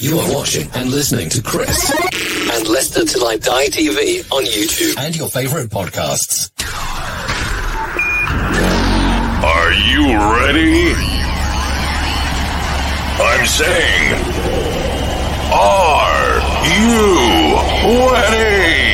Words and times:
You 0.00 0.18
are 0.18 0.34
watching 0.34 0.66
and 0.74 0.90
listening 0.90 1.28
to 1.28 1.42
Chris 1.42 1.90
and 1.92 2.66
Leicester 2.66 3.04
Till 3.04 3.26
I 3.26 3.36
Die 3.36 3.66
TV 3.66 4.24
on 4.32 4.44
YouTube 4.44 4.96
and 4.98 5.14
your 5.14 5.28
favorite 5.28 5.68
podcasts. 5.68 6.50
Are 9.44 9.72
you 9.74 10.16
ready? 10.38 10.94
I'm 13.20 13.46
saying, 13.46 14.14
are 15.52 16.40
you 16.64 18.10
ready? 18.10 18.89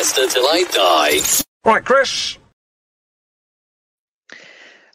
Podcast 0.00 0.18
Leicester 0.18 0.26
Till 0.28 0.46
I 0.46 0.64
Die. 0.72 1.44
Right, 1.64 1.84
Chris. 1.84 2.38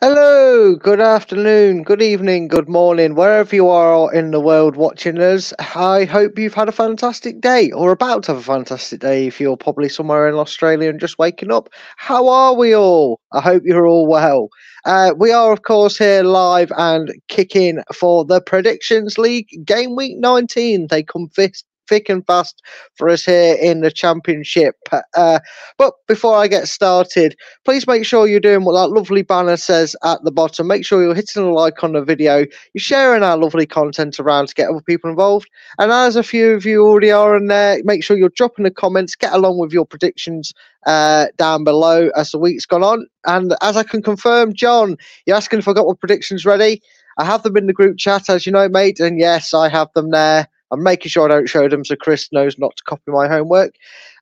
Hello, 0.02 0.76
good 0.76 1.00
afternoon, 1.00 1.84
good 1.84 2.02
evening, 2.02 2.48
good 2.48 2.68
morning, 2.68 3.16
wherever 3.16 3.56
you 3.56 3.70
are 3.70 4.14
in 4.14 4.32
the 4.32 4.42
world 4.42 4.76
watching 4.76 5.20
us. 5.20 5.54
I 5.76 6.04
hope 6.04 6.38
you've 6.38 6.54
had 6.54 6.70
a 6.70 6.74
fantastic 6.74 7.40
day 7.42 7.72
or 7.72 7.92
about 7.92 8.24
to 8.24 8.34
have 8.34 8.42
a 8.42 8.44
fantastic 8.44 9.00
day 9.00 9.26
if 9.26 9.40
you're 9.40 9.58
probably 9.58 9.90
somewhere 9.90 10.28
in 10.28 10.36
Australia 10.36 10.90
and 10.90 11.00
just 11.00 11.18
waking 11.18 11.52
up. 11.52 11.70
How 11.98 12.28
are 12.28 12.54
we 12.54 12.76
all? 12.76 13.20
I 13.32 13.42
hope 13.42 13.64
you're 13.66 13.88
all 13.88 14.06
well. 14.06 14.50
Uh, 14.86 15.14
we 15.18 15.32
are, 15.32 15.52
of 15.52 15.64
course, 15.64 15.98
here 15.98 16.24
live 16.24 16.72
and 16.78 17.12
kicking 17.30 17.82
for 17.94 18.26
the 18.26 18.42
Predictions 18.42 19.18
League 19.18 19.48
game 19.66 19.96
week 19.96 20.18
19. 20.18 20.88
They 20.88 21.02
come 21.02 21.30
fist 21.30 21.66
thick 21.88 22.10
and 22.10 22.26
fast 22.26 22.62
for 22.96 23.10
us 23.10 23.26
here 23.26 23.56
in 23.56 23.82
the 23.82 23.92
championship. 23.92 24.76
Uh, 25.16 25.40
but 25.78 25.94
before 26.08 26.36
I 26.36 26.48
get 26.48 26.68
started, 26.68 27.36
please 27.64 27.88
make 27.88 28.06
sure 28.06 28.28
you're 28.28 28.40
doing 28.40 28.64
what 28.64 28.74
that 28.74 28.94
lovely 28.94 29.22
banner 29.22 29.58
says 29.58 29.96
at 30.04 30.24
the 30.24 30.32
bottom. 30.32 30.68
Make 30.68 30.86
sure 30.86 31.04
you're 31.04 31.16
hitting 31.16 31.44
a 31.44 31.52
like 31.52 31.84
on 31.84 31.94
the 31.94 32.04
video, 32.04 32.40
you're 32.40 32.80
sharing 32.80 33.24
our 33.24 33.38
lovely 33.38 33.66
content 33.66 34.20
around 34.20 34.48
to 34.48 34.56
get 34.56 34.70
other 34.70 34.82
people 34.82 35.10
involved. 35.10 35.50
And 35.80 35.92
as 35.92 36.16
a 36.16 36.24
few 36.24 36.52
of 36.52 36.66
you 36.66 36.86
already 36.86 37.12
are 37.12 37.36
in 37.36 37.48
there, 37.48 37.82
make 37.84 38.04
sure 38.04 38.18
you're 38.18 38.30
dropping 38.30 38.64
the 38.64 38.72
comments, 38.72 39.16
get 39.16 39.34
along 39.34 39.58
with 39.60 39.72
your 39.72 39.86
predictions 39.86 40.54
uh, 40.86 41.28
down 41.38 41.64
below 41.64 42.10
as 42.16 42.32
the 42.32 42.40
week's 42.40 42.66
gone 42.66 42.84
on. 42.84 43.08
And 43.26 43.56
as 43.62 43.78
I 43.78 43.84
can 43.84 44.02
confirm, 44.02 44.54
John, 44.54 44.98
you're 45.26 45.36
asking 45.36 45.60
if 45.60 45.68
I 45.68 45.74
got 45.74 45.88
my 45.88 45.94
predictions 46.00 46.46
ready. 46.46 46.82
I 47.18 47.26
have 47.26 47.44
them 47.44 47.58
in 47.58 47.68
the 47.68 47.74
group 47.74 47.98
chat, 47.98 48.30
as 48.30 48.46
you 48.46 48.52
know, 48.52 48.68
mate. 48.68 49.00
And 49.00 49.20
yes, 49.20 49.54
I 49.54 49.70
have 49.70 49.92
them 49.94 50.12
there. 50.12 50.48
I'm 50.72 50.84
making 50.84 51.10
sure 51.10 51.26
I 51.26 51.28
don't 51.28 51.50
show 51.50 51.70
them 51.70 51.86
so 51.86 51.96
Chris 51.96 52.32
knows 52.32 52.58
not 52.58 52.76
to 52.78 52.84
copy 52.84 53.04
my 53.12 53.28
homework. 53.28 53.76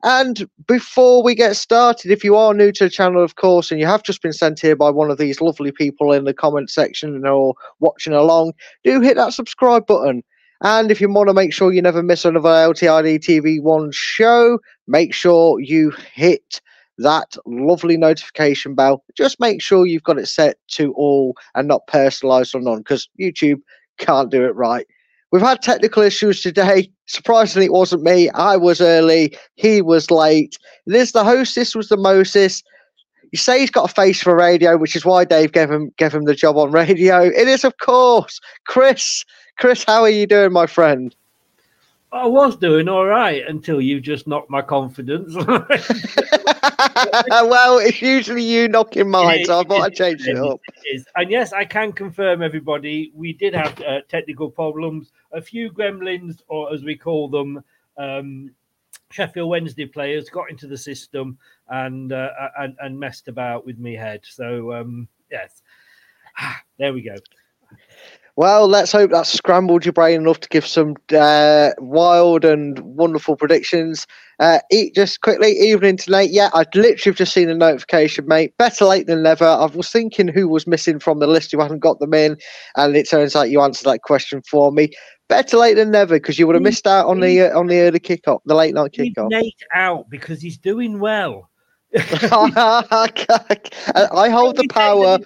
And 0.03 0.47
before 0.67 1.23
we 1.23 1.35
get 1.35 1.55
started, 1.55 2.11
if 2.11 2.23
you 2.23 2.35
are 2.35 2.53
new 2.53 2.71
to 2.73 2.83
the 2.85 2.89
channel, 2.89 3.23
of 3.23 3.35
course, 3.35 3.71
and 3.71 3.79
you 3.79 3.85
have 3.85 4.03
just 4.03 4.21
been 4.21 4.33
sent 4.33 4.59
here 4.59 4.75
by 4.75 4.89
one 4.89 5.09
of 5.09 5.17
these 5.17 5.39
lovely 5.39 5.71
people 5.71 6.11
in 6.11 6.25
the 6.25 6.33
comment 6.33 6.69
section 6.69 7.25
or 7.25 7.55
watching 7.79 8.13
along, 8.13 8.53
do 8.83 8.99
hit 8.99 9.15
that 9.15 9.33
subscribe 9.33 9.85
button. 9.87 10.23
And 10.61 10.91
if 10.91 11.01
you 11.01 11.11
want 11.11 11.27
to 11.27 11.33
make 11.33 11.53
sure 11.53 11.73
you 11.73 11.81
never 11.81 12.03
miss 12.03 12.25
another 12.25 12.49
LTID 12.49 13.19
TV1 13.19 13.93
show, 13.93 14.59
make 14.87 15.13
sure 15.13 15.59
you 15.59 15.91
hit 16.13 16.61
that 16.99 17.35
lovely 17.45 17.97
notification 17.97 18.75
bell. 18.75 19.03
Just 19.15 19.39
make 19.39 19.61
sure 19.61 19.85
you've 19.85 20.03
got 20.03 20.19
it 20.19 20.27
set 20.27 20.57
to 20.69 20.93
all 20.93 21.35
and 21.55 21.67
not 21.67 21.87
personalized 21.87 22.55
or 22.55 22.61
none 22.61 22.79
because 22.79 23.09
YouTube 23.19 23.61
can't 23.97 24.31
do 24.31 24.45
it 24.45 24.55
right. 24.55 24.85
We've 25.33 25.41
had 25.41 25.63
technical 25.63 26.03
issues 26.03 26.43
today. 26.43 26.91
Surprisingly, 27.07 27.65
it 27.65 27.71
wasn't 27.71 28.03
me. 28.03 28.29
I 28.29 28.55
was 28.55 28.79
early. 28.79 29.35
He 29.55 29.81
was 29.81 30.11
late. 30.11 30.59
This 30.85 31.11
the 31.11 31.23
host. 31.23 31.55
This 31.55 31.75
was 31.75 31.89
the 31.89 31.97
Moses. 31.97 32.61
You 33.31 33.39
say 33.39 33.59
he's 33.59 33.71
got 33.71 33.89
a 33.89 33.93
face 33.95 34.21
for 34.21 34.35
radio, 34.35 34.77
which 34.77 34.95
is 34.95 35.05
why 35.05 35.25
Dave 35.25 35.51
gave 35.51 35.71
him 35.71 35.91
gave 35.97 36.13
him 36.13 36.25
the 36.25 36.35
job 36.35 36.55
on 36.55 36.69
radio. 36.71 37.23
It 37.23 37.47
is, 37.47 37.63
of 37.63 37.75
course, 37.79 38.39
Chris. 38.67 39.25
Chris, 39.57 39.83
how 39.83 40.03
are 40.03 40.09
you 40.09 40.27
doing, 40.27 40.53
my 40.53 40.67
friend? 40.67 41.15
I 42.13 42.27
was 42.27 42.55
doing 42.55 42.87
all 42.87 43.05
right 43.05 43.43
until 43.47 43.81
you 43.81 43.99
just 43.99 44.27
knocked 44.27 44.51
my 44.51 44.61
confidence. 44.61 45.33
well, 47.27 47.79
it's 47.79 48.03
usually 48.03 48.43
you 48.43 48.67
knocking 48.67 49.09
mine, 49.09 49.45
so 49.45 49.59
I 49.59 49.63
thought 49.63 49.81
I'd 49.81 49.95
change 49.95 50.27
it 50.27 50.37
up. 50.37 50.61
It. 50.83 51.07
And 51.15 51.31
yes, 51.31 51.53
I 51.53 51.65
can 51.65 51.91
confirm, 51.91 52.43
everybody, 52.43 53.11
we 53.15 53.33
did 53.33 53.55
have 53.55 53.81
uh, 53.81 54.01
technical 54.09 54.51
problems. 54.51 55.11
A 55.31 55.41
few 55.41 55.71
gremlins, 55.71 56.41
or 56.47 56.71
as 56.71 56.83
we 56.83 56.95
call 56.95 57.29
them, 57.29 57.63
um, 57.97 58.51
Sheffield 59.09 59.49
Wednesday 59.49 59.87
players 59.87 60.29
got 60.29 60.51
into 60.51 60.67
the 60.67 60.77
system 60.77 61.39
and 61.69 62.13
uh, 62.13 62.29
and, 62.59 62.75
and 62.79 62.99
messed 62.99 63.27
about 63.27 63.65
with 63.65 63.79
me 63.79 63.95
head. 63.95 64.21
So 64.23 64.73
um, 64.73 65.07
yes, 65.31 65.63
there 66.77 66.93
we 66.93 67.01
go. 67.01 67.15
Well, 68.35 68.67
let's 68.67 68.91
hope 68.91 69.11
that 69.11 69.27
scrambled 69.27 69.85
your 69.85 69.93
brain 69.93 70.21
enough 70.21 70.39
to 70.39 70.49
give 70.49 70.65
some 70.65 70.95
uh, 71.15 71.69
wild 71.77 72.43
and 72.43 72.79
wonderful 72.79 73.35
predictions. 73.35 74.07
Uh, 74.39 74.57
eat 74.71 74.95
just 74.95 75.21
quickly, 75.21 75.51
evening 75.51 75.97
tonight. 75.97 76.31
Yeah, 76.31 76.49
I'd 76.55 76.75
literally 76.75 77.15
just 77.15 77.31
seen 77.31 77.47
a 77.49 77.53
notification, 77.53 78.27
mate. 78.27 78.57
Better 78.57 78.85
late 78.85 79.05
than 79.05 79.21
never. 79.21 79.45
I 79.45 79.65
was 79.65 79.91
thinking 79.91 80.27
who 80.27 80.47
was 80.47 80.65
missing 80.65 80.97
from 80.97 81.19
the 81.19 81.27
list 81.27 81.51
who 81.51 81.61
hadn't 81.61 81.79
got 81.79 81.99
them 81.99 82.15
in, 82.15 82.35
and 82.75 82.95
it 82.95 83.07
turns 83.07 83.35
out 83.35 83.51
you 83.51 83.61
answered 83.61 83.85
that 83.85 84.01
question 84.01 84.41
for 84.41 84.71
me. 84.71 84.89
Better 85.29 85.57
late 85.57 85.75
than 85.75 85.91
never 85.91 86.15
because 86.15 86.39
you 86.39 86.47
would 86.47 86.55
have 86.55 86.63
missed 86.63 86.87
out 86.87 87.05
on 87.05 87.19
the 87.19 87.41
uh, 87.41 87.57
on 87.57 87.67
the 87.67 87.81
early 87.81 87.99
kickoff, 87.99 88.39
the 88.45 88.55
late 88.55 88.73
night 88.73 88.93
kickoff. 88.93 89.29
Nate 89.29 89.61
out 89.75 90.09
because 90.09 90.41
he's 90.41 90.57
doing 90.57 90.99
well. 90.99 91.51
I 91.95 93.09
hold 94.31 94.57
the 94.57 94.67
power 94.69 95.19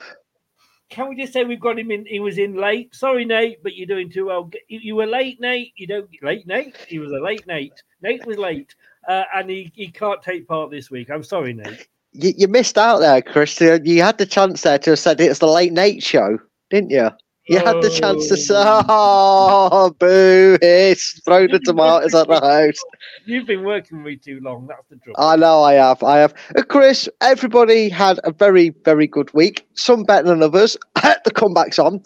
can 0.90 1.10
we 1.10 1.16
just 1.16 1.34
say 1.34 1.44
we've 1.44 1.60
got 1.60 1.78
him 1.78 1.92
in? 1.92 2.06
He 2.06 2.20
was 2.20 2.38
in 2.38 2.56
late. 2.56 2.96
Sorry, 2.96 3.26
Nate, 3.26 3.62
but 3.62 3.76
you're 3.76 3.88
doing 3.88 4.10
too 4.10 4.28
well. 4.28 4.50
You, 4.68 4.96
were 4.96 5.06
late, 5.06 5.40
Nate. 5.42 5.74
You 5.76 5.88
don't 5.88 6.10
late, 6.22 6.48
Nate. 6.48 6.78
He 6.88 7.00
was 7.00 7.12
a 7.12 7.20
late 7.20 7.46
Nate. 7.46 7.84
Nate 8.02 8.26
was 8.26 8.38
late, 8.38 8.76
uh, 9.08 9.24
and 9.36 9.50
he, 9.50 9.72
he 9.76 9.90
can't 9.90 10.22
take 10.22 10.48
part 10.48 10.72
this 10.72 10.90
week. 10.90 11.10
I'm 11.10 11.24
sorry, 11.24 11.54
Nate. 11.54 11.88
You, 12.14 12.34
you 12.38 12.48
missed 12.48 12.78
out 12.78 13.00
there, 13.00 13.22
Chris. 13.22 13.60
You 13.60 14.02
had 14.02 14.18
the 14.18 14.26
chance 14.26 14.62
there 14.62 14.80
to 14.80 14.92
have 14.92 15.00
said 15.00 15.20
it's 15.20 15.40
the 15.40 15.48
late 15.48 15.74
Nate 15.74 16.04
show, 16.04 16.40
didn't 16.70 16.92
you? 16.92 17.12
You 17.48 17.60
had 17.60 17.82
the 17.82 17.90
chance 17.90 18.28
to 18.28 18.36
say, 18.36 18.56
oh, 18.58 19.96
boo, 19.98 20.58
it's 20.62 21.22
throw 21.22 21.48
the 21.48 21.60
tomatoes 21.60 22.14
at 22.14 22.28
the 22.28 22.42
house. 22.42 22.76
You've 23.26 23.48
been 23.48 23.64
working 23.64 24.04
with 24.04 24.06
me 24.06 24.16
too 24.18 24.40
long. 24.42 24.68
That's 24.68 24.88
the 24.90 24.98
trouble. 24.98 25.24
I 25.24 25.38
know 25.38 25.64
I 25.64 25.74
have. 25.74 26.04
I 26.04 26.18
have. 26.18 26.34
Uh, 26.58 26.64
Chris, 26.64 27.08
everybody 27.22 27.88
had 27.88 28.20
a 28.26 28.32
very, 28.32 28.70
very 28.84 29.08
good 29.08 29.34
week. 29.34 29.66
Some 29.76 30.04
better 30.04 30.28
than 30.28 30.44
others. 30.44 30.76
the 30.96 31.32
comebacks 31.32 31.84
on. 31.84 32.02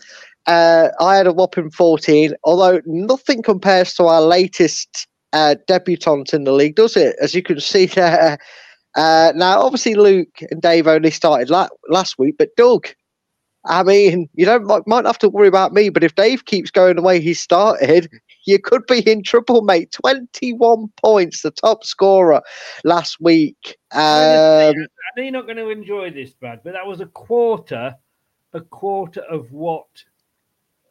Uh, 0.45 0.89
I 0.99 1.15
had 1.15 1.27
a 1.27 1.33
whopping 1.33 1.71
14, 1.71 2.33
although 2.43 2.81
nothing 2.85 3.41
compares 3.41 3.95
to 3.95 4.05
our 4.05 4.21
latest 4.21 5.07
uh, 5.33 5.55
debutant 5.67 6.33
in 6.33 6.43
the 6.43 6.51
league, 6.51 6.75
does 6.75 6.95
it? 6.95 7.15
As 7.19 7.33
you 7.33 7.41
can 7.41 7.59
see 7.59 7.85
there. 7.87 8.37
Uh, 8.95 9.31
now, 9.35 9.61
obviously, 9.61 9.95
Luke 9.95 10.41
and 10.51 10.61
Dave 10.61 10.87
only 10.87 11.11
started 11.11 11.49
la- 11.49 11.69
last 11.89 12.19
week, 12.19 12.35
but 12.37 12.55
Doug 12.57 12.87
I 13.65 13.83
mean, 13.83 14.27
you 14.33 14.45
don't 14.45 14.65
might 14.65 14.87
might 14.87 15.05
have 15.05 15.19
to 15.19 15.29
worry 15.29 15.47
about 15.47 15.73
me, 15.73 15.89
but 15.89 16.03
if 16.03 16.15
Dave 16.15 16.45
keeps 16.45 16.71
going 16.71 16.95
the 16.95 17.01
way 17.01 17.19
he 17.21 17.33
started, 17.33 18.09
you 18.45 18.59
could 18.59 18.85
be 18.87 18.99
in 19.09 19.23
trouble, 19.23 19.61
mate. 19.61 19.91
Twenty-one 19.91 20.91
points, 20.97 21.41
the 21.41 21.51
top 21.51 21.83
scorer 21.83 22.41
last 22.83 23.19
week. 23.21 23.77
Um, 23.91 24.01
I 24.01 24.73
know 25.15 25.23
you're 25.23 25.31
not 25.31 25.45
going 25.45 25.57
to 25.57 25.69
enjoy 25.69 26.11
this, 26.11 26.31
Brad, 26.31 26.61
but 26.63 26.73
that 26.73 26.87
was 26.87 27.01
a 27.01 27.05
quarter, 27.07 27.95
a 28.53 28.61
quarter 28.61 29.21
of 29.21 29.51
what 29.51 29.87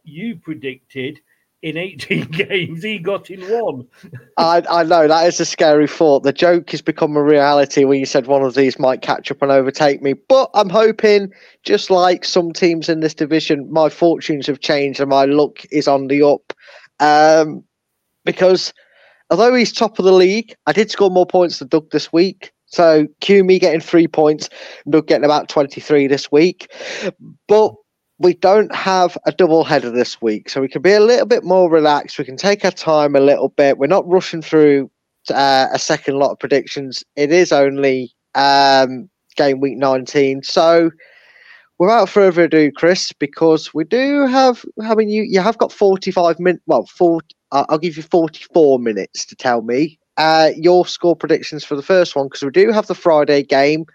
you 0.05 0.37
predicted 0.37 1.21
in 1.63 1.77
18 1.77 2.25
games, 2.31 2.83
he 2.83 2.99
got 2.99 3.31
in 3.31 3.41
one. 3.43 3.87
I, 4.37 4.63
I 4.71 4.83
know 4.85 5.07
that 5.09 5.27
is 5.27 5.41
a 5.41 5.45
scary 5.45 5.87
thought. 5.87 6.23
The 6.23 6.33
joke 6.33 6.71
has 6.71 6.83
become 6.83 7.17
a 7.17 7.23
reality 7.23 7.85
when 7.85 8.01
you 8.01 8.07
said 8.07 8.27
one 8.27 8.43
of 8.43 8.55
these 8.55 8.79
might 8.79 9.03
catch 9.03 9.31
up 9.31 9.43
and 9.43 9.53
overtake 9.53 10.03
me. 10.03 10.15
But 10.15 10.51
I'm 10.55 10.71
hoping, 10.71 11.33
just 11.63 11.91
like 11.91 12.25
some 12.25 12.53
teams 12.53 12.89
in 12.89 13.01
this 13.01 13.15
division, 13.15 13.71
my 13.71 13.89
fortunes 13.89 14.47
have 14.47 14.61
changed 14.61 15.01
and 15.01 15.11
my 15.11 15.27
luck 15.27 15.65
is 15.71 15.87
on 15.87 16.07
the 16.07 16.23
up. 16.27 16.53
Um, 16.99 17.65
because 18.25 18.73
although 19.31 19.55
he's 19.55 19.73
top 19.73 19.99
of 19.99 20.05
the 20.05 20.13
league, 20.13 20.55
I 20.67 20.73
did 20.73 20.91
score 20.91 21.11
more 21.11 21.27
points 21.27 21.59
than 21.59 21.69
Doug 21.69 21.91
this 21.91 22.13
week. 22.13 22.53
So 22.67 23.09
cue 23.21 23.43
me 23.43 23.59
getting 23.59 23.81
three 23.81 24.07
points, 24.07 24.49
Doug 24.89 25.09
getting 25.09 25.25
about 25.25 25.49
23 25.49 26.07
this 26.07 26.31
week. 26.31 26.73
But 27.49 27.75
we 28.21 28.35
don't 28.35 28.73
have 28.75 29.17
a 29.25 29.33
double 29.33 29.65
header 29.65 29.91
this 29.91 30.21
week, 30.21 30.51
so 30.51 30.61
we 30.61 30.69
can 30.69 30.83
be 30.83 30.93
a 30.93 31.01
little 31.01 31.25
bit 31.25 31.43
more 31.43 31.71
relaxed. 31.71 32.19
We 32.19 32.27
can 32.27 32.37
take 32.37 32.67
our 32.67 32.71
time 32.71 33.17
a 33.17 33.21
little 33.21 33.49
bit. 33.49 33.79
We're 33.79 33.87
not 33.87 34.07
rushing 34.07 34.43
through 34.43 34.91
uh, 35.31 35.69
a 35.73 35.79
second 35.79 36.19
lot 36.19 36.33
of 36.33 36.39
predictions. 36.39 37.03
It 37.17 37.33
is 37.33 37.51
only 37.51 38.13
um, 38.35 39.09
game 39.37 39.59
week 39.61 39.79
19. 39.79 40.43
So, 40.43 40.91
without 41.79 42.11
further 42.11 42.45
ado, 42.45 42.71
Chris, 42.71 43.11
because 43.13 43.73
we 43.73 43.85
do 43.85 44.27
have, 44.27 44.67
I 44.83 44.95
mean, 44.95 45.09
you, 45.09 45.23
you 45.23 45.41
have 45.41 45.57
got 45.57 45.73
45 45.73 46.39
minutes, 46.39 46.63
well, 46.67 46.85
40, 46.85 47.27
uh, 47.53 47.65
I'll 47.71 47.79
give 47.79 47.97
you 47.97 48.03
44 48.03 48.79
minutes 48.79 49.25
to 49.25 49.35
tell 49.35 49.63
me 49.63 49.99
uh, 50.19 50.51
your 50.57 50.85
score 50.85 51.17
predictions 51.17 51.65
for 51.65 51.75
the 51.75 51.83
first 51.83 52.15
one, 52.15 52.27
because 52.27 52.43
we 52.43 52.51
do 52.51 52.71
have 52.71 52.87
the 52.87 52.95
Friday 52.95 53.43
game. 53.43 53.87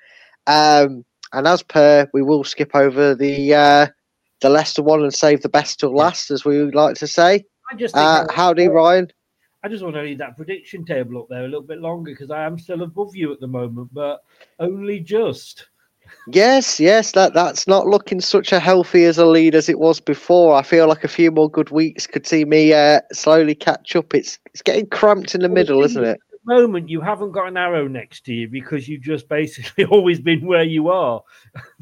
Um, 0.48 1.06
and 1.31 1.45
as 1.45 1.62
per, 1.62 2.10
we 2.12 2.24
will 2.24 2.44
skip 2.44 2.72
over 2.74 3.13
the 3.13 3.54
uh, 3.54 3.88
the 4.42 4.50
Leicester 4.50 4.84
one 4.84 5.04
and 5.04 5.14
save 5.14 5.42
the 5.42 5.50
best 5.50 5.80
till 5.80 5.96
last, 5.96 6.32
as 6.32 6.46
we 6.46 6.60
like 6.72 6.96
to 6.98 7.08
say. 7.08 7.46
I 7.72 7.76
just 7.76 7.96
uh, 7.96 8.26
howdy, 8.32 8.68
Ryan. 8.68 9.12
I 9.64 9.68
just 9.68 9.84
want 9.84 9.96
to 9.96 10.04
leave 10.04 10.20
that 10.20 10.38
prediction 10.38 10.86
table 10.86 11.20
up 11.20 11.28
there 11.28 11.44
a 11.44 11.48
little 11.48 11.64
bit 11.64 11.80
longer 11.80 12.12
because 12.12 12.30
I 12.30 12.44
am 12.44 12.60
still 12.60 12.84
above 12.84 13.16
you 13.16 13.34
at 13.34 13.40
the 13.40 13.48
moment, 13.48 13.90
but 13.92 14.24
only 14.60 15.00
just. 15.00 15.68
Yes, 16.32 16.80
yes, 16.80 17.14
that 17.14 17.34
that's 17.34 17.68
not 17.68 17.88
looking 17.88 18.22
such 18.22 18.52
a 18.52 18.60
healthy 18.60 19.06
as 19.06 19.18
a 19.18 19.26
lead 19.26 19.56
as 19.56 19.68
it 19.68 19.80
was 19.80 20.00
before. 20.00 20.56
I 20.56 20.62
feel 20.62 20.88
like 20.88 21.04
a 21.04 21.08
few 21.08 21.32
more 21.32 21.50
good 21.50 21.72
weeks 21.72 22.06
could 22.06 22.28
see 22.28 22.46
me 22.46 22.74
uh, 22.74 23.02
slowly 23.12 23.56
catch 23.56 23.96
up. 23.96 24.14
It's 24.14 24.38
it's 24.54 24.62
getting 24.62 24.86
cramped 24.88 25.34
in 25.34 25.42
the 25.42 25.48
well, 25.48 25.56
middle, 25.56 25.84
isn't 25.84 26.04
it? 26.04 26.20
Moment 26.46 26.90
you 26.90 27.02
haven't 27.02 27.32
got 27.32 27.48
an 27.48 27.58
arrow 27.58 27.88
next 27.88 28.26
to 28.26 28.34
you 28.34 28.48
because 28.48 28.88
you've 28.88 29.02
just 29.02 29.28
basically 29.28 29.86
always 29.92 30.20
been 30.20 30.46
where 30.46 30.64
you 30.64 30.90
are. 30.90 31.22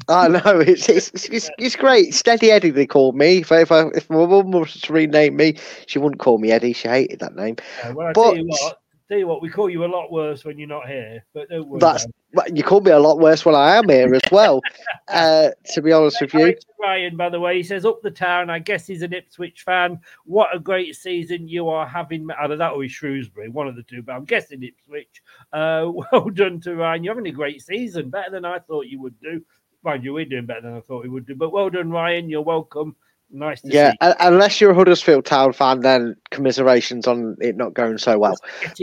I 0.08 0.28
know 0.28 0.60
it's 0.60 0.88
it's, 0.88 1.10
it's, 1.26 1.50
it's 1.58 1.76
great. 1.76 2.14
Steady 2.14 2.50
Eddie, 2.50 2.70
they 2.70 2.86
called 2.86 3.16
me. 3.16 3.38
If 3.38 3.52
if, 3.52 3.72
I, 3.72 3.88
if 3.88 4.08
my 4.10 4.26
mum 4.26 4.50
was 4.50 4.80
to 4.80 4.92
rename 4.92 5.36
me, 5.36 5.56
she 5.86 5.98
wouldn't 5.98 6.20
call 6.20 6.38
me 6.38 6.50
Eddie. 6.50 6.72
She 6.72 6.88
hated 6.88 7.20
that 7.20 7.34
name. 7.34 7.56
Yeah, 7.82 7.92
well, 7.92 8.12
but, 8.14 8.36
what, 8.38 8.80
tell 9.08 9.18
you 9.18 9.26
what, 9.26 9.42
we 9.42 9.48
call 9.48 9.68
you 9.68 9.84
a 9.84 9.86
lot 9.86 10.10
worse 10.10 10.44
when 10.44 10.58
you're 10.58 10.68
not 10.68 10.86
here. 10.88 11.24
But 11.34 11.48
don't 11.48 11.68
worry. 11.68 11.80
That's 11.80 12.06
you 12.52 12.62
call 12.62 12.80
me 12.80 12.90
a 12.90 12.98
lot 12.98 13.20
worse 13.20 13.44
when 13.44 13.54
I 13.54 13.76
am 13.76 13.88
here 13.88 14.12
as 14.14 14.22
well. 14.32 14.60
uh, 15.08 15.50
to 15.72 15.82
be 15.82 15.92
honest 15.92 16.20
with 16.20 16.34
you, 16.34 16.54
Ryan, 16.80 17.16
by 17.16 17.28
the 17.28 17.38
way, 17.38 17.56
he 17.56 17.62
says 17.62 17.84
up 17.84 18.02
the 18.02 18.10
town. 18.10 18.50
I 18.50 18.58
guess 18.58 18.86
he's 18.86 19.02
an 19.02 19.12
Ipswich 19.12 19.62
fan. 19.62 20.00
What 20.24 20.54
a 20.54 20.58
great 20.58 20.96
season 20.96 21.46
you 21.46 21.68
are 21.68 21.86
having. 21.86 22.26
Either 22.40 22.56
that 22.56 22.72
or 22.72 22.82
he's 22.82 22.92
Shrewsbury, 22.92 23.48
one 23.48 23.68
of 23.68 23.76
the 23.76 23.82
two. 23.84 24.02
But 24.02 24.12
I'm 24.12 24.24
guessing 24.24 24.62
Ipswich. 24.62 25.22
Uh, 25.52 25.90
well 26.12 26.30
done 26.30 26.60
to 26.62 26.74
Ryan. 26.74 27.04
You're 27.04 27.14
having 27.14 27.30
a 27.30 27.34
great 27.34 27.62
season, 27.62 28.10
better 28.10 28.30
than 28.30 28.44
I 28.44 28.58
thought 28.58 28.86
you 28.86 29.00
would 29.00 29.18
do. 29.20 29.42
Mind 29.82 30.02
you, 30.02 30.14
we're 30.14 30.24
doing 30.24 30.46
better 30.46 30.62
than 30.62 30.76
I 30.76 30.80
thought 30.80 31.02
we 31.02 31.10
would 31.10 31.26
do. 31.26 31.34
But 31.34 31.52
well 31.52 31.70
done, 31.70 31.90
Ryan. 31.90 32.28
You're 32.28 32.42
welcome. 32.42 32.96
Nice 33.30 33.60
yeah, 33.64 33.90
see. 33.90 34.12
unless 34.20 34.60
you're 34.60 34.70
a 34.70 34.74
Huddersfield 34.74 35.24
Town 35.24 35.52
fan, 35.52 35.80
then 35.80 36.14
commiserations 36.30 37.08
on 37.08 37.36
it 37.40 37.56
not 37.56 37.74
going 37.74 37.98
so 37.98 38.16
well. 38.16 38.36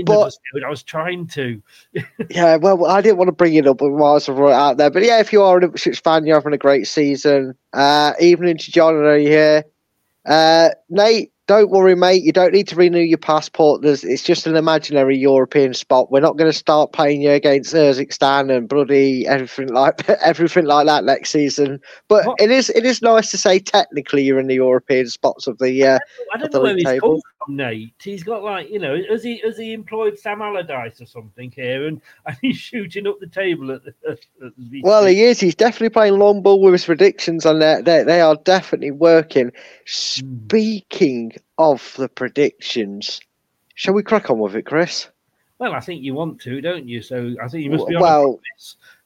But 0.06 0.34
I 0.66 0.70
was 0.70 0.84
trying 0.84 1.28
to. 1.28 1.62
yeah, 2.30 2.58
well, 2.58 2.86
I 2.86 3.02
didn't 3.02 3.18
want 3.18 3.30
to 3.30 3.34
bring 3.34 3.54
it 3.54 3.66
up 3.66 3.78
whilst 3.80 4.30
I 4.30 4.34
brought 4.34 4.50
it 4.50 4.54
out 4.54 4.78
there. 4.78 4.90
But 4.90 5.04
yeah, 5.04 5.20
if 5.20 5.32
you 5.32 5.42
are 5.42 5.58
an 5.58 5.64
Ipswich 5.64 6.02
fan, 6.02 6.26
you're 6.26 6.36
having 6.36 6.54
a 6.54 6.58
great 6.58 6.86
season. 6.88 7.56
Uh, 7.72 8.14
evening 8.20 8.58
to 8.58 8.72
John, 8.72 9.00
I 9.00 9.02
know 9.04 9.16
you're 9.16 9.32
here. 9.32 9.64
Uh, 10.26 10.70
Nate, 10.90 11.31
don't 11.48 11.70
worry, 11.70 11.96
mate. 11.96 12.24
You 12.24 12.32
don't 12.32 12.54
need 12.54 12.68
to 12.70 12.76
renew 12.76 13.00
your 13.00 13.18
passport. 13.18 13.82
There's, 13.82 14.04
it's 14.04 14.24
just 14.24 14.48
an 14.48 14.56
imaginary 14.56 15.18
European 15.18 15.74
spot. 15.74 16.12
We're 16.12 16.22
not 16.22 16.38
going 16.38 16.52
to 16.52 16.58
start 16.58 16.94
playing 16.94 17.22
you 17.22 17.32
against 17.32 17.74
Urzikstan 17.74 18.56
and 18.56 18.70
bloody 18.70 19.28
everything 19.28 19.70
like 19.70 20.08
everything 20.24 20.66
like 20.66 20.86
that 20.86 21.04
next 21.04 21.32
season. 21.32 21.80
But 22.08 22.26
what? 22.26 22.42
it 22.42 22.52
is 22.52 22.70
it 22.70 22.86
is 22.86 23.02
nice 23.02 23.32
to 23.32 23.38
say 23.38 23.60
technically 23.60 24.24
you're 24.24 24.40
in 24.40 24.48
the 24.48 24.56
European 24.56 25.08
spots 25.08 25.48
of 25.48 25.58
the. 25.58 25.86
Uh, 25.86 26.00
I 26.34 26.38
don't, 26.38 26.54
know 26.54 26.62
where 26.62 26.76
table. 26.78 27.22
from, 27.22 27.31
Nate. 27.48 27.94
He's 28.02 28.24
got 28.24 28.44
like 28.44 28.70
you 28.70 28.80
know, 28.80 28.98
has 29.10 29.24
he 29.24 29.38
has 29.44 29.58
he 29.58 29.74
employed 29.74 30.18
Sam 30.18 30.42
Allardyce 30.42 31.02
or 31.02 31.06
something 31.06 31.52
here, 31.52 31.88
and, 31.88 32.02
and 32.26 32.38
he's 32.42 32.58
shooting 32.58 33.08
up 33.08 33.20
the 33.20 33.28
table 33.28 33.72
at 33.72 33.84
the. 33.84 33.94
At 34.10 34.20
the 34.58 34.82
well, 34.84 35.06
he 35.06 35.24
is. 35.24 35.40
He's 35.40 35.56
definitely 35.56 35.90
playing 35.90 36.20
long 36.20 36.42
ball 36.42 36.62
with 36.62 36.74
his 36.74 36.86
predictions, 36.86 37.46
and 37.46 37.62
they 37.62 37.82
they, 37.84 38.04
they 38.04 38.22
are 38.22 38.36
definitely 38.36 38.92
working. 38.92 39.52
Speaking 39.86 41.34
of 41.58 41.94
the 41.98 42.10
predictions. 42.10 43.22
Shall 43.76 43.94
we 43.94 44.04
crack 44.04 44.30
on 44.30 44.40
with 44.40 44.56
it, 44.56 44.66
Chris? 44.66 45.08
Well, 45.58 45.74
I 45.74 45.80
think 45.80 46.04
you 46.04 46.14
want 46.14 46.42
to, 46.42 46.62
don't 46.62 46.88
you? 46.88 47.02
So 47.02 47.36
I 47.42 47.48
think 47.48 47.64
you 47.64 47.70
must 47.70 47.88
be 47.88 47.96
on 47.96 48.02
well. 48.02 48.40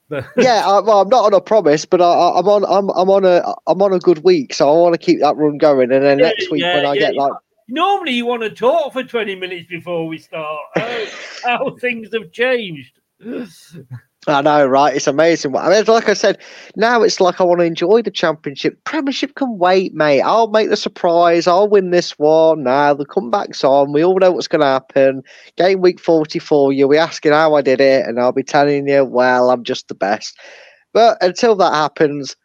But 0.08 0.26
yeah, 0.38 0.64
I, 0.66 0.80
well, 0.82 1.02
I'm 1.02 1.10
not 1.10 1.26
on 1.26 1.34
a 1.34 1.42
promise, 1.42 1.86
but 1.86 2.02
I, 2.02 2.06
I'm 2.06 2.48
on. 2.48 2.64
I'm, 2.66 2.90
I'm 2.90 3.10
on 3.10 3.26
a. 3.26 3.42
I'm 3.68 3.82
on 3.82 3.94
a 3.94 4.00
good 4.00 4.24
week, 4.24 4.54
so 4.54 4.70
I 4.70 4.78
want 4.78 4.94
to 4.94 4.98
keep 4.98 5.20
that 5.20 5.36
run 5.36 5.58
going. 5.58 5.92
And 5.92 6.04
then 6.04 6.18
Yeah, 6.20 6.30
next 6.30 6.52
week, 6.52 6.64
yeah, 6.64 6.76
when 6.76 6.86
I 6.86 6.94
yeah, 6.94 7.08
get 7.08 7.16
like, 7.16 7.34
normally 7.68 8.14
you 8.14 8.26
want 8.26 8.44
to 8.44 8.50
talk 8.50 8.94
for 8.94 9.04
20 9.04 9.36
minutes 9.36 9.68
before 9.70 10.08
we 10.08 10.18
start. 10.18 10.62
Oh, 10.78 11.08
how 11.44 11.76
things 11.82 12.10
have 12.14 12.32
changed. 12.32 13.00
I 14.28 14.42
know, 14.42 14.66
right? 14.66 14.96
It's 14.96 15.08
amazing. 15.08 15.56
I 15.56 15.70
mean, 15.70 15.86
like 15.86 16.10
I 16.10 16.14
said, 16.14 16.40
now 16.76 17.04
it's 17.04 17.22
like 17.22 17.40
I 17.40 17.44
want 17.44 17.60
to 17.60 17.66
enjoy 17.66 18.02
the 18.02 18.10
championship. 18.10 18.84
Premiership 18.84 19.36
can 19.36 19.58
wait, 19.60 19.94
mate. 19.94 20.22
I'll 20.22 20.48
make 20.48 20.70
the 20.70 20.78
surprise. 20.78 21.46
I'll 21.46 21.70
win 21.70 21.92
this 21.92 22.18
one. 22.18 22.64
Now 22.64 22.94
the 22.94 23.06
comeback's 23.06 23.64
on. 23.64 23.94
We 23.94 24.04
all 24.04 24.18
know 24.18 24.32
what's 24.32 24.48
going 24.48 24.62
to 24.62 24.68
happen. 24.68 25.22
Game 25.58 25.82
week 25.82 26.00
44, 26.00 26.74
you'll 26.74 26.90
be 26.90 26.98
asking 26.98 27.34
how 27.34 27.54
I 27.54 27.62
did 27.62 27.80
it, 27.80 28.08
and 28.08 28.20
I'll 28.20 28.32
be 28.32 28.44
telling 28.44 28.88
you, 28.88 29.06
well, 29.06 29.52
I'm 29.52 29.64
just 29.64 29.90
the 29.90 29.96
best. 29.96 30.38
But 30.92 31.18
until 31.22 31.56
that 31.58 31.74
happens, 31.74 32.36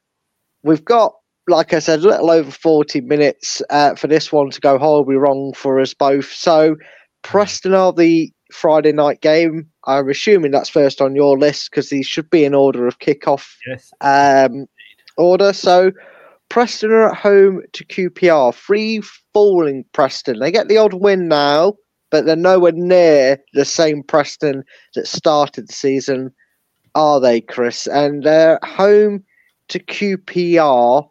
we've 0.63 0.85
got, 0.85 1.15
like 1.51 1.73
I 1.73 1.79
said, 1.79 2.01
a 2.01 2.09
little 2.09 2.31
over 2.31 2.51
40 2.51 3.03
minutes 3.03 3.61
uh, 3.71 3.95
for 3.95 4.07
this 4.07 4.33
one 4.33 4.51
to 4.51 4.61
go 4.61 4.79
horribly 4.79 5.17
wrong 5.17 5.53
for 5.55 5.79
us 5.81 5.93
both. 5.95 6.33
So, 6.33 6.77
Preston 7.23 7.75
are 7.75 7.93
the 7.93 8.33
Friday 8.53 8.93
night 8.93 9.21
game. 9.21 9.67
I'm 9.87 10.09
assuming 10.09 10.51
that's 10.51 10.69
first 10.69 11.01
on 11.01 11.15
your 11.15 11.39
list 11.39 11.71
because 11.71 11.91
these 11.91 12.07
should 12.07 12.31
be 12.31 12.45
in 12.45 12.55
order 12.55 12.87
of 12.87 12.99
kickoff 12.99 13.49
Yes. 13.69 13.91
um, 14.01 14.67
order. 15.17 15.53
So 15.53 15.93
Preston 16.49 16.91
are 16.91 17.11
at 17.11 17.17
home 17.17 17.63
to 17.73 17.85
QPR, 17.85 18.53
free 18.55 19.03
falling 19.33 19.85
Preston. 19.93 20.39
They 20.41 20.51
get 20.51 20.69
the 20.69 20.79
odd 20.79 20.95
win 20.95 21.29
now, 21.29 21.75
but 22.11 22.25
they're 22.27 22.37
nowhere 22.37 22.73
near 22.73 23.39
the 23.55 23.65
same 23.65 24.03
Preston 24.03 24.65
that 24.95 25.07
started 25.07 25.69
the 25.69 25.73
season, 25.73 26.33
are 26.95 27.21
they, 27.21 27.41
Chris? 27.41 27.87
And 27.87 28.25
they're 28.25 28.57
at 28.57 28.65
home 28.69 29.23
to 29.69 29.79
QPR, 29.79 31.07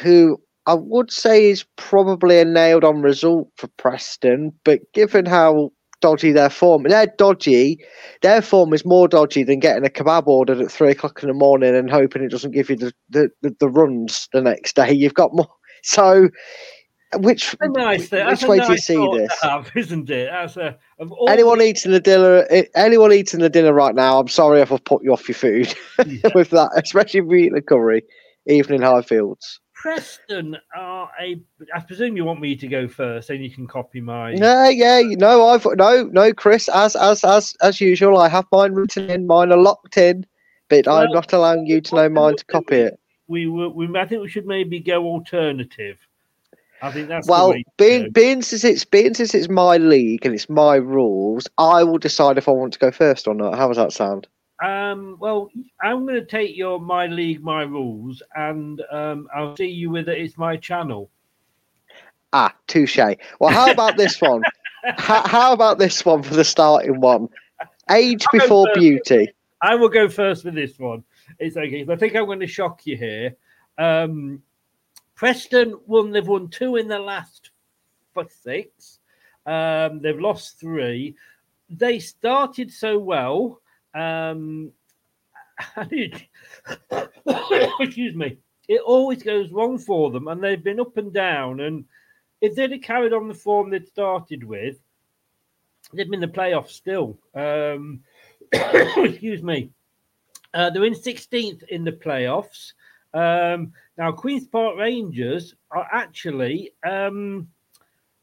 who 0.00 0.40
I 0.66 0.74
would 0.74 1.10
say 1.10 1.50
is 1.50 1.64
probably 1.76 2.38
a 2.40 2.44
nailed 2.44 2.84
on 2.84 3.00
result 3.00 3.48
for 3.56 3.68
Preston, 3.78 4.52
but 4.64 4.80
given 4.92 5.24
how 5.26 5.70
dodgy 6.00 6.30
their 6.30 6.50
form, 6.50 6.84
they're 6.84 7.12
dodgy. 7.18 7.78
Their 8.22 8.40
form 8.42 8.72
is 8.72 8.84
more 8.84 9.08
dodgy 9.08 9.42
than 9.42 9.58
getting 9.60 9.84
a 9.84 9.88
kebab 9.88 10.26
ordered 10.26 10.60
at 10.60 10.70
three 10.70 10.90
o'clock 10.90 11.22
in 11.22 11.28
the 11.28 11.34
morning 11.34 11.74
and 11.74 11.90
hoping 11.90 12.22
it 12.22 12.30
doesn't 12.30 12.52
give 12.52 12.70
you 12.70 12.76
the, 12.76 12.92
the, 13.08 13.30
the, 13.42 13.56
the 13.60 13.68
runs 13.68 14.28
the 14.32 14.40
next 14.42 14.76
day. 14.76 14.92
You've 14.92 15.14
got 15.14 15.34
more. 15.34 15.48
So, 15.84 16.28
which 17.18 17.56
nice 17.62 18.10
which 18.10 18.42
way 18.42 18.58
do 18.58 18.72
you 18.72 18.78
see 18.78 19.08
this? 19.16 19.32
have, 19.42 19.70
isn't 19.76 20.10
it? 20.10 20.28
A, 20.28 20.76
Anyone 21.28 21.58
the- 21.58 21.64
eating 21.66 21.92
the 21.92 22.00
dinner? 22.00 22.44
eh, 22.50 22.64
Anyone 22.74 23.12
eating 23.12 23.40
the 23.40 23.48
dinner 23.48 23.72
right 23.72 23.94
now? 23.94 24.18
I'm 24.18 24.28
sorry 24.28 24.60
if 24.60 24.70
I've 24.72 24.84
put 24.84 25.02
you 25.04 25.12
off 25.12 25.28
your 25.28 25.36
food 25.36 25.72
Yeah. 26.06 26.30
with 26.34 26.50
that, 26.50 26.70
especially 26.76 27.20
if 27.20 27.26
you're 27.26 27.36
eating 27.36 27.56
a 27.56 27.62
curry, 27.62 28.02
even 28.46 28.74
in 28.74 28.80
Highfields. 28.82 29.58
Preston 29.80 30.56
are 30.76 31.08
a. 31.20 31.40
I 31.74 31.80
presume 31.80 32.16
you 32.16 32.24
want 32.24 32.40
me 32.40 32.56
to 32.56 32.66
go 32.66 32.88
first, 32.88 33.30
and 33.30 33.42
you 33.42 33.50
can 33.50 33.66
copy 33.66 34.00
my. 34.00 34.32
Yeah, 34.32 34.68
yeah, 34.68 34.98
you 34.98 35.16
know, 35.16 35.48
I've 35.48 35.64
no, 35.76 36.04
no, 36.12 36.32
Chris. 36.32 36.68
As 36.68 36.96
as 36.96 37.22
as 37.22 37.54
as 37.62 37.80
usual, 37.80 38.18
I 38.18 38.28
have 38.28 38.46
mine 38.50 38.72
written 38.72 39.08
in. 39.08 39.26
Mine 39.26 39.52
are 39.52 39.58
locked 39.58 39.96
in, 39.96 40.26
but 40.68 40.88
I'm 40.88 41.10
not 41.12 41.32
allowing 41.32 41.66
you 41.66 41.80
to 41.80 41.94
know 41.94 42.08
mine 42.08 42.36
to 42.36 42.44
copy 42.46 42.76
it. 42.76 43.00
We 43.28 43.46
were. 43.46 43.68
We. 43.68 43.88
I 43.96 44.04
think 44.06 44.22
we 44.22 44.28
should 44.28 44.46
maybe 44.46 44.80
go 44.80 45.04
alternative. 45.06 45.98
I 46.82 46.92
think 46.92 47.08
that's 47.08 47.28
Well, 47.28 47.54
being 47.76 48.10
being 48.10 48.42
since 48.42 48.64
it's 48.64 48.84
being 48.84 49.14
since 49.14 49.34
it's 49.34 49.48
my 49.48 49.76
league 49.76 50.24
and 50.24 50.34
it's 50.34 50.48
my 50.48 50.76
rules, 50.76 51.48
I 51.58 51.84
will 51.84 51.98
decide 51.98 52.38
if 52.38 52.48
I 52.48 52.52
want 52.52 52.72
to 52.72 52.78
go 52.78 52.90
first 52.90 53.28
or 53.28 53.34
not. 53.34 53.56
How 53.56 53.68
does 53.68 53.76
that 53.76 53.92
sound? 53.92 54.26
Um, 54.62 55.16
well, 55.20 55.50
I'm 55.80 56.04
going 56.04 56.20
to 56.20 56.24
take 56.24 56.56
your 56.56 56.80
my 56.80 57.06
league, 57.06 57.42
my 57.42 57.62
rules, 57.62 58.22
and 58.34 58.82
um, 58.90 59.28
I'll 59.34 59.56
see 59.56 59.68
you 59.68 59.90
with 59.90 60.08
it. 60.08 60.18
It's 60.18 60.36
my 60.36 60.56
channel. 60.56 61.10
Ah, 62.32 62.54
touche. 62.66 62.98
Well, 63.40 63.50
how 63.50 63.70
about 63.70 63.96
this 63.96 64.20
one? 64.20 64.42
how, 64.96 65.26
how 65.26 65.52
about 65.52 65.78
this 65.78 66.04
one 66.04 66.22
for 66.22 66.34
the 66.34 66.44
starting 66.44 67.00
one? 67.00 67.28
Age 67.90 68.24
I'll 68.32 68.40
before 68.40 68.68
beauty. 68.74 69.32
I 69.62 69.74
will 69.74 69.88
go 69.88 70.08
first 70.08 70.44
with 70.44 70.54
this 70.54 70.78
one. 70.78 71.04
It's 71.38 71.56
okay. 71.56 71.86
I 71.88 71.96
think 71.96 72.14
I'm 72.14 72.26
going 72.26 72.40
to 72.40 72.46
shock 72.46 72.86
you 72.86 72.96
here. 72.96 73.36
Um, 73.76 74.42
Preston 75.14 75.78
won. 75.86 76.10
They've 76.10 76.26
won 76.26 76.48
two 76.48 76.76
in 76.76 76.88
the 76.88 76.98
last 76.98 77.50
six. 78.42 78.98
Um, 79.46 80.00
they've 80.00 80.18
lost 80.18 80.58
three. 80.58 81.14
They 81.70 81.98
started 81.98 82.72
so 82.72 82.98
well. 82.98 83.60
Um, 83.98 84.72
it- 85.90 86.22
excuse 87.80 88.14
me. 88.14 88.38
It 88.68 88.82
always 88.82 89.22
goes 89.22 89.50
wrong 89.50 89.78
for 89.78 90.10
them, 90.10 90.28
and 90.28 90.42
they've 90.42 90.62
been 90.62 90.80
up 90.80 90.96
and 90.98 91.12
down. 91.12 91.60
And 91.60 91.86
if 92.40 92.54
they'd 92.54 92.70
have 92.70 92.82
carried 92.82 93.12
on 93.14 93.28
the 93.28 93.34
form 93.34 93.70
they'd 93.70 93.88
started 93.88 94.44
with, 94.44 94.78
they'd 95.92 96.10
been 96.10 96.22
in 96.22 96.28
the 96.30 96.36
playoffs 96.36 96.70
still. 96.70 97.18
Um, 97.34 98.00
excuse 98.52 99.42
me. 99.42 99.70
Uh, 100.52 100.70
they're 100.70 100.84
in 100.84 100.94
16th 100.94 101.62
in 101.64 101.84
the 101.84 101.92
playoffs. 101.92 102.72
Um, 103.14 103.72
now, 103.96 104.12
Queen's 104.12 104.46
Park 104.46 104.76
Rangers 104.76 105.54
are 105.70 105.88
actually 105.90 106.72
um, 106.86 107.48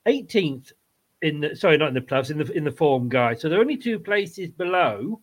18th 0.08 0.74
in 1.22 1.40
the 1.40 1.56
sorry, 1.56 1.78
not 1.78 1.88
in 1.88 1.94
the 1.96 2.02
playoffs, 2.02 2.30
in 2.30 2.38
the 2.38 2.52
in 2.52 2.64
the 2.64 2.72
form 2.72 3.10
guide. 3.10 3.40
So 3.40 3.50
they're 3.50 3.60
only 3.60 3.78
two 3.78 4.00
places 4.00 4.52
below 4.52 5.22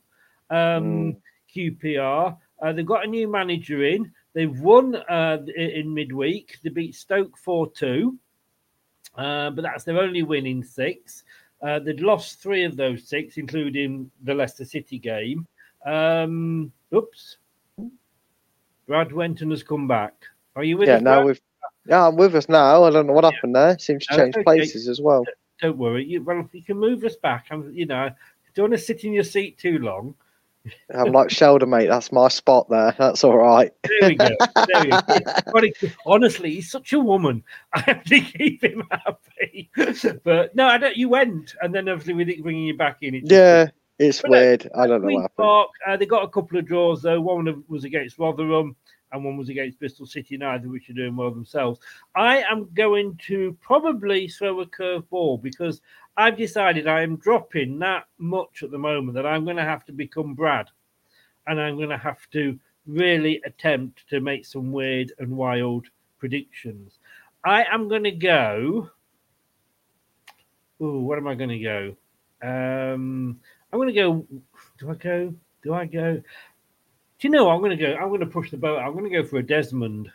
um, 0.53 1.17
QPR. 1.55 2.37
Uh, 2.63 2.73
they've 2.73 2.87
got 2.87 3.05
a 3.05 3.09
new 3.09 3.29
manager 3.29 3.85
in. 3.85 4.11
They've 4.35 4.59
won 4.61 4.95
uh, 4.97 5.39
in, 5.57 5.93
midweek. 5.93 6.59
They 6.63 6.71
beat 6.71 6.95
Stoke 6.95 7.37
4 7.37 7.71
2, 7.73 8.19
uh, 9.17 9.51
but 9.51 9.63
that's 9.63 9.85
their 9.85 9.99
only 9.99 10.23
win 10.23 10.47
in 10.47 10.63
six. 10.63 11.25
Uh, 11.61 11.79
they'd 11.79 12.01
lost 12.01 12.41
three 12.41 12.65
of 12.65 12.77
those 12.77 13.07
six, 13.09 13.37
including 13.37 14.11
the 14.25 14.35
Leicester 14.35 14.65
City 14.65 14.99
game. 14.99 15.47
Um, 15.85 16.73
oops. 16.95 17.37
Brad 18.87 19.11
Wenton 19.11 19.51
has 19.51 19.63
come 19.63 19.87
back. 19.87 20.15
Are 20.57 20.65
you 20.65 20.77
with 20.77 20.89
Yeah, 20.89 20.97
us? 20.97 21.03
now 21.03 21.25
we've. 21.25 21.41
Yeah, 21.87 22.07
I'm 22.07 22.17
with 22.17 22.35
us 22.35 22.49
now. 22.49 22.85
I 22.85 22.91
don't 22.91 23.07
know 23.07 23.13
what 23.13 23.25
happened 23.25 23.57
there. 23.57 23.79
Seems 23.79 24.07
to 24.07 24.15
Uh, 24.15 24.17
change 24.19 24.37
okay. 24.37 24.45
places 24.45 24.89
as 24.89 25.01
well. 25.01 25.25
Don't 25.61 25.79
worry. 25.79 26.05
You, 26.05 26.23
well, 26.23 26.49
you 26.53 26.63
can 26.63 26.79
move 26.79 27.05
us 27.05 27.17
back. 27.17 27.47
I'm, 27.51 27.73
you 27.73 27.87
know, 27.87 28.11
don't 28.55 28.71
want 28.71 28.73
to 28.81 28.85
sit 28.85 29.05
in 29.05 29.13
your 29.13 29.25
seat 29.25 29.59
too 29.59 29.79
long. 29.79 30.15
I'm 30.95 31.13
like 31.13 31.31
Sheldon, 31.31 31.71
mate. 31.71 31.89
That's 31.89 32.13
my 32.13 32.29
spot 32.29 32.69
there. 32.69 32.95
That's 32.99 33.25
all 33.25 33.37
right. 33.37 33.73
There 33.83 34.11
we 34.11 34.15
go. 34.15 34.29
There 34.29 34.85
we 35.55 35.71
go. 35.71 35.89
Honestly, 36.07 36.55
he's 36.55 36.71
such 36.71 36.93
a 36.93 37.01
woman. 37.01 37.43
I 37.73 37.81
have 37.81 38.05
to 38.05 38.21
keep 38.21 38.63
him 38.63 38.85
happy. 38.91 39.71
But 40.25 40.55
no, 40.55 40.67
I 40.67 40.79
don't. 40.79 40.97
You 40.97 41.09
went, 41.09 41.55
and 41.63 41.75
then 41.75 41.89
obviously 41.89 42.15
with 42.15 42.29
it 42.29 42.43
bringing 42.43 42.65
you 42.65 42.77
back 42.77 42.99
in, 43.03 43.15
it 43.15 43.25
Yeah, 43.27 43.69
it's 43.99 44.23
But 44.23 44.31
no, 44.31 44.39
weird. 44.39 44.71
I 44.75 44.87
don't 44.87 45.03
know 45.03 45.15
what. 45.15 45.37
Park, 45.37 45.71
uh, 45.87 45.97
they 45.97 46.07
got 46.07 46.25
a 46.25 46.29
couple 46.29 46.59
of 46.59 46.67
draws 46.67 47.03
though. 47.03 47.21
One 47.21 47.65
was 47.69 47.85
against 47.85 48.19
Rotherham, 48.19 48.77
and 49.13 49.25
one 49.25 49.37
was 49.37 49.49
against 49.49 49.79
Bristol 49.79 50.07
City. 50.07 50.37
Neither 50.37 50.69
which 50.69 50.91
are 50.91 50.95
doing 50.95 51.17
well 51.17 51.31
themselves. 51.31 51.81
I 52.15 52.43
am 52.43 52.69
going 52.75 53.19
to 53.27 53.57
probably 53.61 54.29
throw 54.29 54.61
a 54.61 54.67
curveball 54.67 55.43
because 55.43 55.81
I've 56.17 56.37
decided 56.37 56.87
I 56.87 57.03
am 57.03 57.17
dropping 57.17 57.79
that 57.79 58.05
much 58.19 58.63
at 58.63 58.71
the 58.71 58.79
moment 58.79 59.15
that 59.15 59.27
I'm 59.27 59.45
going 59.45 59.57
to 59.57 59.63
have 59.63 59.85
to 59.87 59.93
become 59.93 60.35
Brad, 60.35 60.69
and 61.47 61.61
I'm 61.61 61.77
going 61.77 61.89
to 61.89 61.97
have 61.97 62.29
to 62.33 62.59
really 62.87 63.41
attempt 63.45 64.09
to 64.11 64.21
make 64.21 64.45
some 64.45 64.73
weird 64.73 65.13
and 65.19 65.37
wild 65.37 65.87
predictions. 66.19 66.99
I 67.45 67.65
am 67.65 67.89
going 67.89 68.05
to 68.05 68.11
go. 68.11 68.91
Ooh, 70.81 71.01
what 71.01 71.19
am 71.19 71.29
I 71.29 71.35
going 71.35 71.51
to 71.51 71.59
go? 71.59 71.97
Um, 72.43 73.41
I'm 73.73 73.79
going 73.79 73.89
to 73.89 73.95
go. 73.95 74.27
Do 74.79 74.91
I 74.91 74.95
go? 74.95 75.35
Do 75.63 75.75
I 75.75 75.87
go? 75.87 76.15
Do 76.17 76.23
you 77.29 77.31
know? 77.31 77.47
what? 77.47 77.55
I'm 77.55 77.61
going 77.61 77.77
to 77.77 77.83
go. 77.83 77.95
I'm 77.95 78.09
going 78.09 78.21
to 78.21 78.27
push 78.27 78.51
the 78.51 78.57
boat. 78.57 78.79
I'm 78.79 78.93
going 78.93 79.05
to 79.05 79.11
go 79.11 79.25
for 79.25 79.39
a 79.39 79.43
Desmond. 79.43 80.11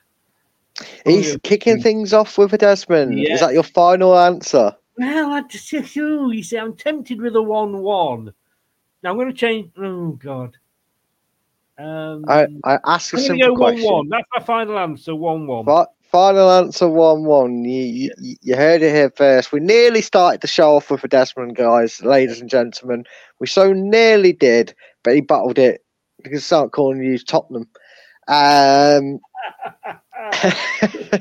He's 1.05 1.37
kicking 1.43 1.81
things 1.81 2.13
off 2.13 2.37
with 2.37 2.53
a 2.53 2.57
Desmond. 2.57 3.17
Yeah. 3.17 3.33
Is 3.33 3.39
that 3.39 3.53
your 3.53 3.63
final 3.63 4.17
answer? 4.17 4.75
Well, 4.97 5.31
I 5.31 5.41
just 5.41 5.71
ooh, 5.73 6.31
you 6.31 6.43
see, 6.43 6.57
I'm 6.57 6.75
tempted 6.75 7.21
with 7.21 7.35
a 7.35 7.41
one-one. 7.41 8.33
Now 9.03 9.11
I'm 9.11 9.17
going 9.17 9.27
to 9.27 9.33
change. 9.33 9.71
Oh 9.77 10.11
God. 10.11 10.57
Um, 11.77 12.25
I, 12.27 12.47
I 12.63 12.79
ask 12.85 13.13
a 13.13 13.19
simple 13.19 13.49
go 13.49 13.55
question. 13.55 13.83
one-one. 13.83 14.09
That's 14.09 14.27
my 14.35 14.43
final 14.43 14.79
answer. 14.79 15.15
One-one. 15.15 15.65
Fi- 15.65 15.85
Final 16.11 16.49
answer 16.49 16.87
1 16.87 17.25
1. 17.25 17.65
You, 17.65 18.11
you, 18.17 18.35
you 18.41 18.55
heard 18.55 18.81
it 18.81 18.95
here 18.95 19.11
first. 19.15 19.51
We 19.51 19.59
nearly 19.59 20.01
started 20.01 20.39
the 20.39 20.47
show 20.47 20.77
off 20.77 20.89
with 20.89 21.03
a 21.03 21.07
Desmond, 21.09 21.57
guys, 21.57 22.01
ladies 22.01 22.39
and 22.39 22.49
gentlemen. 22.49 23.03
We 23.39 23.47
so 23.47 23.73
nearly 23.73 24.31
did, 24.31 24.73
but 25.03 25.15
he 25.15 25.21
battled 25.21 25.59
it 25.59 25.83
because 26.23 26.45
start 26.45 26.71
calling 26.71 27.03
you 27.03 27.17
Tottenham. 27.17 27.67
Um, 28.29 29.19
Uh, 30.17 30.51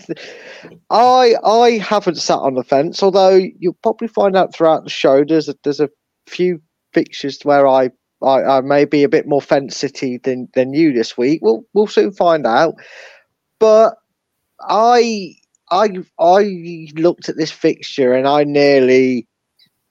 I 0.90 1.34
I 1.44 1.70
haven't 1.78 2.16
sat 2.16 2.38
on 2.38 2.54
the 2.54 2.64
fence, 2.64 3.02
although 3.02 3.40
you'll 3.58 3.76
probably 3.82 4.08
find 4.08 4.36
out 4.36 4.54
throughout 4.54 4.84
the 4.84 4.90
show. 4.90 5.24
There's 5.24 5.48
a, 5.48 5.54
there's 5.64 5.80
a 5.80 5.90
few 6.26 6.60
fixtures 6.92 7.40
where 7.42 7.66
I 7.66 7.90
I, 8.22 8.42
I 8.42 8.60
may 8.62 8.84
be 8.84 9.02
a 9.02 9.08
bit 9.08 9.26
more 9.26 9.42
fence 9.42 9.76
city 9.76 10.18
than 10.18 10.48
than 10.54 10.72
you 10.72 10.92
this 10.92 11.16
week. 11.16 11.40
We'll 11.42 11.64
we'll 11.74 11.86
soon 11.86 12.12
find 12.12 12.46
out. 12.46 12.74
But 13.58 13.96
I 14.60 15.34
I 15.70 15.90
I 16.18 16.88
looked 16.96 17.28
at 17.28 17.36
this 17.36 17.50
fixture 17.50 18.12
and 18.14 18.26
I 18.26 18.44
nearly 18.44 19.26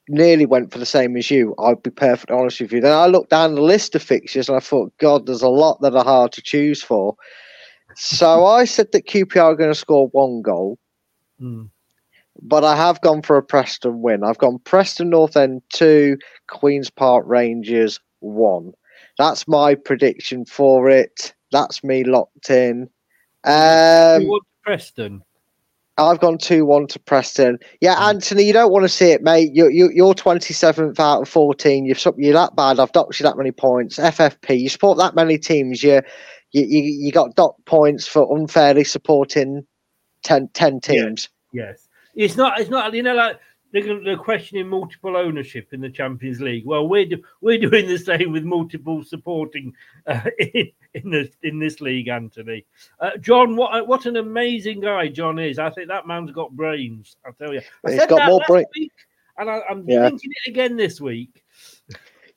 nearly 0.07 0.45
went 0.45 0.71
for 0.71 0.79
the 0.79 0.85
same 0.85 1.17
as 1.17 1.29
you. 1.31 1.55
I'd 1.59 1.83
be 1.83 1.89
perfectly 1.89 2.35
honest 2.35 2.61
with 2.61 2.71
you. 2.71 2.81
Then 2.81 2.93
I 2.93 3.07
looked 3.07 3.31
down 3.31 3.55
the 3.55 3.61
list 3.61 3.95
of 3.95 4.03
fixtures 4.03 4.49
and 4.49 4.55
I 4.55 4.59
thought, 4.59 4.93
God, 4.99 5.25
there's 5.25 5.41
a 5.41 5.49
lot 5.49 5.81
that 5.81 5.95
are 5.95 6.03
hard 6.03 6.31
to 6.33 6.41
choose 6.41 6.83
for. 6.83 7.15
So 7.95 8.45
I 8.45 8.65
said 8.65 8.91
that 8.91 9.07
QPR 9.07 9.41
are 9.43 9.55
going 9.55 9.71
to 9.71 9.75
score 9.75 10.07
one 10.09 10.41
goal, 10.41 10.77
Hmm. 11.39 11.63
but 12.41 12.63
I 12.63 12.75
have 12.75 13.01
gone 13.01 13.21
for 13.21 13.37
a 13.37 13.43
Preston 13.43 14.01
win. 14.01 14.23
I've 14.23 14.37
gone 14.37 14.59
Preston 14.59 15.09
North 15.09 15.37
End 15.37 15.61
two, 15.73 16.17
Queens 16.47 16.89
Park 16.89 17.25
Rangers 17.27 17.99
one. 18.19 18.73
That's 19.17 19.47
my 19.47 19.75
prediction 19.75 20.45
for 20.45 20.89
it. 20.89 21.33
That's 21.51 21.83
me 21.83 22.03
locked 22.03 22.49
in. 22.49 22.89
Um, 23.45 24.27
Preston? 24.63 25.21
I've 25.97 26.19
gone 26.19 26.37
two 26.37 26.65
one 26.65 26.87
to 26.87 26.99
Preston. 26.99 27.57
Yeah, 27.79 27.95
Hmm. 27.95 28.15
Anthony, 28.15 28.43
you 28.43 28.51
don't 28.51 28.71
want 28.71 28.83
to 28.83 28.89
see 28.89 29.11
it, 29.11 29.21
mate. 29.23 29.51
You 29.53 29.69
you 29.69 29.89
you're 29.93 30.13
twenty 30.13 30.53
seventh 30.53 30.99
out 30.99 31.21
of 31.21 31.29
fourteen. 31.29 31.85
You've 31.85 32.03
you're 32.17 32.33
that 32.33 32.55
bad. 32.57 32.79
I've 32.79 32.91
docked 32.91 33.17
you 33.19 33.23
that 33.23 33.37
many 33.37 33.51
points. 33.51 33.97
FFP. 33.97 34.59
You 34.59 34.67
support 34.67 34.97
that 34.97 35.15
many 35.15 35.37
teams. 35.37 35.81
You 35.83 36.01
you 36.55 36.65
you, 36.65 36.83
you 37.05 37.11
got 37.11 37.35
docked 37.35 37.65
points 37.65 38.07
for 38.07 38.37
unfairly 38.37 38.83
supporting 38.83 39.65
10, 40.23 40.49
10 40.53 40.79
teams. 40.79 41.29
Yes. 41.51 41.87
It's 42.15 42.37
not. 42.37 42.59
It's 42.59 42.69
not. 42.69 42.93
You 42.93 43.03
know, 43.03 43.13
like 43.13 43.39
they're, 43.73 43.99
they're 44.01 44.17
questioning 44.17 44.69
multiple 44.69 45.17
ownership 45.17 45.73
in 45.73 45.81
the 45.81 45.89
Champions 45.89 46.39
League. 46.39 46.65
Well, 46.65 46.87
we're 46.87 47.05
do, 47.05 47.21
we're 47.41 47.57
doing 47.59 47.87
the 47.87 47.97
same 47.97 48.31
with 48.31 48.45
multiple 48.45 49.03
supporting 49.03 49.73
uh, 50.07 50.21
in, 50.39 50.71
in 50.93 51.09
this 51.09 51.29
in 51.43 51.59
this 51.59 51.81
league. 51.81 52.07
Anthony, 52.07 52.65
uh, 53.01 53.17
John, 53.17 53.57
what 53.57 53.85
what 53.87 54.05
an 54.05 54.15
amazing 54.15 54.79
guy 54.79 55.09
John 55.09 55.39
is. 55.39 55.59
I 55.59 55.69
think 55.71 55.89
that 55.89 56.07
man's 56.07 56.31
got 56.31 56.55
brains. 56.55 57.17
I 57.25 57.31
tell 57.31 57.53
you, 57.53 57.61
I 57.85 57.91
He's 57.91 58.05
got 58.05 58.29
more 58.29 58.41
brains. 58.47 58.67
and 59.37 59.49
I, 59.49 59.61
I'm 59.69 59.83
Yeah. 59.87 60.07
thinking 60.09 60.31
it 60.45 60.49
again 60.49 60.77
this 60.77 61.01
week. 61.01 61.43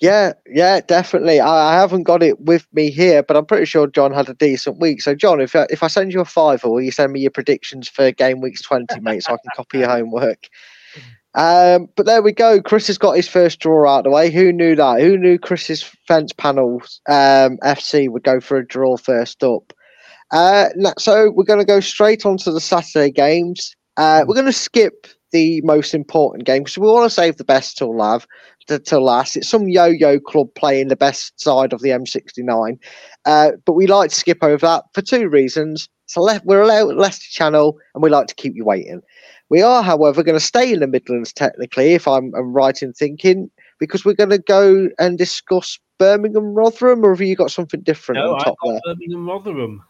Yeah, 0.00 0.34
yeah, 0.46 0.80
definitely. 0.80 1.40
I, 1.40 1.74
haven't 1.74 2.04
got 2.04 2.22
it 2.22 2.40
with 2.40 2.66
me 2.72 2.90
here, 2.90 3.22
but 3.24 3.36
I'm 3.36 3.46
pretty 3.46 3.64
sure 3.64 3.88
John 3.88 4.12
had 4.12 4.28
a 4.28 4.34
decent 4.34 4.78
week. 4.78 5.02
So, 5.02 5.14
John, 5.14 5.40
if 5.40 5.56
I, 5.56 5.66
if 5.70 5.82
I 5.82 5.88
send 5.88 6.12
you 6.12 6.20
a 6.20 6.24
fiver, 6.24 6.68
will 6.68 6.80
you 6.80 6.92
send 6.92 7.12
me 7.12 7.20
your 7.20 7.32
predictions 7.32 7.88
for 7.88 8.12
game 8.12 8.40
weeks 8.40 8.62
20, 8.62 9.00
mate, 9.00 9.24
so 9.24 9.32
I 9.34 9.38
can 9.38 9.50
copy 9.56 9.78
your 9.78 9.88
homework? 9.88 10.46
Um, 11.34 11.88
but 11.96 12.06
there 12.06 12.22
we 12.22 12.32
go. 12.32 12.62
Chris 12.62 12.86
has 12.86 12.98
got 12.98 13.16
his 13.16 13.28
first 13.28 13.58
draw 13.60 13.88
out 13.88 14.04
the 14.04 14.10
way. 14.10 14.30
Who 14.30 14.52
knew 14.52 14.76
that? 14.76 15.00
Who 15.00 15.18
knew 15.18 15.38
Chris's 15.38 15.82
fence 16.06 16.32
panel 16.32 16.80
um, 17.08 17.58
FC 17.58 18.08
would 18.08 18.22
go 18.22 18.40
for 18.40 18.56
a 18.56 18.66
draw 18.66 18.96
first 18.96 19.42
up? 19.42 19.72
Uh, 20.30 20.68
so 20.98 21.30
we're 21.30 21.44
going 21.44 21.60
to 21.60 21.64
go 21.64 21.80
straight 21.80 22.24
on 22.26 22.36
to 22.38 22.52
the 22.52 22.60
Saturday 22.60 23.10
games. 23.10 23.74
Uh, 23.98 24.24
we're 24.26 24.34
going 24.34 24.46
to 24.46 24.52
skip 24.52 25.08
the 25.32 25.60
most 25.62 25.92
important 25.92 26.44
game 26.44 26.62
because 26.62 26.78
we 26.78 26.86
want 26.86 27.04
to 27.04 27.14
save 27.14 27.36
the 27.36 27.44
best 27.44 27.76
till 27.76 27.94
lav 27.94 28.26
to, 28.66 29.00
last. 29.00 29.36
It's 29.36 29.48
some 29.48 29.68
yo-yo 29.68 30.20
club 30.20 30.48
playing 30.54 30.88
the 30.88 30.96
best 30.96 31.38
side 31.40 31.72
of 31.72 31.80
the 31.80 31.90
M69, 31.90 32.78
uh, 33.26 33.50
but 33.64 33.72
we 33.72 33.86
like 33.86 34.10
to 34.10 34.16
skip 34.16 34.38
over 34.42 34.66
that 34.66 34.84
for 34.94 35.02
two 35.02 35.28
reasons. 35.28 35.88
So 36.06 36.22
left, 36.22 36.46
we're 36.46 36.62
allowed 36.62 36.94
Leicester 36.94 37.26
Channel, 37.30 37.76
and 37.94 38.02
we 38.02 38.08
like 38.08 38.28
to 38.28 38.34
keep 38.34 38.54
you 38.54 38.64
waiting. 38.64 39.02
We 39.50 39.62
are, 39.62 39.82
however, 39.82 40.22
going 40.22 40.38
to 40.38 40.44
stay 40.44 40.72
in 40.72 40.80
the 40.80 40.86
Midlands 40.86 41.32
technically, 41.32 41.94
if 41.94 42.06
I'm, 42.06 42.34
I'm 42.34 42.52
right 42.52 42.80
in 42.82 42.92
thinking, 42.92 43.50
because 43.78 44.04
we're 44.04 44.14
going 44.14 44.30
to 44.30 44.38
go 44.38 44.88
and 44.98 45.18
discuss 45.18 45.78
Birmingham 45.98 46.54
Rotherham, 46.54 47.04
or 47.04 47.10
have 47.10 47.20
you 47.20 47.34
got 47.34 47.50
something 47.50 47.80
different 47.80 48.20
No, 48.20 48.34
on 48.34 48.40
top 48.40 48.56
got 48.62 48.70
there? 48.70 48.80
Birmingham 48.94 49.26
Rotherham. 49.26 49.82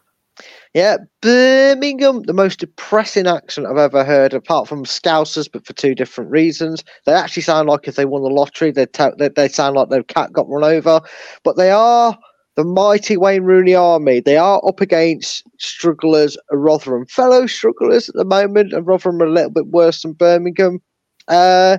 Yeah, 0.75 0.99
Birmingham, 1.23 2.23
the 2.23 2.33
most 2.33 2.61
depressing 2.61 3.27
accent 3.27 3.67
I've 3.67 3.79
ever 3.79 4.05
heard, 4.05 4.35
apart 4.35 4.69
from 4.69 4.85
Scousers, 4.85 5.51
but 5.51 5.67
for 5.67 5.73
two 5.73 5.95
different 5.95 6.31
reasons. 6.31 6.85
They 7.07 7.13
actually 7.13 7.43
sound 7.43 7.69
like 7.69 7.89
if 7.89 7.97
they 7.97 8.05
won 8.05 8.23
the 8.23 8.29
lottery, 8.29 8.71
they'd 8.71 8.93
ta- 8.93 9.13
they, 9.19 9.29
they 9.29 9.49
sound 9.49 9.77
like 9.77 9.89
their 9.89 10.03
cat 10.03 10.33
got 10.33 10.49
run 10.49 10.65
over. 10.65 11.01
But 11.43 11.57
they 11.57 11.71
are 11.71 12.17
the 12.57 12.65
mighty 12.65 13.17
Wayne 13.17 13.45
Rooney 13.45 13.75
army. 13.75 14.21
They 14.21 14.37
are 14.37 14.61
up 14.67 14.81
against 14.81 15.45
strugglers, 15.59 16.37
Rotherham, 16.51 17.07
fellow 17.07 17.47
strugglers 17.47 18.09
at 18.09 18.17
the 18.17 18.25
moment, 18.25 18.73
and 18.73 18.87
Rotherham 18.87 19.23
are 19.23 19.27
a 19.27 19.33
little 19.33 19.51
bit 19.51 19.69
worse 19.69 20.03
than 20.03 20.13
Birmingham. 20.13 20.81
Uh, 21.29 21.79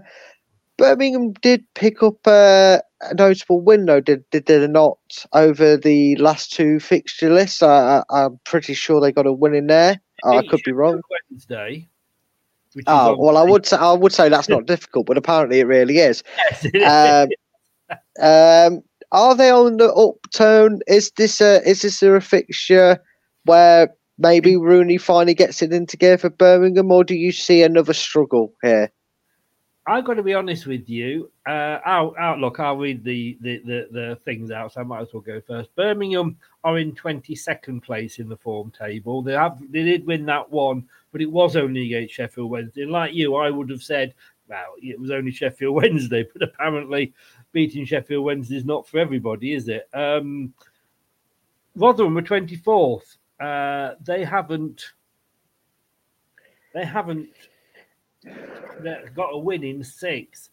Birmingham 0.78 1.34
did 1.42 1.64
pick 1.76 2.02
up 2.02 2.26
uh, 2.26 2.80
notable 3.14 3.62
win, 3.62 3.86
though, 3.86 4.02
did, 4.02 4.24
did 4.32 4.46
they 4.46 4.68
not, 4.68 4.98
over 5.34 5.78
the 5.78 6.16
last 6.18 6.52
two 6.52 6.80
fixture 6.80 7.30
lists? 7.30 7.62
I, 7.64 8.04
I'm 8.10 8.40
pretty 8.46 8.74
sure 8.74 9.00
they 9.00 9.12
got 9.12 9.28
a 9.28 9.34
win 9.34 9.54
in 9.54 9.68
there. 9.68 10.00
I 10.24 10.42
could 10.48 10.62
be 10.64 10.72
wrong. 10.72 11.02
Wednesday. 11.30 11.88
Oh 12.88 13.16
well, 13.18 13.38
I 13.38 13.44
would 13.44 13.66
say 13.66 13.78
I 13.78 13.94
would 13.94 14.14
say 14.14 14.30
that's 14.30 14.50
not 14.50 14.66
difficult, 14.66 15.08
but 15.08 15.18
apparently 15.18 15.60
it 15.60 15.68
really 15.68 15.98
is. 15.98 16.24
Yes, 16.38 16.66
it 16.66 16.76
is. 16.76 17.38
Um, 18.20 18.22
um, 18.22 18.84
are 19.12 19.36
they 19.36 19.50
on 19.50 19.78
the 19.78 19.92
upturn? 19.94 20.82
Is 20.88 21.12
this 21.18 21.42
a 21.42 21.68
is 21.68 21.82
this 21.82 22.02
a 22.04 22.22
fixture 22.22 23.02
where 23.46 23.90
maybe 24.18 24.56
Rooney 24.56 24.98
finally 24.98 25.34
gets 25.34 25.62
it 25.62 25.74
in 25.74 25.86
together 25.86 26.18
for 26.18 26.30
Birmingham, 26.30 26.92
or 26.92 27.04
do 27.04 27.16
you 27.16 27.32
see 27.32 27.64
another 27.64 27.94
struggle 27.94 28.54
here? 28.62 28.92
I've 29.90 30.06
got 30.06 30.14
to 30.16 30.24
be 30.24 30.36
honest 30.36 30.68
with 30.68 30.88
you. 30.88 31.32
Uh, 31.48 31.80
out, 31.84 32.14
outlook. 32.20 32.60
I'll 32.60 32.78
read 32.78 33.04
the, 33.04 33.40
the, 33.42 33.58
the, 33.66 33.88
the 33.92 34.20
things 34.24 34.52
out, 34.52 34.74
so 34.74 34.82
I 34.82 34.84
might 34.84 35.02
as 35.02 35.12
well 35.12 35.24
go 35.24 35.42
first. 35.42 35.76
Birmingham 35.76 36.38
are 36.64 36.78
in 36.78 36.94
twenty 36.94 37.34
second 37.34 37.82
place 37.82 38.20
in 38.20 38.30
the 38.30 38.38
form 38.38 38.70
table. 38.70 39.24
They 39.24 39.34
have 39.34 39.60
they 39.72 39.82
did 39.84 40.06
win 40.06 40.28
that 40.28 40.52
one, 40.52 40.88
but 41.12 41.22
it 41.22 41.32
was 41.32 41.56
only 41.56 41.88
against 41.88 42.14
Sheffield 42.14 42.52
Wednesday. 42.52 42.84
And 42.84 42.92
like 42.92 43.16
you, 43.16 43.36
I 43.36 43.50
would 43.50 43.72
have 43.72 43.82
said, 43.82 44.14
well, 44.48 44.76
it 44.78 45.00
was 45.00 45.10
only 45.10 45.32
Sheffield 45.32 45.74
Wednesday, 45.82 46.24
but 46.34 46.44
apparently 46.44 47.12
beating 47.52 47.84
Sheffield 47.84 48.24
Wednesday 48.24 48.58
is 48.58 48.66
not 48.66 48.88
for 48.88 49.00
everybody, 49.00 49.54
is 49.54 49.70
it? 49.70 49.90
Um, 49.92 50.54
Rotherham 51.76 52.14
were 52.14 52.22
twenty 52.22 52.58
fourth. 52.58 53.18
Uh, 53.40 53.96
they 54.06 54.24
haven't. 54.24 54.92
They 56.76 56.86
haven't 56.86 57.30
that 58.24 59.14
got 59.16 59.30
a 59.34 59.38
win 59.38 59.64
in 59.64 59.84
six. 59.84 60.50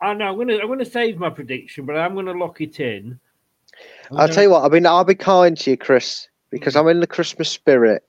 I 0.00 0.14
know 0.14 0.26
I'm 0.30 0.38
gonna 0.38 0.58
I'm 0.58 0.68
gonna 0.68 0.84
save 0.84 1.18
my 1.18 1.30
prediction, 1.30 1.86
but 1.86 1.96
I'm 1.96 2.14
gonna 2.14 2.32
lock 2.32 2.60
it 2.60 2.80
in. 2.80 3.18
I'm 4.10 4.16
I'll 4.16 4.16
gonna- 4.26 4.32
tell 4.32 4.42
you 4.44 4.50
what. 4.50 4.64
I 4.64 4.68
mean, 4.68 4.86
I'll 4.86 5.04
be 5.04 5.14
kind 5.14 5.56
to 5.58 5.70
you, 5.70 5.76
Chris, 5.76 6.28
because 6.50 6.76
I'm 6.76 6.88
in 6.88 7.00
the 7.00 7.06
Christmas 7.06 7.48
spirit. 7.48 8.04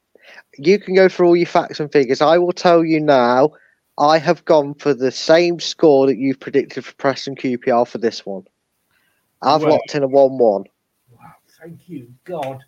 You 0.58 0.80
can 0.80 0.96
go 0.96 1.10
for 1.10 1.26
all 1.26 1.36
your 1.36 1.46
facts 1.46 1.80
and 1.80 1.92
figures. 1.92 2.22
I 2.22 2.38
will 2.38 2.54
tell 2.54 2.84
you 2.84 3.00
now. 3.00 3.52
I 4.00 4.18
have 4.18 4.44
gone 4.46 4.74
for 4.74 4.96
the 4.96 5.12
same 5.12 5.60
score 5.60 6.08
that 6.08 6.18
you've 6.18 6.40
predicted 6.40 6.84
for 6.84 6.96
Preston 6.96 7.36
QPR 7.36 7.88
for 7.88 8.00
this 8.00 8.26
one. 8.26 8.44
I've 9.44 9.62
Well- 9.62 9.74
locked 9.74 9.94
in 9.94 10.02
a 10.02 10.08
one-one. 10.08 10.64
Wow, 11.12 11.34
thank 11.62 11.88
you, 11.88 12.12
God. 12.24 12.64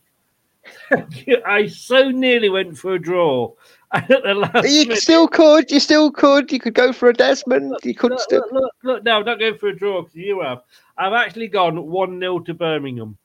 I 1.45 1.67
so 1.67 2.10
nearly 2.12 2.49
went 2.49 2.78
for 2.78 2.95
a 2.95 2.99
draw. 2.99 3.54
At 3.93 4.08
the 4.08 4.34
last 4.34 4.67
You 4.67 4.84
minute- 4.88 4.97
still 5.01 5.28
could. 5.28 5.71
You 5.71 5.80
still 5.80 6.12
could. 6.12 6.51
You 6.51 6.60
could 6.60 6.73
go 6.73 6.91
for 6.91 7.10
a 7.10 7.13
Desmond. 7.13 7.75
You 7.84 7.95
could 7.95 8.12
look, 8.12 8.19
still. 8.19 8.41
look, 8.51 8.63
look, 8.63 8.71
look, 8.84 9.04
no, 9.04 9.19
I'm 9.19 9.25
not 9.25 9.39
going 9.39 9.58
for 9.58 9.69
a 9.69 9.75
draw 9.75 10.01
because 10.01 10.15
you 10.15 10.41
have. 10.41 10.62
I've 10.97 11.13
actually 11.13 11.47
gone 11.47 11.86
1 11.88 12.19
0 12.19 12.39
to 12.39 12.54
Birmingham. 12.54 13.17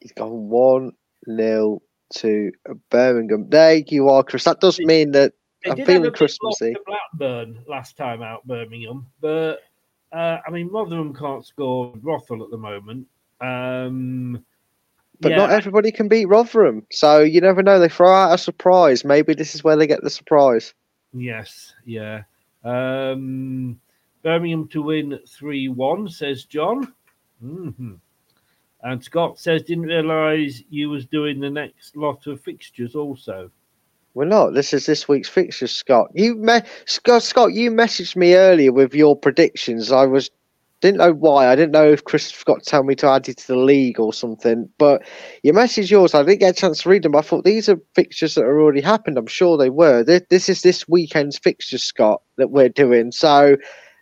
He's 0.00 0.12
gone 0.12 0.48
one 0.48 0.92
0 1.26 1.80
to 2.14 2.52
Birmingham. 2.90 3.48
There 3.48 3.76
you 3.88 4.08
are, 4.08 4.22
Chris. 4.22 4.44
That 4.44 4.60
does 4.60 4.78
mean 4.80 5.12
that 5.12 5.32
They 5.64 5.70
I'm 5.70 5.76
feeling 5.78 5.88
have 5.88 5.96
a 5.96 6.02
bit 6.02 6.10
lost 6.10 6.16
Christmassy. 6.18 6.74
Blackburn 6.86 7.58
last 7.66 7.96
time 7.96 8.22
out, 8.22 8.46
Birmingham, 8.46 9.06
but 9.20 9.60
uh, 10.12 10.38
I 10.46 10.50
mean, 10.50 10.68
Rotherham 10.68 11.14
can't 11.14 11.46
score 11.46 11.92
Rothwell 12.02 12.42
at 12.42 12.50
the 12.50 12.58
moment. 12.58 13.06
Um, 13.40 14.44
But 15.20 15.30
yeah, 15.32 15.36
not 15.38 15.50
everybody 15.50 15.90
can 15.90 16.08
beat 16.08 16.26
Rotherham. 16.26 16.86
So 16.92 17.20
you 17.20 17.40
never 17.40 17.62
know. 17.62 17.78
They 17.78 17.88
throw 17.88 18.12
out 18.12 18.34
a 18.34 18.38
surprise. 18.38 19.04
Maybe 19.04 19.34
this 19.34 19.54
is 19.54 19.64
where 19.64 19.76
they 19.76 19.86
get 19.86 20.02
the 20.02 20.10
surprise. 20.10 20.74
Yes, 21.12 21.74
yeah. 21.84 22.22
Um, 22.64 23.80
Birmingham 24.22 24.68
to 24.68 24.82
win 24.82 25.18
3 25.26 25.68
1, 25.68 26.08
says 26.08 26.44
John. 26.44 26.92
hmm 27.40 27.94
And 28.82 29.02
Scott 29.02 29.38
says, 29.38 29.62
didn't 29.62 29.86
realise 29.86 30.62
you 30.70 30.90
was 30.90 31.06
doing 31.06 31.40
the 31.40 31.50
next 31.50 31.96
lot 31.96 32.26
of 32.26 32.40
fixtures 32.40 32.94
also. 32.94 33.50
We're 34.14 34.24
not. 34.24 34.54
This 34.54 34.72
is 34.72 34.86
this 34.86 35.06
week's 35.06 35.28
fixtures, 35.28 35.70
Scott. 35.72 36.08
You 36.14 36.34
me- 36.34 36.62
Scott, 36.86 37.22
Scott, 37.22 37.52
you 37.52 37.70
messaged 37.70 38.16
me 38.16 38.34
earlier 38.34 38.72
with 38.72 38.94
your 38.94 39.16
predictions. 39.16 39.92
I 39.92 40.06
was 40.06 40.30
didn't 40.80 40.98
know 40.98 41.12
why. 41.12 41.48
I 41.48 41.56
didn't 41.56 41.72
know 41.72 41.90
if 41.90 42.04
Chris 42.04 42.30
forgot 42.30 42.62
to 42.62 42.70
tell 42.70 42.84
me 42.84 42.94
to 42.96 43.08
add 43.08 43.26
you 43.26 43.34
to 43.34 43.46
the 43.46 43.56
league 43.56 43.98
or 43.98 44.12
something. 44.12 44.68
But 44.78 45.02
your 45.42 45.54
message 45.54 45.90
yours. 45.90 46.14
I 46.14 46.22
didn't 46.22 46.40
get 46.40 46.56
a 46.56 46.60
chance 46.60 46.82
to 46.82 46.88
read 46.88 47.02
them. 47.02 47.16
I 47.16 47.20
thought 47.20 47.44
these 47.44 47.68
are 47.68 47.80
fixtures 47.94 48.34
that 48.34 48.44
are 48.44 48.60
already 48.60 48.80
happened. 48.80 49.18
I'm 49.18 49.26
sure 49.26 49.56
they 49.56 49.70
were. 49.70 50.04
This, 50.04 50.22
this 50.30 50.48
is 50.48 50.62
this 50.62 50.88
weekend's 50.88 51.38
fixtures, 51.38 51.82
Scott, 51.82 52.22
that 52.36 52.50
we're 52.50 52.68
doing. 52.68 53.10
So 53.10 53.56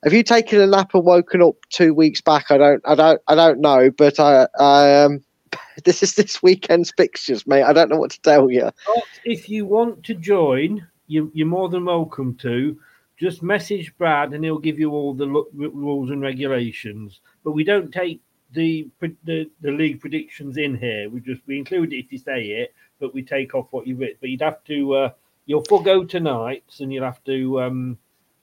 have 0.05 0.13
you 0.13 0.23
taken 0.23 0.61
a 0.61 0.67
nap 0.67 0.95
and 0.95 1.05
woken 1.05 1.43
up 1.43 1.57
two 1.71 1.95
weeks 1.95 2.21
back? 2.21 2.51
I 2.51 2.59
don't, 2.59 2.83
I 2.85 2.95
don't, 2.95 3.21
I 3.27 3.35
don't 3.35 3.61
know. 3.61 3.91
But 3.91 4.21
I, 4.21 4.47
I 4.59 5.03
um, 5.03 5.25
this 5.85 6.03
is 6.03 6.15
this 6.15 6.43
weekend's 6.43 6.93
fixtures, 6.97 7.47
mate. 7.47 7.63
I 7.63 7.73
don't 7.73 7.89
know 7.89 7.97
what 7.97 8.11
to 8.11 8.21
tell 8.21 8.51
you. 8.51 8.71
If 9.25 9.49
you 9.49 9.65
want 9.65 10.05
to 10.05 10.15
join, 10.15 10.87
you, 11.07 11.31
you're 11.35 11.47
more 11.47 11.69
than 11.69 11.87
welcome 11.87 12.37
to. 12.43 12.79
Just 13.19 13.43
message 13.43 13.97
Brad, 13.97 14.33
and 14.35 14.45
he'll 14.45 14.59
give 14.59 14.79
you 14.79 14.91
all 14.93 15.15
the 15.15 15.25
lu- 15.25 15.49
rules 15.55 16.11
and 16.11 16.21
regulations. 16.21 17.21
But 17.45 17.53
we 17.53 17.65
don't 17.65 17.93
take 17.93 18.21
the, 18.53 18.89
the 19.25 19.51
the 19.63 19.71
league 19.71 20.01
predictions 20.01 20.57
in 20.59 20.77
here. 20.77 21.09
We 21.09 21.21
just 21.21 21.41
we 21.47 21.59
include 21.59 21.93
it 21.93 21.99
if 22.05 22.13
you 22.13 22.19
say 22.19 22.43
it, 22.47 22.75
but 23.01 23.15
we 23.15 23.23
take 23.23 23.55
off 23.55 23.69
what 23.71 23.87
you've 23.87 23.99
written. 24.01 24.19
But 24.21 24.31
you'd 24.31 24.43
have 24.43 24.63
to 24.65 24.95
uh, 24.95 25.11
you'll 25.47 25.65
forego 25.65 26.05
tonight's, 26.05 26.81
and 26.81 26.93
you'll 26.93 27.05
have 27.05 27.25
to 27.25 27.61
um, 27.63 27.99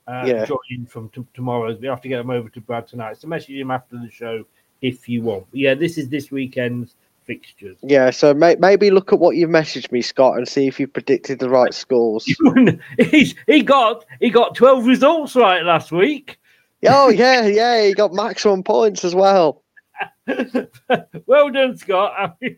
uh, 0.08 0.24
Yeah. 0.26 0.46
join 0.46 0.86
from 0.88 1.10
t- 1.10 1.26
tomorrow's. 1.34 1.80
We 1.80 1.88
have 1.88 2.02
to 2.02 2.10
get 2.10 2.18
them 2.18 2.32
over 2.32 2.50
to 2.50 2.62
Brad 2.62 2.88
tonight. 2.88 3.18
So 3.18 3.28
message 3.28 3.56
him 3.56 3.72
after 3.72 3.98
the 3.98 4.10
show 4.10 4.44
if 4.82 5.08
you 5.08 5.22
want. 5.22 5.46
But 5.52 5.60
yeah, 5.60 5.76
this 5.76 5.98
is 5.98 6.10
this 6.10 6.32
weekend's 6.32 6.96
fixtures. 7.26 7.78
Yeah, 7.82 8.10
so 8.10 8.34
may, 8.34 8.56
maybe 8.56 8.92
look 8.92 9.14
at 9.14 9.20
what 9.20 9.36
you've 9.36 9.50
messaged 9.50 9.92
me, 9.92 10.02
Scott, 10.02 10.38
and 10.38 10.48
see 10.48 10.68
if 10.68 10.80
you 10.80 10.88
predicted 10.88 11.40
the 11.40 11.50
right 11.50 11.74
scores. 11.74 12.26
He's, 13.00 13.36
he 13.48 13.62
got 13.62 14.06
he 14.20 14.30
got 14.30 14.56
twelve 14.56 14.86
results 14.86 15.36
right 15.36 15.64
last 15.64 15.92
week. 15.92 16.38
oh 16.88 17.10
yeah, 17.10 17.46
yeah, 17.48 17.86
he 17.86 17.94
got 17.94 18.14
maximum 18.14 18.64
points 18.64 19.04
as 19.04 19.16
well. 19.16 19.64
well 21.26 21.50
done, 21.50 21.78
Scott. 21.78 22.14
I 22.18 22.32
mean, 22.42 22.58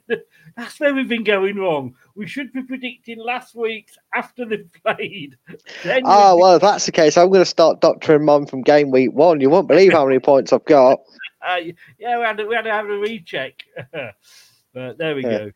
that's 0.56 0.80
where 0.80 0.93
we've 0.93 1.08
been 1.08 1.23
going 1.23 1.58
wrong. 1.58 1.95
We 2.15 2.28
should 2.28 2.54
be 2.54 2.63
predicting 2.63 3.19
last 3.19 3.56
week's 3.56 3.97
after 4.13 4.45
they've 4.45 4.69
played. 4.86 5.38
Then 5.84 6.04
Oh 6.06 6.38
well, 6.38 6.56
if 6.56 6.62
that's 6.62 6.86
the 6.86 6.91
case, 6.91 7.17
I'm 7.17 7.30
going 7.30 7.41
to 7.41 7.45
start 7.45 7.82
doctoring 7.82 8.25
mum 8.25 8.45
from 8.45 8.62
game 8.62 8.91
week 8.91 9.13
one. 9.13 9.41
You 9.41 9.49
won't 9.49 9.67
believe 9.67 9.91
how 9.91 10.06
many 10.06 10.19
points 10.19 10.54
I've 10.54 10.65
got. 10.65 10.99
uh, 11.45 11.58
yeah, 11.97 12.17
we 12.17 12.25
had, 12.25 12.38
to, 12.38 12.45
we 12.45 12.56
had 12.56 12.63
to 12.63 12.71
have 12.71 12.86
a 12.86 12.97
recheck. 12.97 13.63
But 14.75 14.97
there 14.99 15.15
we 15.15 15.23
Yeah. 15.23 15.38
go. 15.39 15.51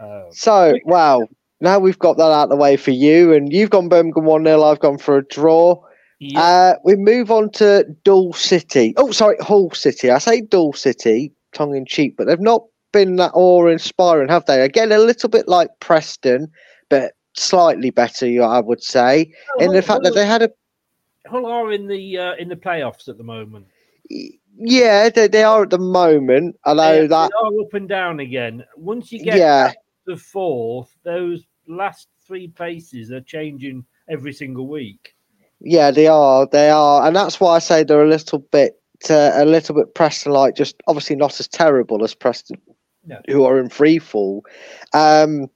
Um, 0.00 0.32
So, 0.32 0.78
wow, 0.84 1.28
now 1.60 1.78
we've 1.78 1.98
got 1.98 2.16
that 2.16 2.30
out 2.32 2.44
of 2.44 2.48
the 2.48 2.56
way 2.56 2.76
for 2.76 2.92
you, 2.92 3.34
and 3.34 3.52
you've 3.52 3.70
gone 3.70 3.88
Birmingham 3.88 4.24
1 4.24 4.44
0, 4.44 4.62
I've 4.62 4.80
gone 4.80 4.96
for 4.98 5.18
a 5.18 5.26
draw. 5.26 5.82
yeah, 6.20 6.40
Uh, 6.40 6.74
we 6.84 6.94
move 6.94 7.30
on 7.32 7.50
to 7.50 7.84
Dull 8.04 8.32
City. 8.32 8.94
Oh, 8.96 9.10
sorry, 9.10 9.36
Hull 9.40 9.70
City. 9.72 10.10
I 10.10 10.18
say 10.18 10.40
Dull 10.40 10.72
City, 10.72 11.32
tongue 11.52 11.76
in 11.76 11.84
cheek, 11.84 12.16
but 12.16 12.26
they've 12.28 12.40
not 12.40 12.64
been 12.92 13.16
that 13.16 13.32
awe 13.34 13.66
inspiring, 13.66 14.28
have 14.28 14.46
they? 14.46 14.62
Again, 14.62 14.92
a 14.92 14.98
little 14.98 15.28
bit 15.28 15.48
like 15.48 15.68
Preston, 15.80 16.50
but 16.88 17.14
slightly 17.34 17.90
better, 17.90 18.26
I 18.42 18.60
would 18.60 18.82
say, 18.82 19.32
in 19.58 19.72
the 19.72 19.82
fact 19.82 20.04
that 20.04 20.14
they 20.14 20.24
had 20.26 20.42
a 20.42 20.50
Hull 21.26 21.46
are 21.46 21.72
in 21.72 21.86
the 21.86 22.18
uh, 22.18 22.34
in 22.34 22.48
the 22.48 22.56
playoffs 22.56 23.08
at 23.08 23.16
the 23.16 23.24
moment. 23.24 23.66
Yeah, 24.56 25.08
they, 25.08 25.28
they 25.28 25.42
are 25.44 25.62
at 25.62 25.70
the 25.70 25.78
moment. 25.78 26.56
I 26.64 26.74
know 26.74 27.02
They, 27.02 27.06
that. 27.08 27.30
they 27.30 27.48
are 27.48 27.60
up 27.62 27.74
and 27.74 27.88
down 27.88 28.20
again. 28.20 28.64
Once 28.76 29.10
you 29.12 29.18
get 29.22 29.36
Yeah, 29.36 29.72
to 30.08 30.16
fourth, 30.16 30.94
those 31.04 31.44
last 31.66 32.08
three 32.26 32.48
places 32.48 33.10
are 33.12 33.20
changing 33.20 33.84
every 34.08 34.32
single 34.32 34.68
week. 34.68 35.14
yeah, 35.60 35.90
they 35.90 36.06
are. 36.06 36.46
They 36.46 36.70
are, 36.70 37.06
and 37.06 37.14
that's 37.16 37.40
why 37.40 37.56
I 37.56 37.58
say 37.60 37.82
they're 37.84 38.04
a 38.04 38.08
little 38.08 38.40
bit, 38.40 38.80
uh, 39.08 39.30
a 39.34 39.44
little 39.44 39.74
bit 39.74 39.94
Preston 39.94 40.32
like. 40.32 40.54
Just 40.56 40.76
obviously 40.86 41.16
not 41.16 41.38
as 41.40 41.48
terrible 41.48 42.02
as 42.04 42.14
Preston, 42.14 42.60
No. 43.06 43.20
who 43.28 43.44
are 43.44 43.58
in 43.58 43.68
free 43.68 43.98
fall. 43.98 44.44
Um, 44.92 45.48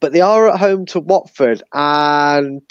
but 0.00 0.12
they 0.12 0.22
are 0.22 0.48
at 0.48 0.58
home 0.58 0.86
to 0.86 1.00
Watford, 1.00 1.62
and 1.74 2.62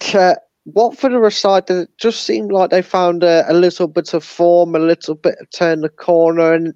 to, 0.00 0.38
Watford 0.66 1.12
are 1.12 1.26
a 1.26 1.30
side 1.30 1.68
that 1.68 1.96
just 1.98 2.24
seemed 2.24 2.50
like 2.50 2.70
they 2.70 2.82
found 2.82 3.22
a, 3.22 3.44
a 3.50 3.54
little 3.54 3.86
bit 3.86 4.14
of 4.14 4.24
form, 4.24 4.74
a 4.74 4.80
little 4.80 5.14
bit 5.14 5.36
of 5.40 5.48
turn 5.50 5.80
the 5.80 5.88
corner, 5.88 6.52
and 6.52 6.74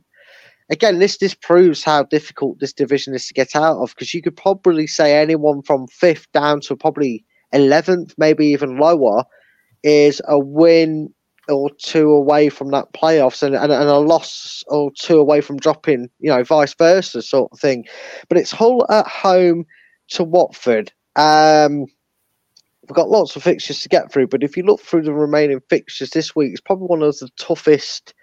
again, 0.70 0.98
this 1.00 1.18
this 1.18 1.34
proves 1.34 1.82
how 1.82 2.04
difficult 2.04 2.60
this 2.60 2.72
division 2.72 3.14
is 3.14 3.26
to 3.26 3.34
get 3.34 3.54
out 3.56 3.78
of 3.78 3.90
because 3.90 4.14
you 4.14 4.22
could 4.22 4.36
probably 4.36 4.86
say 4.86 5.20
anyone 5.20 5.62
from 5.62 5.86
fifth 5.88 6.30
down 6.32 6.60
to 6.62 6.76
probably 6.76 7.24
eleventh, 7.52 8.14
maybe 8.16 8.46
even 8.46 8.78
lower, 8.78 9.24
is 9.82 10.22
a 10.26 10.38
win 10.38 11.12
or 11.48 11.68
two 11.82 12.10
away 12.10 12.48
from 12.48 12.70
that 12.70 12.92
playoffs 12.92 13.42
and, 13.42 13.56
and, 13.56 13.72
and 13.72 13.90
a 13.90 13.98
loss 13.98 14.62
or 14.68 14.92
two 14.96 15.18
away 15.18 15.40
from 15.40 15.56
dropping, 15.56 16.08
you 16.20 16.30
know, 16.30 16.44
vice 16.44 16.74
versa 16.74 17.20
sort 17.20 17.50
of 17.52 17.58
thing. 17.58 17.84
But 18.28 18.38
it's 18.38 18.52
Hull 18.52 18.86
at 18.88 19.08
home 19.08 19.64
to 20.10 20.22
Watford. 20.22 20.92
Um, 21.16 21.86
we've 22.90 22.96
got 22.96 23.08
lots 23.08 23.36
of 23.36 23.44
fixtures 23.44 23.78
to 23.80 23.88
get 23.88 24.10
through, 24.10 24.26
but 24.26 24.42
if 24.42 24.56
you 24.56 24.64
look 24.64 24.80
through 24.80 25.02
the 25.02 25.12
remaining 25.12 25.60
fixtures 25.68 26.10
this 26.10 26.34
week, 26.34 26.50
it's 26.50 26.60
probably 26.60 26.86
one 26.86 27.02
of 27.02 27.16
the 27.18 27.28
toughest 27.38 28.14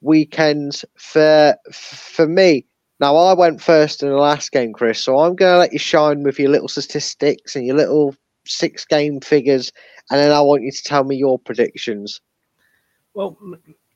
weekends 0.00 0.84
for 0.96 1.56
for 1.72 2.28
me. 2.28 2.64
Now 3.00 3.16
I 3.16 3.34
went 3.34 3.60
first 3.60 4.04
in 4.04 4.08
the 4.08 4.14
last 4.14 4.52
game, 4.52 4.72
Chris, 4.72 5.02
so 5.02 5.18
I'm 5.18 5.34
going 5.34 5.52
to 5.52 5.58
let 5.58 5.72
you 5.72 5.80
shine 5.80 6.22
with 6.22 6.38
your 6.38 6.50
little 6.50 6.68
statistics 6.68 7.56
and 7.56 7.66
your 7.66 7.74
little 7.74 8.14
six 8.46 8.84
game 8.84 9.20
figures, 9.20 9.72
and 10.10 10.20
then 10.20 10.30
I 10.30 10.40
want 10.42 10.62
you 10.62 10.70
to 10.70 10.82
tell 10.84 11.02
me 11.02 11.16
your 11.16 11.38
predictions. 11.40 12.20
Well, 13.14 13.36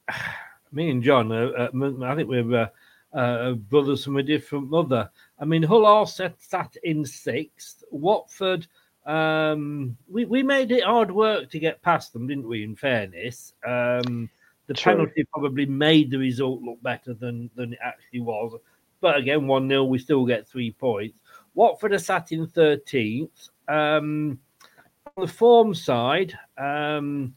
me 0.72 0.90
and 0.90 1.00
John, 1.00 1.30
uh, 1.30 1.50
uh, 1.56 2.04
I 2.04 2.16
think 2.16 2.28
we're 2.28 2.56
uh, 2.56 3.16
uh, 3.16 3.52
brothers 3.52 4.04
from 4.04 4.16
a 4.16 4.22
different 4.24 4.68
mother. 4.68 5.10
I 5.38 5.44
mean, 5.44 5.62
Hull 5.62 5.86
are 5.86 6.08
set, 6.08 6.42
sat 6.42 6.74
in 6.82 7.04
sixth. 7.04 7.84
Watford, 7.92 8.66
um, 9.08 9.96
we, 10.06 10.26
we 10.26 10.42
made 10.42 10.70
it 10.70 10.84
hard 10.84 11.10
work 11.10 11.50
to 11.50 11.58
get 11.58 11.80
past 11.80 12.12
them, 12.12 12.26
didn't 12.26 12.46
we? 12.46 12.62
In 12.62 12.76
fairness, 12.76 13.54
um, 13.66 14.28
the 14.66 14.74
True. 14.74 14.92
penalty 14.92 15.24
probably 15.32 15.64
made 15.64 16.10
the 16.10 16.18
result 16.18 16.60
look 16.60 16.80
better 16.82 17.14
than, 17.14 17.50
than 17.56 17.72
it 17.72 17.78
actually 17.82 18.20
was. 18.20 18.54
But 19.00 19.16
again, 19.16 19.46
1 19.46 19.68
0, 19.68 19.84
we 19.84 19.98
still 19.98 20.26
get 20.26 20.46
three 20.46 20.72
points. 20.72 21.18
Watford 21.54 21.94
are 21.94 21.98
sat 21.98 22.32
in 22.32 22.46
13th. 22.46 23.48
Um, 23.66 24.38
on 25.16 25.24
the 25.24 25.32
form 25.32 25.74
side, 25.74 26.38
um, 26.58 27.34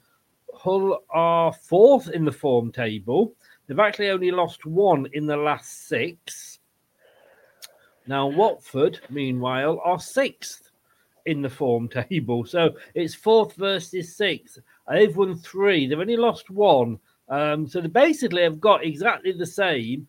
Hull 0.53 1.03
are 1.09 1.53
fourth 1.53 2.09
in 2.09 2.25
the 2.25 2.31
form 2.33 2.73
table. 2.73 3.33
They've 3.67 3.79
actually 3.79 4.09
only 4.09 4.31
lost 4.31 4.65
one 4.65 5.07
in 5.13 5.25
the 5.25 5.37
last 5.37 5.87
six. 5.87 6.59
Now, 8.07 8.27
Watford, 8.27 8.99
meanwhile, 9.09 9.79
are 9.85 9.99
sixth 9.99 10.70
in 11.25 11.41
the 11.41 11.49
form 11.49 11.87
table. 12.09 12.45
So 12.45 12.75
it's 12.95 13.15
fourth 13.15 13.55
versus 13.55 14.15
sixth. 14.15 14.59
They've 14.89 15.15
won 15.15 15.37
three. 15.37 15.87
They've 15.87 15.99
only 15.99 16.17
lost 16.17 16.49
one. 16.49 16.99
Um, 17.29 17.67
so 17.67 17.79
they 17.79 17.87
basically 17.87 18.43
have 18.43 18.59
got 18.59 18.83
exactly 18.83 19.31
the 19.31 19.45
same. 19.45 20.07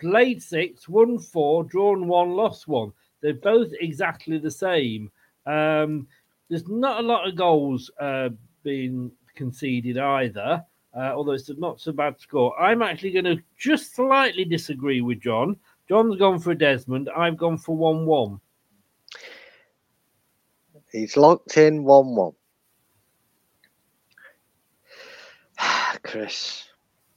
Played 0.00 0.42
six, 0.42 0.88
won 0.88 1.18
four, 1.18 1.64
drawn 1.64 2.08
one, 2.08 2.30
lost 2.32 2.66
one. 2.66 2.92
They're 3.20 3.34
both 3.34 3.72
exactly 3.80 4.38
the 4.38 4.50
same. 4.50 5.10
Um, 5.46 6.06
there's 6.48 6.68
not 6.68 7.02
a 7.02 7.06
lot 7.06 7.28
of 7.28 7.36
goals 7.36 7.90
uh, 8.00 8.30
being 8.62 9.10
conceded 9.34 9.98
either, 9.98 10.64
uh, 10.96 11.12
although 11.14 11.32
it's 11.32 11.50
not 11.58 11.80
so 11.80 11.92
bad 11.92 12.18
score. 12.18 12.58
I'm 12.60 12.82
actually 12.82 13.12
going 13.12 13.24
to 13.24 13.42
just 13.58 13.94
slightly 13.94 14.44
disagree 14.44 15.00
with 15.00 15.20
John. 15.20 15.56
John's 15.88 16.16
gone 16.16 16.38
for 16.38 16.54
Desmond. 16.54 17.10
I've 17.16 17.36
gone 17.36 17.58
for 17.58 17.76
1 17.76 18.06
1. 18.06 18.40
He's 20.94 21.16
locked 21.16 21.56
in 21.58 21.82
1 21.82 22.14
1. 22.14 22.32
Chris, 26.04 26.64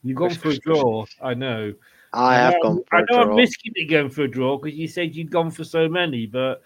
You've 0.02 0.18
gone 0.18 0.30
Chris, 0.30 0.38
for 0.38 0.50
a 0.50 0.58
draw. 0.58 1.06
I 1.22 1.36
know. 1.36 1.74
I 2.14 2.36
have 2.36 2.54
know, 2.54 2.60
gone 2.64 2.84
for 2.90 2.98
I 2.98 3.02
know 3.10 3.22
I'm 3.22 3.36
risking 3.36 3.74
it 3.76 3.86
going 3.86 4.10
for 4.10 4.24
a 4.24 4.28
draw 4.28 4.58
because 4.58 4.78
you 4.78 4.88
said 4.88 5.16
you'd 5.16 5.32
gone 5.32 5.52
for 5.52 5.64
so 5.64 5.88
many, 5.88 6.26
but 6.26 6.64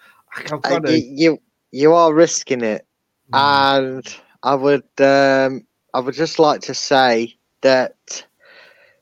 I've 0.52 0.64
Uh, 0.64 0.70
got 0.70 0.86
to. 0.86 0.98
you 0.98 1.40
you 1.72 1.94
are 1.94 2.14
risking 2.14 2.62
it, 2.64 2.86
and 3.34 4.06
I 4.44 4.56
would 4.56 4.88
um, 5.00 5.68
I 5.94 6.00
would 6.00 6.16
just 6.16 6.40
like 6.40 6.62
to 6.62 6.74
say 6.74 7.36
that 7.62 8.26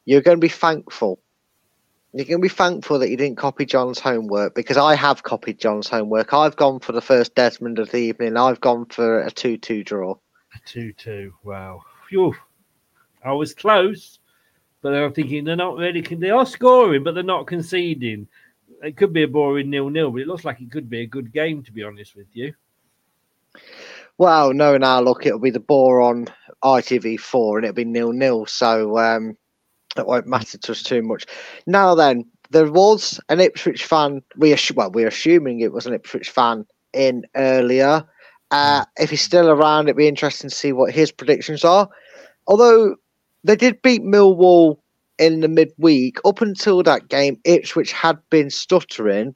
you're 0.05 0.21
going 0.21 0.37
to 0.37 0.41
be 0.41 0.49
thankful. 0.49 1.19
Going 2.15 2.25
to 2.25 2.39
be 2.39 2.49
thankful 2.49 2.97
that 2.99 3.09
you 3.09 3.17
didn't 3.17 3.37
copy 3.37 3.65
John's 3.65 3.99
homework 3.99 4.55
because 4.55 4.77
I 4.77 4.95
have 4.95 5.21
copied 5.21 5.59
John's 5.59 5.87
homework. 5.87 6.33
I've 6.33 6.55
gone 6.55 6.79
for 6.79 6.91
the 6.91 7.01
first 7.01 7.35
Desmond 7.35 7.77
of 7.77 7.91
the 7.91 7.97
evening. 7.97 8.35
I've 8.35 8.59
gone 8.59 8.85
for 8.87 9.21
a 9.21 9.29
two-two 9.29 9.83
draw. 9.83 10.15
A 10.55 10.59
2 10.65 10.93
2. 10.93 11.33
Wow. 11.43 11.83
Phew. 12.07 12.33
I 13.23 13.33
was 13.33 13.53
close, 13.53 14.17
but 14.81 14.95
I'm 14.95 15.13
thinking 15.13 15.43
they're 15.43 15.55
not 15.55 15.77
really. 15.77 16.01
They 16.01 16.31
are 16.31 16.45
scoring, 16.47 17.03
but 17.03 17.13
they're 17.13 17.23
not 17.23 17.45
conceding. 17.45 18.27
It 18.81 18.97
could 18.97 19.13
be 19.13 19.23
a 19.23 19.27
boring 19.27 19.69
nil 19.69 19.89
nil, 19.89 20.09
but 20.09 20.21
it 20.21 20.27
looks 20.27 20.45
like 20.45 20.61
it 20.61 20.71
could 20.71 20.89
be 20.89 21.01
a 21.01 21.05
good 21.05 21.31
game, 21.31 21.61
to 21.63 21.71
be 21.71 21.83
honest 21.83 22.15
with 22.15 22.27
you. 22.33 22.53
Well, 24.17 24.53
knowing 24.53 24.83
our 24.83 25.01
luck, 25.01 25.25
it'll 25.25 25.39
be 25.39 25.49
the 25.49 25.59
bore 25.59 26.01
on 26.01 26.27
ITV4 26.63 27.57
and 27.57 27.65
it'll 27.65 27.73
be 27.73 27.85
nil-nil. 27.85 28.47
So 28.47 28.97
um, 28.97 29.37
it 29.97 30.07
won't 30.07 30.27
matter 30.27 30.57
to 30.57 30.71
us 30.71 30.83
too 30.83 31.01
much. 31.01 31.25
Now 31.65 31.95
then, 31.95 32.25
there 32.51 32.71
was 32.71 33.19
an 33.29 33.39
Ipswich 33.39 33.85
fan. 33.85 34.21
We 34.37 34.55
well, 34.75 34.91
we're 34.91 35.07
assuming 35.07 35.59
it 35.59 35.73
was 35.73 35.85
an 35.85 35.93
Ipswich 35.93 36.29
fan 36.29 36.65
in 36.93 37.23
earlier. 37.35 38.03
Uh, 38.51 38.85
if 38.97 39.11
he's 39.11 39.21
still 39.21 39.49
around, 39.49 39.87
it'd 39.87 39.97
be 39.97 40.07
interesting 40.07 40.49
to 40.49 40.55
see 40.55 40.71
what 40.73 40.93
his 40.93 41.11
predictions 41.11 41.63
are. 41.63 41.87
although 42.47 42.95
they 43.43 43.55
did 43.55 43.81
beat 43.81 44.01
Millwall 44.01 44.79
in 45.19 45.41
the 45.41 45.47
midweek, 45.47 46.17
up 46.25 46.41
until 46.41 46.81
that 46.83 47.09
game, 47.09 47.39
Ipswich 47.45 47.91
had 47.91 48.17
been 48.29 48.49
stuttering. 48.49 49.35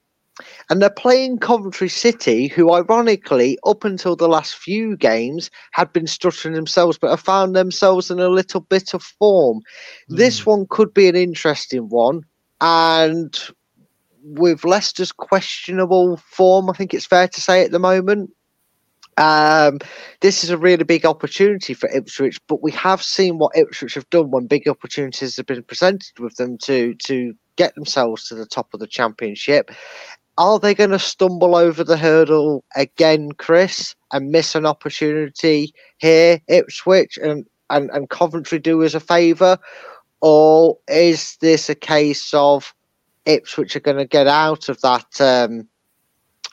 And 0.70 0.82
they're 0.82 0.90
playing 0.90 1.40
Coventry 1.40 1.90
City, 1.90 2.48
who 2.48 2.74
ironically, 2.74 3.60
up 3.66 3.84
until 3.84 4.16
the 4.16 4.28
last 4.28 4.56
few 4.56 4.98
games, 4.98 5.52
had 5.72 5.94
been 5.94 6.08
stuttering 6.08 6.56
themselves, 6.56 6.98
but 6.98 7.12
have 7.12 7.20
found 7.20 7.56
themselves 7.56 8.10
in 8.10 8.20
a 8.20 8.30
little 8.30 8.62
bit 8.62 8.94
of 8.94 9.04
form. 9.04 9.62
This 10.10 10.46
one 10.46 10.66
could 10.70 10.94
be 10.94 11.08
an 11.08 11.16
interesting 11.16 11.90
one. 11.90 12.24
And 12.62 13.38
with 14.24 14.64
Leicester's 14.64 15.12
questionable 15.12 16.18
form, 16.18 16.70
I 16.70 16.74
think 16.74 16.94
it's 16.94 17.06
fair 17.06 17.28
to 17.28 17.42
say 17.42 17.64
at 17.64 17.72
the 17.72 17.80
moment, 17.80 18.32
um, 19.18 19.80
this 20.22 20.44
is 20.44 20.50
a 20.50 20.58
really 20.58 20.84
big 20.84 21.06
opportunity 21.06 21.74
for 21.74 21.90
Ipswich, 21.90 22.40
but 22.48 22.64
we 22.64 22.72
have 22.72 23.04
seen 23.04 23.38
what 23.38 23.56
Ipswich 23.56 23.94
have 23.94 24.10
done 24.10 24.32
when 24.32 24.48
big 24.48 24.68
opportunities 24.68 25.38
have 25.38 25.46
been 25.46 25.64
presented 25.64 26.18
with 26.20 26.36
them 26.38 26.58
to 26.60 26.96
to 26.96 27.34
get 27.56 27.76
themselves 27.76 28.28
to 28.28 28.36
the 28.36 28.48
top 28.48 28.74
of 28.74 28.80
the 28.80 28.88
championship. 28.88 29.70
Are 30.38 30.60
they 30.60 30.74
going 30.74 30.90
to 30.90 31.00
stumble 31.00 31.56
over 31.56 31.84
the 31.84 31.98
hurdle 31.98 32.64
again, 32.76 33.34
Chris, 33.34 33.96
and 34.12 34.32
miss 34.32 34.56
an 34.56 34.66
opportunity 34.66 35.74
here, 35.98 36.40
Ipswich 36.48 37.18
and, 37.22 37.46
and, 37.70 37.90
and 37.92 38.10
Coventry 38.10 38.60
do 38.60 38.84
us 38.84 38.96
a 38.96 39.00
favour? 39.00 39.58
Or 40.22 40.78
is 40.88 41.38
this 41.42 41.70
a 41.70 41.76
case 41.76 42.34
of 42.34 42.74
Ipswich 43.26 43.76
are 43.76 43.82
going 43.82 43.98
to 43.98 44.06
get 44.06 44.28
out 44.28 44.70
of 44.70 44.82
that 44.82 45.22
um, 45.22 45.68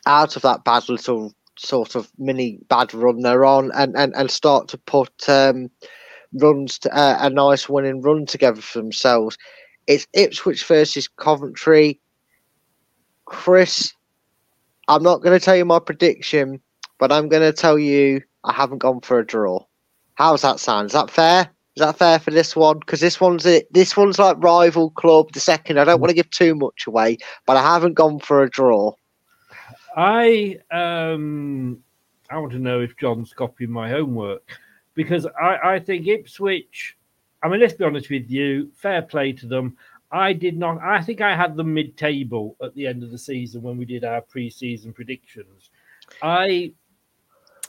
out 0.07 0.37
of 0.37 0.43
that 0.43 0.65
bad 0.65 0.89
little 0.89 1.33
sort 1.59 1.95
of 1.95 2.11
mini 2.19 2.59
bad 2.69 2.93
run 2.95 3.21
they're 3.21 3.45
on 3.45 3.71
and, 3.75 3.95
and, 3.97 4.15
and 4.17 4.31
start 4.31 4.67
to 4.69 4.79
put 4.79 5.29
um, 5.29 5.71
runs 6.35 6.79
to, 6.79 6.97
uh, 6.97 7.19
a 7.21 7.31
nice 7.31 7.69
winning 7.69 8.01
run 8.01 8.27
together 8.27 8.61
for 8.61 8.79
themselves. 8.79 9.37
It's 9.87 10.07
Ipswich 10.13 10.65
versus 10.65 11.09
Coventry. 11.09 12.01
Chris, 13.31 13.95
I'm 14.89 15.05
not 15.05 15.23
going 15.23 15.39
to 15.39 15.43
tell 15.43 15.55
you 15.55 15.65
my 15.65 15.79
prediction, 15.79 16.61
but 16.99 17.13
I'm 17.13 17.29
going 17.29 17.43
to 17.43 17.53
tell 17.53 17.79
you 17.79 18.21
I 18.43 18.53
haven't 18.53 18.79
gone 18.79 19.01
for 19.01 19.21
a 19.21 19.27
draw. 19.27 19.65
How's 20.15 20.43
that 20.43 20.59
sound? 20.59 20.87
Is 20.87 20.93
that 20.93 21.11
fair? 21.11 21.49
Is 21.77 21.81
that 21.81 21.97
fair 21.97 22.19
for 22.19 22.33
this 22.33 22.57
one? 22.57 22.81
Because 22.81 22.99
this 22.99 23.21
one's 23.21 23.47
it. 23.47 23.73
This 23.73 23.97
one's 23.97 24.19
like 24.19 24.43
rival 24.43 24.91
club. 24.91 25.33
The 25.33 25.39
second, 25.39 25.79
I 25.79 25.85
don't 25.85 26.01
want 26.01 26.11
to 26.11 26.15
give 26.15 26.29
too 26.31 26.57
much 26.57 26.89
away, 26.89 27.19
but 27.47 27.57
I 27.57 27.63
haven't 27.63 27.95
gone 27.95 28.19
for 28.19 28.43
a 28.43 28.51
draw. 28.51 28.95
I 29.97 30.59
um 30.73 31.83
I 32.31 32.39
want 32.39 32.53
to 32.53 32.59
know 32.59 32.81
if 32.81 32.97
John's 32.97 33.33
copying 33.33 33.71
my 33.71 33.89
homework 33.89 34.59
because 34.95 35.25
I, 35.41 35.75
I 35.75 35.79
think 35.79 36.09
Ipswich. 36.09 36.97
I 37.43 37.49
mean, 37.49 37.61
let's 37.61 37.75
be 37.75 37.85
honest 37.85 38.11
with 38.11 38.29
you. 38.29 38.71
Fair 38.75 39.03
play 39.03 39.33
to 39.35 39.47
them. 39.47 39.77
I 40.13 40.33
did 40.33 40.57
not. 40.57 40.81
I 40.83 41.03
think 41.03 41.21
I 41.21 41.37
had 41.37 41.57
them 41.57 41.73
mid-table 41.73 42.57
at 42.63 42.75
the 42.75 42.87
end 42.87 43.03
of 43.03 43.11
the 43.11 43.19
season 43.19 43.63
when 43.63 43.77
we 43.77 43.85
did 43.85 44.05
our 44.05 44.21
pre-season 44.21 44.93
predictions. 44.93 45.71
I 46.23 46.73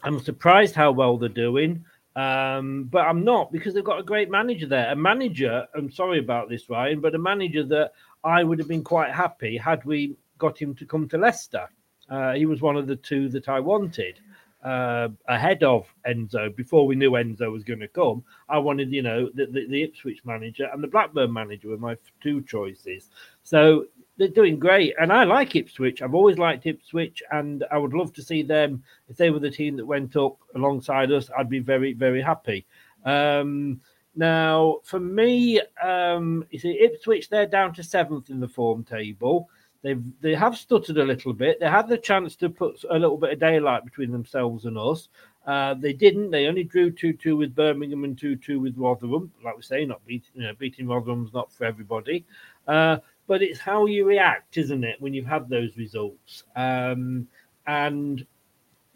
am 0.03 0.19
surprised 0.19 0.73
how 0.73 0.91
well 0.91 1.17
they're 1.17 1.29
doing, 1.29 1.85
um, 2.15 2.85
but 2.85 3.05
I'm 3.05 3.23
not 3.23 3.51
because 3.51 3.73
they've 3.73 3.83
got 3.83 3.99
a 3.99 4.03
great 4.03 4.31
manager 4.31 4.65
there. 4.65 4.91
A 4.91 4.95
manager. 4.95 5.67
I'm 5.75 5.91
sorry 5.91 6.19
about 6.19 6.49
this, 6.49 6.69
Ryan, 6.69 6.99
but 6.99 7.15
a 7.15 7.19
manager 7.19 7.63
that 7.65 7.91
I 8.23 8.43
would 8.43 8.59
have 8.59 8.67
been 8.67 8.83
quite 8.83 9.11
happy 9.11 9.57
had 9.57 9.85
we 9.85 10.15
got 10.39 10.59
him 10.59 10.73
to 10.75 10.85
come 10.85 11.07
to 11.09 11.17
Leicester. 11.17 11.69
Uh, 12.09 12.33
he 12.33 12.45
was 12.45 12.61
one 12.61 12.75
of 12.75 12.87
the 12.87 12.95
two 12.95 13.29
that 13.29 13.47
I 13.47 13.59
wanted 13.59 14.19
uh, 14.63 15.09
ahead 15.27 15.63
of 15.63 15.87
Enzo 16.07 16.55
before 16.55 16.85
we 16.85 16.95
knew 16.95 17.11
Enzo 17.11 17.51
was 17.51 17.63
going 17.63 17.79
to 17.79 17.87
come. 17.87 18.23
I 18.47 18.59
wanted, 18.59 18.91
you 18.91 19.01
know, 19.01 19.29
the, 19.33 19.47
the, 19.47 19.67
the, 19.67 19.83
Ipswich 19.83 20.23
manager 20.23 20.69
and 20.71 20.83
the 20.83 20.87
Blackburn 20.87 21.33
manager 21.33 21.69
were 21.69 21.77
my 21.77 21.97
two 22.21 22.41
choices. 22.43 23.09
So 23.43 23.85
they're 24.17 24.27
doing 24.27 24.59
great. 24.59 24.93
And 24.99 25.11
I 25.11 25.23
like 25.23 25.55
Ipswich. 25.55 26.01
I've 26.01 26.13
always 26.13 26.37
liked 26.37 26.67
Ipswich. 26.67 27.23
And 27.31 27.65
I 27.71 27.77
would 27.77 27.93
love 27.93 28.13
to 28.13 28.21
see 28.21 28.43
them, 28.43 28.83
if 29.09 29.17
they 29.17 29.31
were 29.31 29.39
the 29.39 29.49
team 29.49 29.77
that 29.77 29.85
went 29.85 30.15
up 30.15 30.37
alongside 30.53 31.11
us, 31.11 31.29
I'd 31.35 31.49
be 31.49 31.59
very, 31.59 31.93
very 31.93 32.21
happy. 32.21 32.67
Um, 33.03 33.81
now, 34.15 34.79
for 34.83 34.99
me, 34.99 35.61
um, 35.81 36.45
you 36.51 36.59
see, 36.59 36.79
Ipswich, 36.79 37.29
they're 37.29 37.47
down 37.47 37.73
to 37.75 37.83
seventh 37.83 38.29
in 38.29 38.39
the 38.39 38.47
form 38.47 38.83
table. 38.83 39.49
They've 39.83 40.03
they 40.21 40.35
have 40.35 40.55
stuttered 40.57 40.97
a 40.97 41.03
little 41.03 41.33
bit. 41.33 41.59
They 41.59 41.69
had 41.69 41.87
the 41.87 41.97
chance 41.97 42.35
to 42.37 42.49
put 42.49 42.83
a 42.89 42.99
little 42.99 43.17
bit 43.17 43.33
of 43.33 43.39
daylight 43.39 43.83
between 43.83 44.11
themselves 44.11 44.65
and 44.65 44.77
us. 44.77 45.09
Uh, 45.47 45.73
they 45.73 45.93
didn't. 45.93 46.29
They 46.29 46.45
only 46.45 46.63
drew 46.63 46.91
two 46.91 47.13
two 47.13 47.35
with 47.35 47.55
Birmingham 47.55 48.03
and 48.03 48.17
two 48.17 48.35
two 48.35 48.59
with 48.59 48.77
Rotherham. 48.77 49.31
Like 49.43 49.55
we 49.55 49.63
say, 49.63 49.85
not 49.85 50.05
beating 50.05 50.29
you 50.35 50.43
know 50.43 50.53
beating 50.53 50.87
Rotherham's 50.87 51.33
not 51.33 51.51
for 51.51 51.65
everybody. 51.65 52.25
Uh, 52.67 52.97
but 53.27 53.41
it's 53.41 53.59
how 53.59 53.85
you 53.87 54.05
react, 54.05 54.57
isn't 54.57 54.83
it, 54.83 55.01
when 55.01 55.13
you've 55.13 55.25
had 55.25 55.49
those 55.49 55.77
results? 55.77 56.43
Um, 56.55 57.27
and 57.65 58.25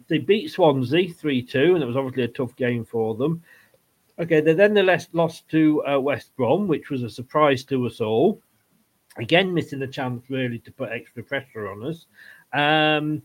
they 0.07 0.19
beat 0.19 0.51
Swansea 0.51 1.11
three 1.11 1.41
two, 1.41 1.73
and 1.73 1.83
it 1.83 1.87
was 1.87 1.97
obviously 1.97 2.23
a 2.23 2.27
tough 2.27 2.55
game 2.55 2.85
for 2.85 3.15
them. 3.15 3.41
Okay, 4.19 4.39
they 4.39 4.53
then 4.53 4.75
they 4.75 4.83
lost 5.13 5.49
to 5.49 5.83
uh, 5.87 5.99
West 5.99 6.35
Brom, 6.35 6.67
which 6.67 6.91
was 6.91 7.01
a 7.01 7.09
surprise 7.09 7.63
to 7.65 7.87
us 7.87 8.01
all 8.01 8.39
again 9.17 9.53
missing 9.53 9.79
the 9.79 9.87
chance 9.87 10.29
really 10.29 10.59
to 10.59 10.71
put 10.71 10.91
extra 10.91 11.23
pressure 11.23 11.69
on 11.69 11.85
us. 11.85 12.05
Um, 12.53 13.21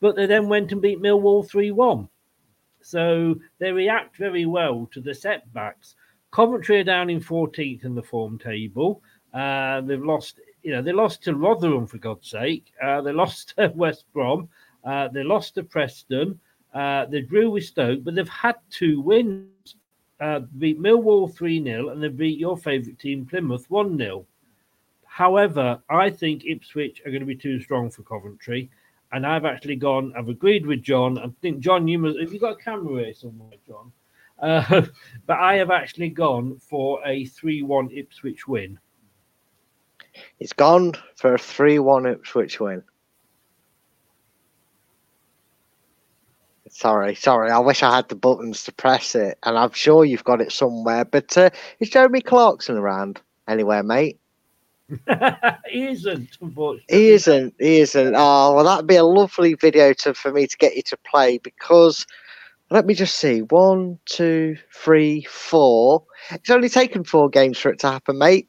but 0.00 0.16
they 0.16 0.26
then 0.26 0.48
went 0.48 0.72
and 0.72 0.82
beat 0.82 1.00
Millwall 1.00 1.48
3 1.48 1.70
1. 1.70 2.08
So 2.80 3.34
they 3.58 3.72
react 3.72 4.16
very 4.16 4.46
well 4.46 4.88
to 4.92 5.00
the 5.00 5.14
setbacks. 5.14 5.94
Coventry 6.30 6.80
are 6.80 6.84
down 6.84 7.10
in 7.10 7.20
14th 7.20 7.84
in 7.84 7.94
the 7.94 8.02
form 8.02 8.38
table. 8.38 9.02
Uh, 9.32 9.80
they've 9.80 10.04
lost, 10.04 10.40
you 10.62 10.72
know, 10.72 10.82
they 10.82 10.92
lost 10.92 11.22
to 11.24 11.34
Rotherham 11.34 11.86
for 11.86 11.98
God's 11.98 12.30
sake. 12.30 12.72
Uh, 12.82 13.00
they 13.00 13.12
lost 13.24 13.54
to 13.56 13.72
West 13.74 14.04
Brom. 14.12 14.48
Uh, 14.84 15.08
they 15.08 15.22
lost 15.22 15.54
to 15.54 15.62
Preston. 15.62 16.38
Uh, 16.74 17.06
they 17.06 17.22
drew 17.22 17.50
with 17.50 17.64
Stoke, 17.64 18.04
but 18.04 18.14
they've 18.14 18.28
had 18.28 18.56
two 18.70 19.00
wins. 19.00 19.76
Uh, 20.20 20.40
beat 20.58 20.80
Millwall 20.80 21.32
3 21.32 21.62
0 21.62 21.90
and 21.90 22.02
they 22.02 22.08
beat 22.08 22.40
your 22.40 22.56
favourite 22.56 22.98
team, 22.98 23.24
Plymouth 23.24 23.70
1 23.70 23.96
0. 23.96 24.26
However, 25.18 25.82
I 25.90 26.10
think 26.10 26.44
Ipswich 26.46 27.02
are 27.04 27.10
going 27.10 27.22
to 27.22 27.26
be 27.26 27.34
too 27.34 27.60
strong 27.60 27.90
for 27.90 28.04
Coventry. 28.04 28.70
And 29.10 29.26
I've 29.26 29.44
actually 29.44 29.74
gone, 29.74 30.12
I've 30.16 30.28
agreed 30.28 30.64
with 30.64 30.80
John. 30.80 31.18
I 31.18 31.26
think, 31.42 31.58
John, 31.58 31.88
you 31.88 31.98
must, 31.98 32.20
have 32.20 32.32
you 32.32 32.38
got 32.38 32.52
a 32.52 32.62
camera 32.62 33.02
here 33.02 33.14
somewhere, 33.14 33.58
John? 33.66 33.92
Uh, 34.40 34.86
but 35.26 35.36
I 35.36 35.56
have 35.56 35.72
actually 35.72 36.10
gone 36.10 36.60
for 36.60 37.04
a 37.04 37.24
3 37.24 37.62
1 37.62 37.90
Ipswich 37.90 38.46
win. 38.46 38.78
It's 40.38 40.52
gone 40.52 40.92
for 41.16 41.34
a 41.34 41.38
3 41.38 41.80
1 41.80 42.06
Ipswich 42.06 42.60
win. 42.60 42.84
Sorry, 46.68 47.16
sorry. 47.16 47.50
I 47.50 47.58
wish 47.58 47.82
I 47.82 47.96
had 47.96 48.08
the 48.08 48.14
buttons 48.14 48.62
to 48.62 48.72
press 48.72 49.16
it, 49.16 49.36
and 49.42 49.58
I'm 49.58 49.72
sure 49.72 50.04
you've 50.04 50.22
got 50.22 50.40
it 50.40 50.52
somewhere. 50.52 51.04
But 51.04 51.36
uh, 51.36 51.50
is 51.80 51.90
Jeremy 51.90 52.20
Clarkson 52.20 52.76
around 52.76 53.20
anywhere, 53.48 53.82
mate? 53.82 54.20
he 55.70 55.86
isn't, 55.88 56.38
unfortunately. 56.40 56.84
He 56.88 57.10
isn't. 57.10 57.54
He 57.58 57.80
isn't. 57.80 58.14
Oh, 58.16 58.54
well, 58.54 58.64
that'd 58.64 58.86
be 58.86 58.96
a 58.96 59.04
lovely 59.04 59.54
video 59.54 59.92
to 59.94 60.14
for 60.14 60.32
me 60.32 60.46
to 60.46 60.56
get 60.56 60.76
you 60.76 60.82
to 60.82 60.96
play 60.98 61.38
because 61.38 62.06
let 62.70 62.86
me 62.86 62.94
just 62.94 63.16
see. 63.16 63.42
One, 63.42 63.98
two, 64.06 64.56
three, 64.72 65.22
four. 65.22 66.04
It's 66.30 66.50
only 66.50 66.68
taken 66.68 67.04
four 67.04 67.28
games 67.28 67.58
for 67.58 67.70
it 67.70 67.78
to 67.80 67.90
happen, 67.90 68.18
mate. 68.18 68.48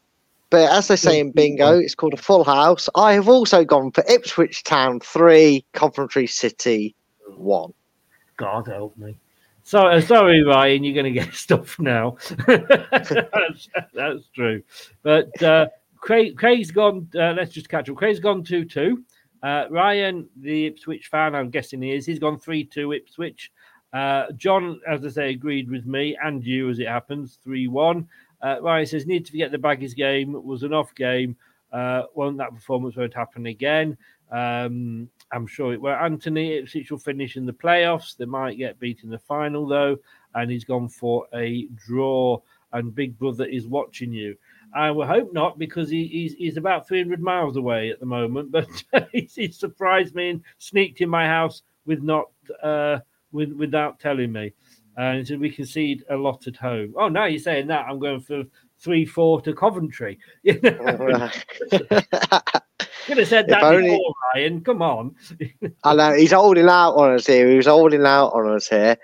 But 0.49 0.71
as 0.71 0.87
they 0.87 0.95
say 0.95 1.19
in 1.19 1.31
bingo, 1.31 1.77
it's 1.77 1.93
called 1.93 2.15
a 2.15 2.17
full 2.17 2.43
house. 2.43 2.89
I 2.95 3.13
have 3.13 3.29
also 3.29 3.63
gone 3.63 3.91
for 3.91 4.03
Ipswich 4.09 4.63
Town 4.63 4.99
three, 4.99 5.63
Coventry 5.73 6.25
City 6.25 6.95
one. 7.37 7.73
God 8.37 8.67
help 8.67 8.97
me. 8.97 9.15
Sorry, 9.63 10.01
sorry, 10.01 10.41
Ryan, 10.43 10.83
you're 10.83 10.95
going 10.95 11.13
to 11.13 11.19
get 11.19 11.33
stuff 11.35 11.77
now. 11.77 12.17
that's, 12.47 13.69
that's, 13.93 14.23
true. 14.33 14.63
But 15.03 15.43
uh, 15.43 15.67
Craig, 16.01 16.37
Craig's 16.37 16.71
gone. 16.71 17.07
Uh, 17.15 17.33
let's 17.33 17.51
just 17.51 17.69
catch 17.69 17.89
up. 17.89 17.95
Craig's 17.95 18.19
gone 18.19 18.43
two 18.43 18.65
two. 18.65 19.03
Uh, 19.41 19.65
Ryan, 19.69 20.27
the 20.41 20.65
Ipswich 20.65 21.07
fan, 21.07 21.35
I'm 21.35 21.49
guessing 21.49 21.81
he 21.81 21.93
is. 21.93 22.05
He's 22.05 22.19
gone 22.19 22.37
three 22.37 22.63
two 22.63 22.93
Ipswich. 22.93 23.51
Uh, 23.93 24.31
John, 24.35 24.79
as 24.87 25.05
I 25.05 25.09
say, 25.09 25.29
agreed 25.31 25.69
with 25.69 25.85
me 25.85 26.17
and 26.23 26.43
you 26.43 26.69
as 26.69 26.79
it 26.79 26.87
happens, 26.87 27.39
three 27.43 27.67
one. 27.67 28.07
Uh, 28.41 28.57
Ryan 28.61 28.85
says 28.85 29.05
need 29.05 29.25
to 29.25 29.31
forget 29.31 29.51
the 29.51 29.57
Baggies 29.57 29.95
game 29.95 30.33
was 30.45 30.63
an 30.63 30.73
off 30.73 30.93
game. 30.95 31.35
Uh, 31.71 32.03
won't 32.15 32.37
that 32.37 32.53
performance 32.53 32.95
won't 32.95 33.13
happen 33.13 33.45
again? 33.47 33.97
Um, 34.31 35.09
I'm 35.31 35.47
sure 35.47 35.73
it 35.73 35.81
will. 35.81 35.93
Anthony 35.93 36.57
Ipswich 36.57 36.91
will 36.91 36.99
finish 36.99 37.35
in 37.35 37.45
the 37.45 37.53
playoffs. 37.53 38.15
They 38.15 38.25
might 38.25 38.57
get 38.57 38.79
beat 38.79 39.03
in 39.03 39.09
the 39.09 39.19
final 39.19 39.67
though, 39.67 39.97
and 40.35 40.49
he's 40.49 40.63
gone 40.63 40.87
for 40.87 41.27
a 41.33 41.67
draw. 41.75 42.39
And 42.71 42.93
Big 42.93 43.17
Brother 43.17 43.45
is 43.45 43.67
watching 43.67 44.13
you. 44.13 44.37
I 44.75 44.91
will 44.91 45.05
hope 45.05 45.33
not, 45.33 45.57
because 45.57 45.89
he, 45.89 46.07
he's, 46.07 46.33
he's 46.33 46.57
about 46.57 46.87
300 46.87 47.21
miles 47.21 47.57
away 47.57 47.89
at 47.89 47.99
the 47.99 48.05
moment. 48.05 48.51
But 48.51 48.67
he, 49.11 49.51
surprised 49.51 50.15
me 50.15 50.29
and 50.29 50.41
sneaked 50.57 51.01
in 51.01 51.09
my 51.09 51.25
house 51.25 51.63
with 51.85 52.03
not 52.03 52.25
uh, 52.63 52.99
with 53.31 53.51
without 53.53 53.99
telling 53.99 54.31
me. 54.31 54.53
and 54.97 55.27
so 55.27 55.37
we 55.37 55.49
concede 55.49 56.03
a 56.09 56.15
lot 56.15 56.47
at 56.47 56.55
home. 56.55 56.93
Oh, 56.97 57.09
now 57.09 57.25
you're 57.25 57.39
saying 57.39 57.67
that 57.67 57.85
I'm 57.87 57.99
going 57.99 58.21
for 58.21 58.43
three 58.79 59.05
four 59.05 59.41
to 59.41 59.53
Coventry. 59.53 60.19
You 60.43 60.59
know? 60.61 61.29
Could 63.05 63.17
have 63.17 63.27
said 63.27 63.47
that 63.47 63.63
only- 63.63 63.89
before, 63.89 64.13
Ryan. 64.35 64.61
Come 64.61 64.81
on. 64.83 65.15
I 65.83 65.95
know 65.95 66.13
he's 66.13 66.31
holding 66.31 66.67
out 66.67 66.93
on 66.93 67.15
us 67.15 67.25
here. 67.25 67.49
He 67.49 67.57
was 67.57 67.65
holding 67.65 68.05
out 68.05 68.29
on 68.29 68.51
us 68.51 68.67
here. 68.67 68.97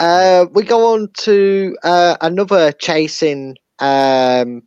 Uh, 0.00 0.46
we 0.52 0.64
go 0.64 0.92
on 0.92 1.08
to 1.18 1.76
uh, 1.84 2.16
another 2.20 2.72
chasing 2.72 3.56
um, 3.78 4.62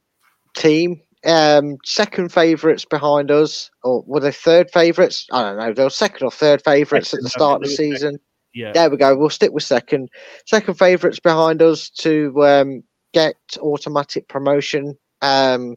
team. 0.57 1.01
Um, 1.25 1.77
second 1.83 2.31
favourites 2.31 2.85
behind 2.85 3.31
us, 3.31 3.69
or 3.83 4.03
were 4.05 4.19
they 4.19 4.31
third 4.31 4.69
favourites? 4.71 5.25
I 5.31 5.43
don't 5.43 5.57
know. 5.57 5.73
They 5.73 5.83
were 5.83 5.89
second 5.89 6.25
or 6.25 6.31
third 6.31 6.63
favourites 6.63 7.13
at 7.13 7.21
the 7.21 7.29
start 7.29 7.63
of 7.63 7.69
the 7.69 7.75
think 7.75 7.77
they 7.77 7.89
were 7.89 7.95
season. 7.95 8.19
Yeah. 8.53 8.71
There 8.73 8.89
we 8.89 8.97
go. 8.97 9.15
We'll 9.15 9.29
stick 9.29 9.51
with 9.51 9.63
second. 9.63 10.09
Second 10.45 10.75
favourites 10.75 11.19
behind 11.19 11.61
us 11.61 11.89
to 11.89 12.33
um, 12.45 12.83
get 13.13 13.35
automatic 13.59 14.27
promotion. 14.27 14.97
Um, 15.21 15.75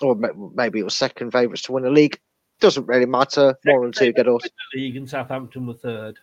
or 0.00 0.16
maybe 0.54 0.78
it 0.78 0.84
was 0.84 0.96
second 0.96 1.32
favourites 1.32 1.62
to 1.62 1.72
win 1.72 1.84
the 1.84 1.90
league. 1.90 2.18
Doesn't 2.60 2.86
really 2.86 3.06
matter. 3.06 3.56
One 3.64 3.84
and 3.84 3.94
two 3.94 4.12
get 4.12 4.28
us. 4.28 4.42
League 4.74 4.96
and 4.96 5.08
Southampton 5.08 5.66
were 5.66 5.74
third. 5.74 6.18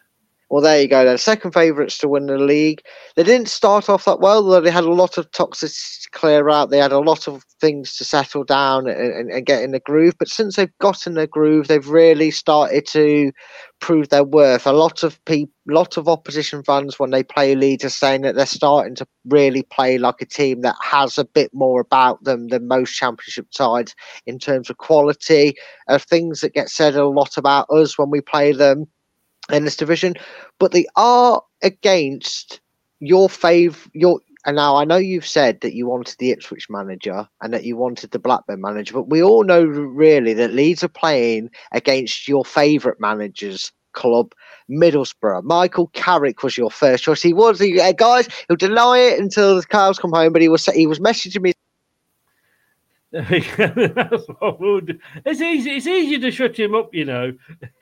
Well, 0.50 0.64
there 0.64 0.82
you 0.82 0.88
go. 0.88 1.06
Then 1.06 1.20
second 1.20 1.52
favourites 1.52 2.00
to 2.00 2.08
win 2.08 2.26
the 2.26 2.40
league. 2.40 2.82
They 3.16 3.22
didn't 3.22 3.50
start 3.50 3.88
off 3.88 4.06
that 4.06 4.20
well. 4.20 4.44
Though 4.44 4.62
they 4.62 4.72
had 4.72 4.84
a 4.84 4.92
lot 4.92 5.20
of 5.20 5.30
toxicity 5.30 6.04
to 6.04 6.10
clear 6.10 6.50
out. 6.50 6.72
They 6.72 6.80
had 6.80 6.92
a 6.92 7.00
lot 7.00 7.28
of 7.28 7.44
things 7.62 7.96
to 7.98 8.04
settle 8.06 8.44
down 8.44 8.88
and, 8.88 9.14
and, 9.14 9.32
and 9.32 9.46
get 9.46 9.62
in 9.62 9.72
the 9.72 9.80
groove. 9.80 10.16
But 10.18 10.28
since 10.28 10.56
they've 10.56 10.76
got 10.80 11.06
in 11.06 11.14
the 11.14 11.28
groove, 11.28 11.68
they've 11.68 11.88
really 11.88 12.32
started 12.32 12.88
to 12.88 13.32
prove 13.80 14.10
their 14.10 14.24
worth. 14.24 14.66
A 14.66 14.72
lot 14.72 15.04
of 15.04 15.24
people, 15.26 15.54
lot 15.68 15.98
of 15.98 16.08
opposition 16.08 16.64
fans, 16.64 16.98
when 16.98 17.12
they 17.12 17.22
play 17.22 17.54
Leeds, 17.54 17.86
are 17.86 17.90
saying 17.90 18.22
that 18.22 18.34
they're 18.34 18.48
starting 18.48 18.96
to 18.96 19.08
really 19.28 19.62
play 19.62 20.00
like 20.00 20.20
a 20.20 20.26
team 20.26 20.62
that 20.62 20.76
has 20.82 21.20
a 21.20 21.26
bit 21.26 21.52
more 21.54 21.80
about 21.80 22.24
them 22.24 22.48
than 22.48 22.68
most 22.68 22.94
Championship 22.94 23.46
sides 23.52 23.94
in 24.26 24.40
terms 24.40 24.72
of 24.72 24.78
quality 24.78 25.54
of 25.88 26.02
things 26.02 26.42
that 26.42 26.56
get 26.56 26.70
said 26.70 26.96
a 26.96 27.08
lot 27.08 27.38
about 27.38 27.70
us 27.70 28.00
when 28.00 28.10
we 28.10 28.20
play 28.20 28.52
them 28.52 28.88
in 29.52 29.66
this 29.66 29.76
division, 29.76 30.16
but 30.60 30.72
they 30.72 30.86
are 30.96 31.42
against 31.62 32.62
your 33.00 33.28
fave. 33.28 33.90
Your 33.94 34.20
and 34.46 34.56
now 34.56 34.78
I 34.78 34.86
know 34.86 34.98
you've 34.98 35.28
said 35.28 35.62
that 35.62 35.74
you 35.74 35.86
wanted 35.86 36.16
the 36.18 36.32
Ipswich 36.32 36.70
manager 36.70 37.28
and 37.42 37.54
that 37.54 37.66
you 37.66 37.76
wanted 37.76 38.12
the 38.12 38.20
Blackburn 38.20 38.62
manager, 38.62 38.94
but 38.94 39.10
we 39.10 39.22
all 39.22 39.44
know 39.44 39.64
really 39.64 40.34
that 40.34 40.54
Leeds 40.54 40.84
are 40.84 40.88
playing 40.88 41.50
against 41.74 42.28
your 42.28 42.46
favourite 42.46 43.00
managers 43.00 43.72
club, 43.92 44.34
Middlesbrough. 44.70 45.44
Michael 45.44 45.88
Carrick 45.88 46.42
was 46.42 46.58
your 46.58 46.72
first 46.72 47.04
choice. 47.04 47.22
He 47.22 47.34
was, 47.34 47.60
he, 47.60 47.82
uh, 47.82 47.92
guys. 47.92 48.30
He'll 48.48 48.56
deny 48.56 49.00
it 49.00 49.20
until 49.20 49.56
the 49.56 49.66
cows 49.66 50.00
come 50.00 50.12
home, 50.12 50.32
but 50.32 50.42
he 50.42 50.48
was 50.48 50.66
he 50.68 50.88
was 50.88 51.00
messaging 51.00 51.42
me 51.42 51.54
That's 53.12 54.28
what 54.40 54.60
we'll 54.60 54.82
do. 54.82 55.00
It's 55.26 55.42
easy. 55.42 55.72
It's 55.72 55.88
easy 55.88 56.20
to 56.20 56.30
shut 56.30 56.60
him 56.60 56.76
up, 56.76 56.94
you 56.94 57.06
know. 57.06 57.34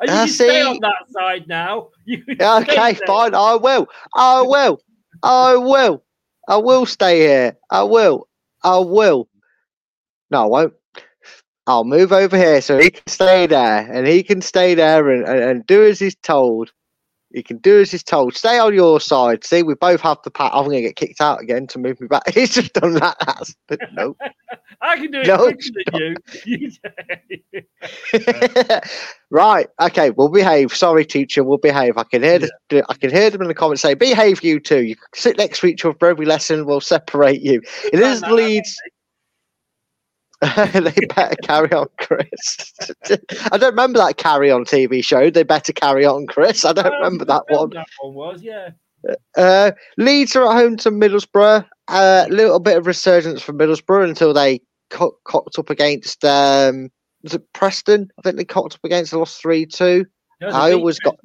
And 0.00 0.12
you 0.12 0.20
Ah, 0.20 0.22
can 0.22 0.34
stay 0.34 0.60
see? 0.62 0.62
on 0.62 0.80
that 0.80 1.08
side 1.10 1.48
now. 1.48 1.88
You 2.06 2.22
can 2.24 2.38
Yeah, 2.40 2.58
stay 2.58 2.62
Okay, 2.62 2.94
fine. 3.06 3.34
I 3.34 3.54
will. 3.56 3.88
I 4.14 4.42
will. 4.42 4.80
I 5.22 5.56
will. 5.56 6.02
I 6.48 6.56
will 6.56 6.86
stay 6.86 7.20
here. 7.20 7.56
I 7.70 7.84
will. 7.84 8.28
I 8.64 8.78
will. 8.78 9.28
No, 10.30 10.42
I 10.44 10.46
won't. 10.46 10.74
I'll 11.66 11.84
move 11.84 12.12
over 12.12 12.36
here 12.36 12.60
so 12.60 12.78
he 12.78 12.90
can 12.90 13.06
stay 13.08 13.46
there 13.46 13.88
and 13.92 14.06
he 14.06 14.22
can 14.22 14.42
stay 14.42 14.74
there 14.74 15.08
and, 15.10 15.26
and, 15.26 15.40
and 15.40 15.66
do 15.66 15.84
as 15.84 15.98
he's 16.00 16.16
told. 16.16 16.72
He 17.32 17.42
can 17.42 17.58
do 17.58 17.80
as 17.80 17.92
he's 17.92 18.02
told. 18.02 18.34
Stay 18.34 18.58
on 18.58 18.74
your 18.74 19.00
side. 19.00 19.44
See, 19.44 19.62
we 19.62 19.74
both 19.74 20.00
have 20.00 20.18
the 20.24 20.30
pat. 20.30 20.50
I'm 20.52 20.64
going 20.64 20.78
to 20.78 20.82
get 20.82 20.96
kicked 20.96 21.20
out 21.20 21.40
again 21.40 21.66
to 21.68 21.78
move 21.78 22.00
me 22.00 22.08
back. 22.08 22.28
He's 22.34 22.52
just 22.54 22.72
done 22.72 22.94
that. 22.94 23.16
That's, 23.24 23.54
no. 23.92 24.16
I 24.80 24.96
can 24.96 25.12
do 25.12 25.20
it 25.20 25.26
No, 25.28 25.38
quicker 25.44 25.60
than 25.92 26.00
you. 26.00 26.16
You- 28.12 28.80
right. 29.30 29.68
Okay. 29.80 30.10
We'll 30.10 30.28
behave. 30.28 30.74
Sorry, 30.74 31.04
teacher. 31.04 31.44
We'll 31.44 31.58
behave. 31.58 31.96
I 31.96 32.04
can 32.04 32.22
hear. 32.22 32.40
The, 32.68 32.84
I 32.88 32.94
can 32.94 33.10
hear 33.10 33.30
them 33.30 33.42
in 33.42 33.48
the 33.48 33.54
comments 33.54 33.82
say, 33.82 33.94
"Behave, 33.94 34.42
you 34.42 34.58
two. 34.58 34.82
You 34.82 34.96
sit 35.14 35.38
next 35.38 35.60
to 35.60 35.66
each 35.66 35.84
other 35.84 35.96
for 35.98 36.08
every 36.08 36.26
lesson. 36.26 36.66
We'll 36.66 36.80
separate 36.80 37.42
you." 37.42 37.62
It 37.92 38.00
is 38.00 38.20
that, 38.22 38.32
Leeds. 38.32 38.76
they 40.72 40.94
better 41.14 41.36
carry 41.42 41.70
on, 41.72 41.86
Chris. 41.98 42.72
I 43.52 43.58
don't 43.58 43.72
remember 43.72 43.98
that 43.98 44.16
carry 44.16 44.50
on 44.50 44.64
TV 44.64 45.04
show. 45.04 45.28
They 45.30 45.42
better 45.42 45.72
carry 45.72 46.06
on, 46.06 46.26
Chris. 46.26 46.64
I 46.64 46.72
don't 46.72 46.92
remember 46.92 47.24
that 47.26 47.44
one. 47.48 47.70
That 47.70 47.86
one 48.00 48.14
was, 48.14 48.42
yeah. 48.42 48.70
Uh, 49.36 49.72
Leeds 49.98 50.36
are 50.36 50.46
at 50.46 50.56
home 50.56 50.76
to 50.78 50.90
Middlesbrough. 50.90 51.66
A 51.88 52.26
little 52.30 52.58
bit 52.60 52.76
of 52.76 52.86
resurgence 52.86 53.42
for 53.42 53.52
Middlesbrough 53.52 54.08
until 54.08 54.32
they 54.32 54.60
co- 54.90 55.16
cocked 55.24 55.58
up 55.58 55.70
against 55.70 56.24
um, 56.24 56.90
was 57.22 57.34
it 57.34 57.52
Preston? 57.52 58.10
I 58.18 58.22
think 58.22 58.36
they 58.36 58.44
cocked 58.44 58.74
up 58.74 58.84
against. 58.84 59.10
They 59.12 59.18
lost 59.18 59.40
three 59.40 59.66
two. 59.66 60.06
No, 60.40 60.48
I 60.48 60.72
always 60.72 60.98
got- 60.98 61.18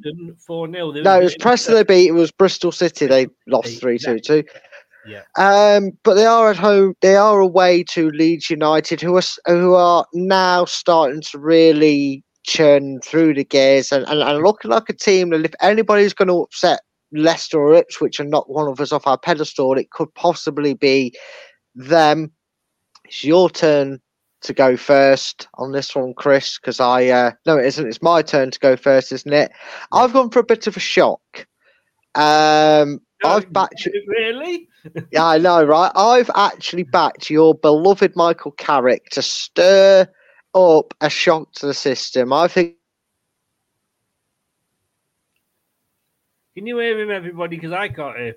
four 0.45 0.69
0 0.69 0.91
No, 0.91 1.19
it 1.19 1.23
was 1.23 1.37
Preston 1.37 1.75
they 1.75 1.83
beat. 1.83 2.07
It 2.07 2.13
was 2.13 2.31
Bristol 2.31 2.71
City 2.71 3.05
they 3.05 3.27
lost 3.47 3.79
three 3.79 3.97
two 3.97 4.19
two. 4.19 4.43
Yeah. 5.07 5.21
Um, 5.37 5.91
but 6.03 6.15
they 6.15 6.25
are 6.25 6.49
at 6.49 6.57
home. 6.57 6.95
They 7.01 7.15
are 7.15 7.39
away 7.39 7.83
to 7.89 8.09
Leeds 8.11 8.49
United, 8.49 9.01
who 9.01 9.15
are 9.15 9.23
who 9.47 9.75
are 9.75 10.05
now 10.13 10.65
starting 10.65 11.21
to 11.21 11.39
really 11.39 12.23
churn 12.43 13.01
through 13.01 13.33
the 13.33 13.43
gears 13.43 13.91
and, 13.91 14.07
and, 14.07 14.21
and 14.21 14.43
looking 14.43 14.69
like 14.71 14.89
a 14.89 14.93
team 14.93 15.31
that 15.31 15.45
if 15.45 15.53
anybody's 15.61 16.13
going 16.13 16.27
to 16.27 16.41
upset 16.41 16.81
Leicester 17.11 17.59
or 17.59 17.73
Ipswich 17.73 18.19
and 18.19 18.29
knock 18.29 18.47
one 18.47 18.67
of 18.67 18.79
us 18.79 18.91
off 18.91 19.07
our 19.07 19.17
pedestal, 19.17 19.77
it 19.77 19.91
could 19.91 20.13
possibly 20.13 20.73
be 20.73 21.13
them. 21.73 22.31
It's 23.05 23.23
your 23.23 23.49
turn 23.49 23.99
to 24.41 24.53
go 24.53 24.77
first 24.77 25.47
on 25.55 25.71
this 25.71 25.95
one, 25.95 26.13
Chris, 26.15 26.59
because 26.59 26.79
I 26.79 27.07
uh, 27.07 27.31
no, 27.45 27.57
it 27.57 27.65
isn't. 27.65 27.87
It's 27.87 28.01
my 28.01 28.21
turn 28.21 28.51
to 28.51 28.59
go 28.59 28.75
first, 28.75 29.11
isn't 29.11 29.33
it? 29.33 29.51
I've 29.91 30.13
gone 30.13 30.29
for 30.29 30.39
a 30.39 30.45
bit 30.45 30.67
of 30.67 30.77
a 30.77 30.79
shock. 30.79 31.47
Um, 32.15 33.01
I've 33.23 33.51
backed. 33.51 33.87
Really? 34.07 34.67
Yeah, 35.11 35.25
I 35.25 35.37
know, 35.37 35.63
right? 35.63 35.91
I've 35.95 36.31
actually 36.35 36.83
backed 36.83 37.29
your 37.29 37.55
beloved 37.55 38.15
Michael 38.15 38.51
Carrick 38.51 39.09
to 39.11 39.21
stir 39.21 40.07
up 40.55 40.93
a 41.01 41.09
shock 41.09 41.53
to 41.53 41.67
the 41.67 41.73
system. 41.73 42.33
I 42.33 42.47
think 42.47 42.75
Can 46.55 46.67
you 46.67 46.79
hear 46.79 46.99
him, 46.99 47.11
everybody? 47.11 47.57
Because 47.57 47.71
I 47.73 47.89
can't 47.89 48.17
hear. 48.17 48.35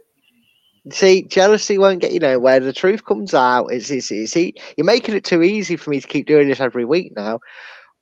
See, 0.92 1.24
jealousy 1.24 1.78
won't 1.78 2.00
get 2.00 2.12
you 2.12 2.20
nowhere. 2.20 2.60
The 2.60 2.72
truth 2.72 3.04
comes 3.04 3.34
out. 3.34 3.66
It's, 3.68 3.90
it's, 3.90 4.10
it's 4.10 4.36
e- 4.36 4.54
you're 4.76 4.86
making 4.86 5.16
it 5.16 5.24
too 5.24 5.42
easy 5.42 5.76
for 5.76 5.90
me 5.90 6.00
to 6.00 6.06
keep 6.08 6.26
doing 6.26 6.48
this 6.48 6.60
every 6.60 6.84
week 6.84 7.12
now. 7.16 7.40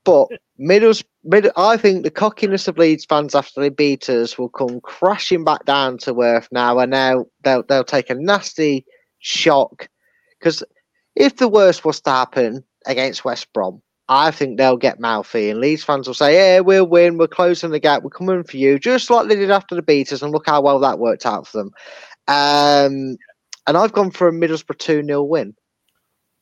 But 0.07 0.29
middles, 0.57 1.03
middle, 1.25 1.51
I 1.57 1.77
think 1.77 2.05
the 2.05 2.13
cockiness 2.13 2.69
of 2.69 2.79
Leeds 2.79 3.05
fans 3.05 3.35
after 3.35 3.61
they 3.61 3.71
beat 3.71 4.09
us 4.09 4.39
will 4.39 4.49
come 4.49 4.81
crashing 4.81 5.43
back 5.43 5.65
down 5.65 5.99
to 5.99 6.23
earth 6.23 6.49
now, 6.53 6.79
and 6.79 6.93
now 6.93 7.27
they'll 7.43 7.65
they'll 7.65 7.83
take 7.85 8.09
a 8.09 8.15
nasty 8.15 8.87
shock 9.19 9.89
because 10.39 10.63
if 11.17 11.37
the 11.37 11.49
worst 11.49 11.85
was 11.85 12.01
to 12.03 12.11
happen 12.11 12.63
against 12.87 13.25
West 13.25 13.53
Brom, 13.53 13.83
I 14.09 14.31
think 14.31 14.59
they'll 14.59 14.77
get 14.77 15.01
mouthy, 15.01 15.51
and 15.51 15.61
Leeds 15.61 15.83
fans 15.83 16.07
will 16.07 16.15
say, 16.15 16.35
"Yeah, 16.35 16.61
we'll 16.61 16.87
win. 16.87 17.19
We're 17.19 17.27
closing 17.27 17.71
the 17.73 17.81
gap. 17.81 18.05
We're 18.05 18.11
coming 18.11 18.45
for 18.45 18.59
you," 18.59 18.79
just 18.79 19.11
like 19.11 19.27
they 19.27 19.35
did 19.35 19.51
after 19.51 19.75
the 19.75 19.83
beaters, 19.83 20.23
and 20.23 20.31
look 20.31 20.47
how 20.47 20.61
well 20.61 20.79
that 20.79 21.01
worked 21.01 21.27
out 21.27 21.49
for 21.49 21.59
them. 21.59 21.71
Um, 22.29 23.17
and 23.67 23.77
I've 23.77 23.93
gone 23.93 24.13
for 24.13 24.29
a 24.29 24.33
Middlesbrough 24.33 24.79
2 24.79 25.05
0 25.05 25.23
win. 25.25 25.57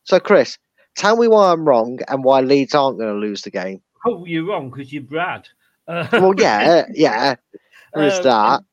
So, 0.03 0.21
Chris, 0.21 0.59
tell 0.97 1.17
me 1.17 1.29
why 1.29 1.53
I'm 1.53 1.67
wrong 1.67 1.99
and 2.09 2.25
why 2.25 2.41
Leeds 2.41 2.75
aren't 2.75 2.99
going 2.99 3.13
to 3.13 3.19
lose 3.19 3.43
the 3.43 3.51
game. 3.51 3.81
Oh, 4.07 4.25
you're 4.25 4.47
wrong 4.47 4.71
because 4.71 4.93
you're 4.93 5.03
Brad. 5.03 5.49
Uh, 5.89 6.07
Well, 6.13 6.35
yeah, 6.37 6.85
yeah, 6.93 7.35
is 7.97 8.19
Um, 8.19 8.23
that. 8.25 8.65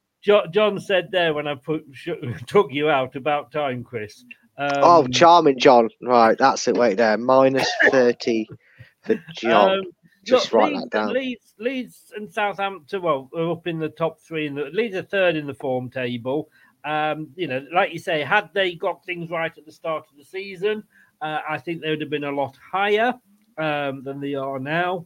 John 0.52 0.80
said 0.80 1.10
there 1.12 1.34
when 1.34 1.48
I 1.48 1.56
put 1.56 1.84
sh- 1.94 2.10
took 2.48 2.72
you 2.72 2.90
out 2.90 3.16
about 3.16 3.52
time, 3.52 3.84
Chris. 3.84 4.24
Um, 4.58 4.70
oh, 4.76 5.08
charming, 5.08 5.58
John. 5.60 5.90
Right, 6.02 6.38
that's 6.38 6.68
it. 6.68 6.76
Wait 6.78 6.98
there. 6.98 7.18
Minus 7.18 7.68
30 7.90 8.48
for 9.02 9.16
John. 9.34 9.80
Um, 9.80 9.82
Just 10.24 10.54
look, 10.54 10.62
write 10.62 10.74
Leeds, 10.74 10.84
that 10.84 10.92
down. 10.92 11.14
Leeds, 11.14 11.54
Leeds 11.58 12.14
and 12.16 12.32
Southampton, 12.32 13.02
well, 13.02 13.30
are 13.36 13.52
up 13.52 13.66
in 13.66 13.80
the 13.80 13.90
top 13.90 14.20
three. 14.22 14.46
And 14.48 14.58
the, 14.58 14.66
Leeds 14.66 14.96
are 14.96 15.02
third 15.02 15.36
in 15.36 15.48
the 15.48 15.56
form 15.56 15.90
table. 15.90 16.50
Um, 16.84 17.30
you 17.36 17.48
know, 17.48 17.66
like 17.74 17.92
you 17.94 18.00
say, 18.00 18.22
had 18.22 18.50
they 18.54 18.76
got 18.76 19.04
things 19.06 19.30
right 19.32 19.56
at 19.56 19.66
the 19.66 19.72
start 19.72 20.04
of 20.12 20.18
the 20.18 20.26
season, 20.26 20.84
uh, 21.22 21.40
I 21.48 21.58
think 21.58 21.82
they 21.82 21.90
would 21.90 22.02
have 22.02 22.10
been 22.10 22.24
a 22.24 22.32
lot 22.32 22.58
higher 22.72 23.14
um, 23.58 24.04
than 24.04 24.20
they 24.20 24.36
are 24.36 24.60
now, 24.60 25.06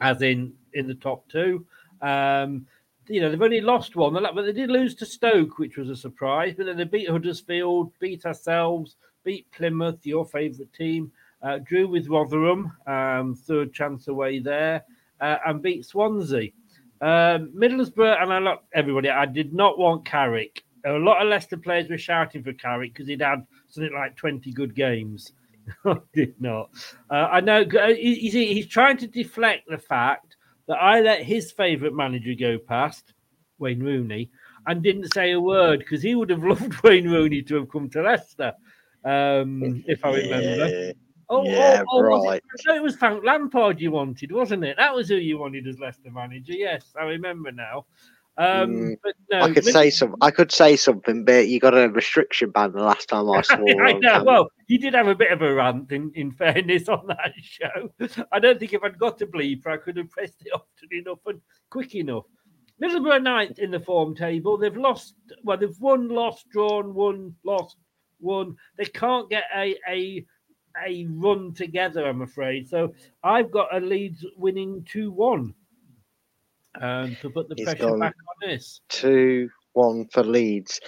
as 0.00 0.22
in 0.22 0.52
in 0.74 0.86
the 0.86 0.94
top 0.94 1.28
two. 1.28 1.66
Um, 2.00 2.66
you 3.08 3.20
know, 3.20 3.30
they've 3.30 3.42
only 3.42 3.60
lost 3.60 3.96
one, 3.96 4.14
but 4.14 4.42
they 4.42 4.52
did 4.52 4.70
lose 4.70 4.94
to 4.96 5.06
Stoke, 5.06 5.58
which 5.58 5.76
was 5.76 5.88
a 5.88 5.96
surprise. 5.96 6.54
But 6.56 6.66
then 6.66 6.76
they 6.76 6.84
beat 6.84 7.08
Huddersfield, 7.08 7.92
beat 7.98 8.24
ourselves, 8.24 8.96
beat 9.24 9.50
Plymouth, 9.50 10.06
your 10.06 10.24
favourite 10.24 10.72
team, 10.72 11.10
uh, 11.42 11.58
drew 11.58 11.88
with 11.88 12.08
Rotherham, 12.08 12.72
um, 12.86 13.34
third 13.34 13.72
chance 13.72 14.08
away 14.08 14.38
there, 14.38 14.84
uh, 15.20 15.38
and 15.46 15.62
beat 15.62 15.84
Swansea. 15.84 16.50
Um, 17.00 17.52
Middlesbrough, 17.56 18.22
and 18.22 18.32
I 18.32 18.38
lot 18.38 18.64
everybody. 18.72 19.10
I 19.10 19.26
did 19.26 19.52
not 19.52 19.78
want 19.78 20.04
Carrick. 20.04 20.62
A 20.84 20.92
lot 20.92 21.20
of 21.20 21.28
Leicester 21.28 21.56
players 21.56 21.90
were 21.90 21.98
shouting 21.98 22.44
for 22.44 22.52
Carrick 22.52 22.92
because 22.92 23.08
he'd 23.08 23.22
had 23.22 23.44
something 23.72 23.92
like 23.92 24.16
twenty 24.16 24.52
good 24.52 24.74
games. 24.74 25.32
I 25.84 25.96
did 26.12 26.34
not. 26.40 26.70
Uh, 27.10 27.28
I 27.30 27.40
know. 27.40 27.62
uh, 27.74 27.86
You 27.86 28.30
see, 28.30 28.52
he's 28.52 28.66
trying 28.66 28.96
to 28.98 29.06
deflect 29.06 29.68
the 29.68 29.78
fact 29.78 30.36
that 30.68 30.76
I 30.76 31.00
let 31.00 31.22
his 31.22 31.52
favourite 31.52 31.94
manager 31.94 32.34
go 32.38 32.58
past, 32.58 33.14
Wayne 33.58 33.80
Rooney, 33.82 34.30
and 34.66 34.82
didn't 34.82 35.12
say 35.14 35.32
a 35.32 35.40
word 35.40 35.80
because 35.80 36.02
he 36.02 36.14
would 36.14 36.30
have 36.30 36.44
loved 36.52 36.82
Wayne 36.82 37.08
Rooney 37.08 37.42
to 37.42 37.56
have 37.56 37.70
come 37.70 37.88
to 37.90 38.02
Leicester, 38.02 38.52
um, 39.04 39.82
if 39.86 40.04
I 40.04 40.14
remember. 40.16 40.66
Yeah. 40.68 40.92
Oh, 41.28 41.44
Yeah, 41.44 41.82
oh, 41.88 41.98
oh, 41.98 42.02
right. 42.28 42.42
it, 42.44 42.60
no, 42.66 42.74
it 42.74 42.82
was 42.82 42.96
Frank 42.96 43.24
Lampard 43.24 43.80
you 43.80 43.90
wanted, 43.92 44.30
wasn't 44.32 44.64
it? 44.64 44.76
That 44.76 44.94
was 44.94 45.08
who 45.08 45.14
you 45.14 45.38
wanted 45.38 45.66
as 45.66 45.78
Leicester 45.78 46.10
manager. 46.10 46.52
Yes, 46.52 46.92
I 47.00 47.04
remember 47.04 47.50
now. 47.50 47.86
Um, 48.38 48.70
Mm, 48.70 48.96
but 49.02 49.14
no, 49.30 49.42
I 49.42 49.52
could 49.52 49.64
say 49.64 49.90
some. 49.90 50.16
I 50.22 50.30
could 50.30 50.50
say 50.50 50.76
something, 50.76 51.24
but 51.24 51.48
you 51.48 51.60
got 51.60 51.76
a 51.76 51.88
restriction 51.90 52.50
ban 52.50 52.72
the 52.72 52.82
last 52.82 53.08
time 53.08 53.30
I 53.30 53.40
saw. 53.42 53.82
I 53.82 53.92
know. 53.92 54.24
Well, 54.24 54.48
you 54.68 54.78
did 54.78 54.94
have 54.94 55.08
a 55.08 55.14
bit 55.14 55.32
of 55.32 55.42
a 55.42 55.52
rant, 55.52 55.92
in, 55.92 56.10
in 56.14 56.32
fairness, 56.32 56.88
on 56.88 57.06
that 57.08 57.32
show. 57.40 57.92
I 58.32 58.38
don't 58.38 58.58
think 58.58 58.72
if 58.72 58.82
I'd 58.82 58.98
got 58.98 59.18
to 59.18 59.26
bleep, 59.26 59.66
I 59.66 59.76
could 59.76 59.98
have 59.98 60.10
pressed 60.10 60.42
it 60.46 60.52
often 60.54 60.88
enough 60.92 61.18
and 61.26 61.40
quick 61.68 61.94
enough. 61.94 62.24
Middlesbrough 62.82 63.22
ninth 63.22 63.58
in 63.58 63.70
the 63.70 63.78
form 63.78 64.14
table. 64.14 64.56
They've 64.56 64.76
lost, 64.76 65.14
well, 65.44 65.58
they've 65.58 65.78
won, 65.78 66.08
lost, 66.08 66.48
drawn, 66.48 66.94
won, 66.94 67.34
lost, 67.44 67.76
won. 68.18 68.56
They 68.78 68.86
can't 68.86 69.28
get 69.28 69.44
a 69.54 69.76
a 69.88 70.24
a 70.82 71.06
run 71.10 71.52
together, 71.52 72.06
I'm 72.06 72.22
afraid. 72.22 72.66
So 72.66 72.94
I've 73.22 73.50
got 73.50 73.74
a 73.76 73.78
Leeds 73.78 74.24
winning 74.38 74.86
2 74.90 75.10
1 75.12 75.54
um, 76.80 77.16
to 77.20 77.30
put 77.30 77.48
the 77.48 77.54
He's 77.56 77.64
pressure 77.66 77.96
back 77.96 78.14
on 78.42 78.48
this. 78.48 78.80
two 78.88 79.48
one 79.72 80.06
for 80.12 80.22
Leeds. 80.22 80.80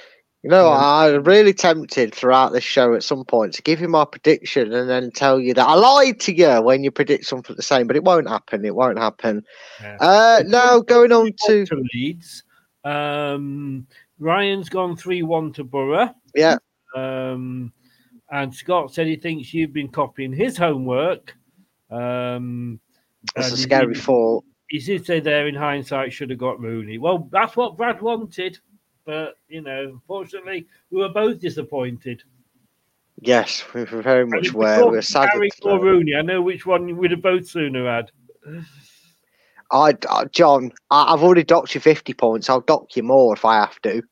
You 0.42 0.50
know, 0.50 0.66
Yeah. 0.68 0.78
I'm 1.16 1.24
really 1.24 1.54
tempted 1.54 2.14
throughout 2.14 2.52
this 2.52 2.64
show 2.64 2.92
at 2.94 3.02
some 3.02 3.24
point 3.24 3.54
to 3.54 3.62
give 3.62 3.80
you 3.80 3.88
my 3.88 4.04
prediction 4.04 4.74
and 4.74 4.90
then 4.90 5.10
tell 5.10 5.40
you 5.40 5.54
that 5.54 5.66
I 5.66 5.72
lied 5.74 6.20
to 6.20 6.34
you 6.34 6.60
when 6.60 6.84
you 6.84 6.90
predict 6.90 7.24
something 7.24 7.56
the 7.56 7.62
same, 7.62 7.86
but 7.86 7.96
it 7.96 8.04
won't 8.04 8.28
happen. 8.28 8.62
It 8.66 8.74
won't 8.74 8.98
happen. 8.98 9.42
Yeah. 9.80 9.96
Uh, 10.00 10.42
now 10.46 10.80
going 10.80 11.12
on 11.12 11.30
to 11.46 11.64
to 11.64 11.82
Leeds. 11.94 12.44
Um, 12.84 13.86
Ryan's 14.18 14.68
gone 14.68 14.96
3 14.96 15.22
1 15.22 15.52
to 15.54 15.64
Borough. 15.64 16.14
yeah, 16.34 16.58
Um, 16.94 17.72
and 18.30 18.54
Scott 18.54 18.92
said 18.92 19.06
he 19.06 19.16
thinks 19.16 19.54
you've 19.54 19.72
been 19.72 19.88
copying 19.88 20.32
his 20.32 20.58
homework. 20.58 21.34
Um, 21.90 22.80
that's 23.34 23.52
a 23.52 23.56
scary 23.56 23.94
thought. 23.94 24.44
He 24.74 24.80
did 24.80 25.06
say 25.06 25.20
there 25.20 25.46
in 25.46 25.54
hindsight 25.54 26.12
should 26.12 26.30
have 26.30 26.40
got 26.40 26.58
Rooney. 26.58 26.98
Well, 26.98 27.28
that's 27.30 27.56
what 27.56 27.76
Brad 27.76 28.02
wanted. 28.02 28.58
But, 29.06 29.38
you 29.46 29.60
know, 29.60 29.84
unfortunately, 29.92 30.66
we 30.90 30.98
were 31.00 31.10
both 31.10 31.38
disappointed. 31.38 32.24
Yes, 33.20 33.62
we 33.72 33.84
were 33.84 34.02
very 34.02 34.26
much 34.26 34.52
where 34.52 34.80
talk 34.80 34.90
we're 34.90 35.02
sad. 35.02 35.30
Carrick 35.30 35.52
or 35.62 35.80
Rooney, 35.80 36.16
I 36.16 36.22
know 36.22 36.42
which 36.42 36.66
one 36.66 36.96
we'd 36.96 37.12
have 37.12 37.22
both 37.22 37.46
sooner 37.46 37.86
had. 37.86 38.10
I, 39.70 39.94
uh, 40.08 40.24
John, 40.32 40.72
I, 40.90 41.12
I've 41.12 41.22
already 41.22 41.44
docked 41.44 41.76
you 41.76 41.80
fifty 41.80 42.12
points. 42.12 42.50
I'll 42.50 42.60
dock 42.60 42.96
you 42.96 43.04
more 43.04 43.32
if 43.32 43.44
I 43.44 43.60
have 43.60 43.80
to. 43.82 44.02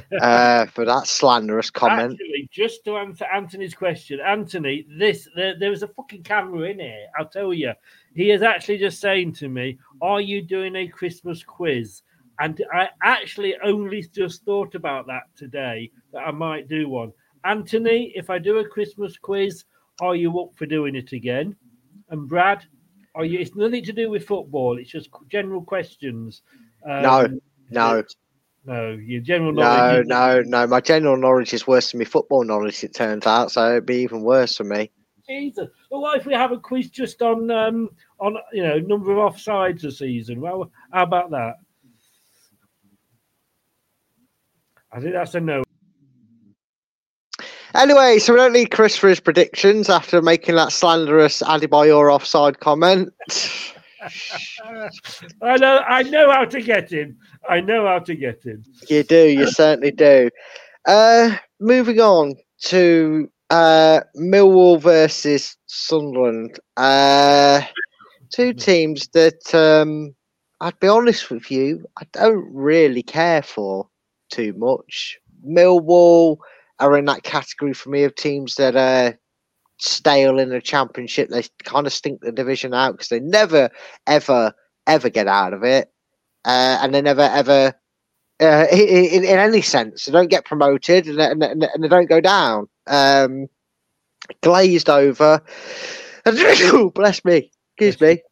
uh, 0.20 0.66
for 0.66 0.84
that 0.84 1.06
slanderous 1.06 1.70
comment. 1.70 2.12
Actually, 2.12 2.48
just 2.50 2.84
to 2.84 2.96
answer 2.96 3.24
Anthony's 3.24 3.74
question, 3.74 4.20
Anthony, 4.20 4.86
this 4.98 5.28
there, 5.34 5.58
there 5.58 5.70
was 5.70 5.82
a 5.82 5.88
fucking 5.88 6.22
camera 6.22 6.70
in 6.70 6.80
here. 6.80 7.06
I'll 7.18 7.28
tell 7.28 7.52
you. 7.52 7.72
He 8.14 8.30
is 8.30 8.42
actually 8.42 8.78
just 8.78 9.00
saying 9.00 9.32
to 9.34 9.48
me, 9.48 9.78
"Are 10.00 10.20
you 10.20 10.42
doing 10.42 10.76
a 10.76 10.88
Christmas 10.88 11.42
quiz?" 11.42 12.02
And 12.40 12.62
I 12.72 12.88
actually 13.02 13.54
only 13.62 14.02
just 14.02 14.44
thought 14.44 14.74
about 14.74 15.06
that 15.06 15.24
today 15.36 15.90
that 16.12 16.20
I 16.20 16.30
might 16.30 16.68
do 16.68 16.88
one. 16.88 17.12
Anthony, 17.44 18.12
if 18.14 18.30
I 18.30 18.38
do 18.38 18.58
a 18.58 18.68
Christmas 18.68 19.16
quiz, 19.16 19.64
are 20.00 20.16
you 20.16 20.40
up 20.40 20.50
for 20.56 20.66
doing 20.66 20.94
it 20.94 21.12
again? 21.12 21.56
And 22.10 22.28
Brad, 22.28 22.64
are 23.14 23.24
you? 23.24 23.38
It's 23.38 23.54
nothing 23.54 23.84
to 23.84 23.92
do 23.92 24.10
with 24.10 24.26
football. 24.26 24.78
It's 24.78 24.90
just 24.90 25.10
general 25.28 25.62
questions. 25.62 26.42
Um, 26.88 27.02
no, 27.02 27.38
no. 27.70 28.02
No, 28.64 28.90
your 28.92 29.20
general 29.20 29.52
no, 29.52 29.62
knowledge. 29.62 30.02
is- 30.02 30.08
no, 30.08 30.42
no. 30.42 30.66
My 30.66 30.80
general 30.80 31.16
knowledge 31.16 31.52
is 31.52 31.66
worse 31.66 31.90
than 31.90 31.98
my 31.98 32.04
football 32.04 32.44
knowledge. 32.44 32.84
It 32.84 32.94
turns 32.94 33.26
out, 33.26 33.50
so 33.50 33.70
it'd 33.70 33.86
be 33.86 33.96
even 33.96 34.22
worse 34.22 34.56
for 34.56 34.64
me. 34.64 34.90
Jesus. 35.26 35.68
Well, 35.90 36.00
what 36.00 36.18
if 36.18 36.26
we 36.26 36.34
have 36.34 36.52
a 36.52 36.58
quiz 36.58 36.90
just 36.90 37.22
on 37.22 37.50
um 37.50 37.90
on 38.18 38.36
you 38.52 38.62
know 38.62 38.78
number 38.78 39.12
of 39.12 39.32
offsides 39.32 39.84
a 39.84 39.90
season? 39.90 40.40
Well, 40.40 40.70
how 40.92 41.04
about 41.04 41.30
that? 41.30 41.54
I 44.92 45.00
think 45.00 45.12
that's 45.14 45.34
a 45.34 45.40
no. 45.40 45.62
Anyway, 47.74 48.18
so 48.18 48.34
we 48.34 48.38
don't 48.38 48.52
need 48.52 48.70
Chris 48.70 48.96
for 48.96 49.08
his 49.08 49.20
predictions 49.20 49.88
after 49.88 50.20
making 50.20 50.56
that 50.56 50.72
slanderous 50.72 51.40
Adebayor 51.42 52.12
offside 52.12 52.60
comment. 52.60 53.12
I 55.42 55.56
know. 55.56 55.78
I 55.78 56.02
know 56.02 56.30
how 56.30 56.44
to 56.44 56.60
get 56.60 56.92
him. 56.92 57.16
I 57.48 57.60
know 57.60 57.86
how 57.86 58.00
to 58.00 58.14
get 58.14 58.42
him. 58.42 58.64
You 58.88 59.02
do, 59.02 59.28
you 59.28 59.46
certainly 59.46 59.90
do. 59.90 60.30
Uh, 60.86 61.36
moving 61.60 62.00
on 62.00 62.34
to 62.64 63.30
uh, 63.50 64.00
Millwall 64.16 64.80
versus 64.80 65.56
Sunderland. 65.66 66.58
Uh, 66.76 67.62
two 68.30 68.52
teams 68.52 69.08
that 69.08 69.54
um, 69.54 70.14
I'd 70.60 70.78
be 70.80 70.88
honest 70.88 71.30
with 71.30 71.50
you, 71.50 71.84
I 71.98 72.04
don't 72.12 72.48
really 72.52 73.02
care 73.02 73.42
for 73.42 73.88
too 74.30 74.52
much. 74.54 75.18
Millwall 75.46 76.38
are 76.78 76.96
in 76.96 77.04
that 77.06 77.22
category 77.22 77.74
for 77.74 77.90
me 77.90 78.04
of 78.04 78.14
teams 78.14 78.54
that 78.56 78.76
are 78.76 79.18
stale 79.82 80.38
in 80.38 80.48
the 80.50 80.60
championship. 80.60 81.28
They 81.28 81.44
kind 81.64 81.86
of 81.86 81.92
stink 81.92 82.20
the 82.20 82.32
division 82.32 82.72
out 82.72 82.92
because 82.92 83.08
they 83.08 83.20
never, 83.20 83.70
ever, 84.06 84.54
ever 84.86 85.08
get 85.10 85.26
out 85.26 85.52
of 85.52 85.64
it. 85.64 85.90
Uh, 86.44 86.78
and 86.80 86.94
they 86.94 87.02
never, 87.02 87.22
ever 87.22 87.74
uh, 88.40 88.66
in, 88.72 89.24
in, 89.24 89.38
any 89.38 89.60
sense. 89.60 90.04
They 90.04 90.12
don't 90.12 90.30
get 90.30 90.44
promoted 90.44 91.06
and, 91.06 91.20
and, 91.20 91.42
and, 91.42 91.84
they 91.84 91.88
don't 91.88 92.08
go 92.08 92.20
down. 92.20 92.68
Um, 92.86 93.46
glazed 94.42 94.88
over. 94.88 95.42
Bless 96.94 97.24
me. 97.24 97.50
Excuse 97.76 98.00
me. 98.00 98.22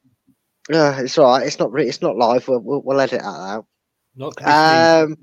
Uh, 0.73 0.95
it's 0.99 1.19
all 1.19 1.33
right. 1.33 1.47
It's 1.47 1.59
not. 1.59 1.71
It's 1.79 2.03
not 2.03 2.17
live. 2.17 2.47
We'll, 2.47 2.61
we'll, 2.61 2.83
we'll 2.85 3.01
edit 3.01 3.23
that 3.23 3.27
out. 3.27 3.67
Not 4.15 4.41
Um. 4.43 5.17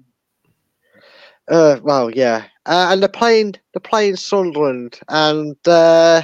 Uh. 1.47 1.79
Well. 1.83 2.11
Yeah. 2.11 2.45
Uh, 2.65 2.89
and 2.91 3.01
they're 3.01 3.09
playing. 3.09 3.53
They're 3.73 3.79
playing 3.81 4.17
Sunderland, 4.17 4.99
and 5.07 5.55
uh, 5.67 6.23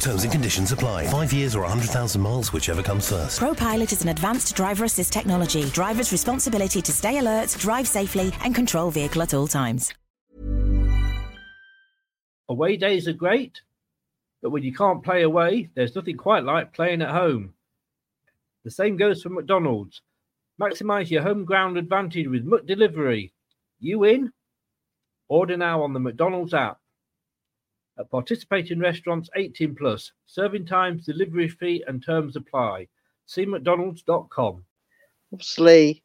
Terms 0.00 0.22
and 0.22 0.32
conditions 0.32 0.72
apply. 0.72 1.06
Five 1.08 1.32
years 1.32 1.54
or 1.54 1.60
100,000 1.62 2.20
miles, 2.20 2.52
whichever 2.52 2.82
comes 2.82 3.10
first. 3.10 3.40
ProPilot 3.40 3.92
is 3.92 4.02
an 4.02 4.08
advanced 4.08 4.54
driver 4.54 4.84
assist 4.84 5.12
technology. 5.12 5.64
Driver's 5.70 6.12
responsibility 6.12 6.80
to 6.82 6.92
stay 6.92 7.18
alert, 7.18 7.56
drive 7.58 7.88
safely, 7.88 8.32
and 8.44 8.54
control 8.54 8.90
vehicle 8.90 9.22
at 9.22 9.34
all 9.34 9.46
times. 9.46 9.92
Away 12.48 12.76
days 12.76 13.08
are 13.08 13.12
great, 13.12 13.60
but 14.40 14.50
when 14.50 14.62
you 14.62 14.72
can't 14.72 15.02
play 15.02 15.22
away, 15.22 15.70
there's 15.74 15.96
nothing 15.96 16.16
quite 16.16 16.44
like 16.44 16.72
playing 16.72 17.02
at 17.02 17.10
home. 17.10 17.54
The 18.64 18.70
same 18.70 18.96
goes 18.96 19.22
for 19.22 19.30
McDonald's. 19.30 20.02
Maximize 20.60 21.10
your 21.10 21.22
home 21.22 21.44
ground 21.44 21.76
advantage 21.76 22.28
with 22.28 22.46
McDelivery. 22.46 23.32
You 23.80 24.04
in? 24.04 24.32
Order 25.28 25.56
now 25.56 25.82
on 25.82 25.92
the 25.92 26.00
McDonald's 26.00 26.54
app. 26.54 26.78
At 27.98 28.10
participating 28.10 28.78
restaurants 28.78 29.30
18 29.36 29.74
plus, 29.74 30.12
serving 30.26 30.66
times, 30.66 31.06
delivery 31.06 31.48
fee, 31.48 31.82
and 31.86 32.04
terms 32.04 32.36
apply. 32.36 32.88
See 33.26 33.46
McDonald's.com. 33.46 34.64
obviously, 35.32 36.02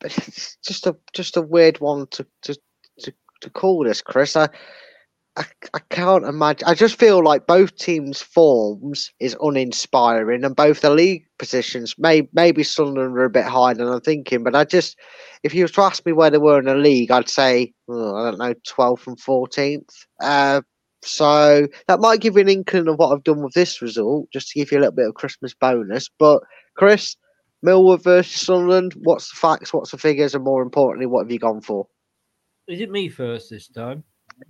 but 0.00 0.16
it's 0.18 0.56
just 0.56 0.86
a 0.86 0.96
just 1.12 1.36
a 1.36 1.42
weird 1.42 1.80
one 1.80 2.06
to 2.08 2.26
to 2.42 2.56
to, 3.00 3.12
to 3.40 3.50
call 3.50 3.84
this, 3.84 4.02
Chris. 4.02 4.36
I 4.36 4.48
I, 5.36 5.44
I 5.72 5.78
can't 5.88 6.26
imagine. 6.26 6.68
I 6.68 6.74
just 6.74 6.98
feel 6.98 7.24
like 7.24 7.46
both 7.46 7.76
teams' 7.76 8.20
forms 8.20 9.10
is 9.18 9.36
uninspiring, 9.40 10.44
and 10.44 10.54
both 10.54 10.82
the 10.82 10.90
league 10.90 11.24
positions. 11.38 11.94
May, 11.98 12.28
maybe 12.34 12.62
Sunderland 12.62 13.16
are 13.16 13.24
a 13.24 13.30
bit 13.30 13.46
higher 13.46 13.74
than 13.74 13.88
I'm 13.88 14.00
thinking, 14.02 14.44
but 14.44 14.54
I 14.54 14.64
just, 14.64 14.98
if 15.42 15.54
you 15.54 15.64
were 15.64 15.68
to 15.68 15.80
ask 15.80 16.04
me 16.04 16.12
where 16.12 16.28
they 16.28 16.38
were 16.38 16.58
in 16.58 16.66
the 16.66 16.74
league, 16.74 17.10
I'd 17.10 17.30
say 17.30 17.72
oh, 17.88 18.14
I 18.16 18.30
don't 18.30 18.38
know, 18.38 18.54
12th 18.68 19.06
and 19.06 19.18
14th. 19.18 20.04
Uh, 20.20 20.60
so 21.02 21.66
that 21.88 22.00
might 22.00 22.20
give 22.20 22.34
you 22.34 22.40
an 22.40 22.48
inkling 22.48 22.88
of 22.88 22.96
what 22.98 23.12
I've 23.12 23.24
done 23.24 23.42
with 23.42 23.54
this 23.54 23.82
result, 23.82 24.28
just 24.32 24.48
to 24.50 24.58
give 24.58 24.70
you 24.72 24.78
a 24.78 24.80
little 24.80 24.94
bit 24.94 25.08
of 25.08 25.14
Christmas 25.14 25.54
bonus. 25.54 26.08
But 26.18 26.42
Chris, 26.76 27.16
Millwall 27.64 28.02
versus 28.02 28.40
Sunderland. 28.42 28.94
What's 29.02 29.30
the 29.30 29.36
facts? 29.36 29.72
What's 29.72 29.90
the 29.90 29.98
figures? 29.98 30.34
And 30.34 30.44
more 30.44 30.62
importantly, 30.62 31.06
what 31.06 31.24
have 31.24 31.30
you 31.30 31.38
gone 31.38 31.60
for? 31.60 31.86
Is 32.68 32.80
it 32.80 32.90
me 32.90 33.08
first 33.08 33.50
this 33.50 33.68
time? 33.68 34.04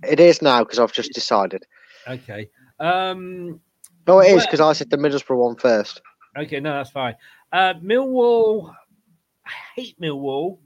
It 0.07 0.19
is 0.19 0.41
now 0.41 0.63
because 0.63 0.79
I've 0.79 0.93
just 0.93 1.11
decided. 1.13 1.65
Okay. 2.07 2.49
Um, 2.79 3.59
No, 4.07 4.19
it 4.19 4.27
is 4.27 4.33
Well- 4.37 4.45
because 4.45 4.59
I 4.61 4.73
said 4.73 4.89
the 4.89 4.97
Middlesbrough 4.97 5.37
one 5.37 5.55
first. 5.55 6.01
okay, 6.37 6.59
no, 6.59 6.73
that's 6.73 6.89
fine. 6.91 7.15
Uh, 7.51 7.73
Millwall, 7.75 8.73
I 9.45 9.49
hate 9.75 9.99
Millwall. 9.99 10.59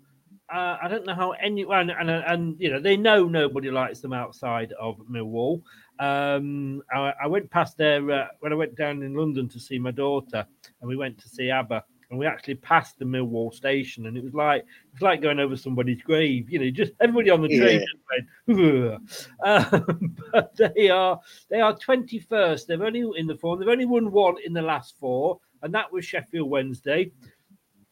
Uh, 0.54 0.78
I 0.82 0.88
don't 0.88 1.06
know 1.06 1.14
how 1.14 1.32
anyone 1.32 1.90
and, 1.90 2.10
and 2.10 2.24
and 2.26 2.56
you 2.58 2.72
know 2.72 2.80
they 2.80 2.96
know 2.96 3.26
nobody 3.26 3.70
likes 3.70 4.00
them 4.00 4.14
outside 4.14 4.72
of 4.80 4.98
Millwall. 5.12 5.62
Um, 6.00 6.82
I, 6.94 7.12
I 7.24 7.28
went 7.28 7.50
past 7.52 7.78
there 7.78 8.10
uh, 8.10 8.28
when 8.40 8.54
I 8.54 8.56
went 8.56 8.76
down 8.78 9.02
in 9.04 9.14
London 9.14 9.50
to 9.50 9.60
see 9.60 9.78
my 9.78 9.92
daughter, 9.92 10.46
and 10.80 10.88
we 10.88 10.96
went 10.96 11.18
to 11.20 11.28
see 11.28 11.50
ABBA, 11.50 11.84
and 12.10 12.18
we 12.18 12.26
actually 12.26 12.56
passed 12.56 12.98
the 12.98 13.04
Millwall 13.04 13.54
station, 13.54 14.06
and 14.06 14.16
it 14.16 14.24
was 14.24 14.34
like 14.34 14.62
it 14.62 14.94
was 14.94 15.02
like 15.02 15.22
going 15.22 15.40
over 15.40 15.58
somebody's 15.58 16.02
grave. 16.02 16.50
You 16.50 16.60
know, 16.60 16.70
just 16.70 16.94
everybody 17.02 17.30
on 17.30 17.42
the 17.42 17.50
train 17.50 17.82
Yeah. 17.82 17.86
just 17.86 18.04
went, 18.48 19.02
um, 19.44 20.16
but 20.32 20.56
they 20.56 20.90
are 20.90 21.20
they 21.50 21.60
are 21.60 21.76
twenty 21.78 22.20
first. 22.20 22.70
They've 22.70 22.82
only 22.82 23.04
in 23.18 23.28
the 23.28 23.36
form. 23.36 23.60
They've 23.60 23.68
only 23.68 23.86
won 23.86 24.12
one 24.12 24.36
in 24.46 24.54
the 24.54 24.62
last 24.62 24.96
four, 24.98 25.40
and 25.62 25.74
that 25.74 25.92
was 25.92 26.06
Sheffield 26.06 26.50
Wednesday. 26.50 27.12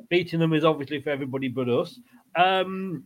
Beating 0.07 0.39
them 0.39 0.53
is 0.53 0.63
obviously 0.63 1.01
for 1.01 1.09
everybody 1.09 1.47
but 1.49 1.67
us. 1.67 1.99
Um, 2.35 3.03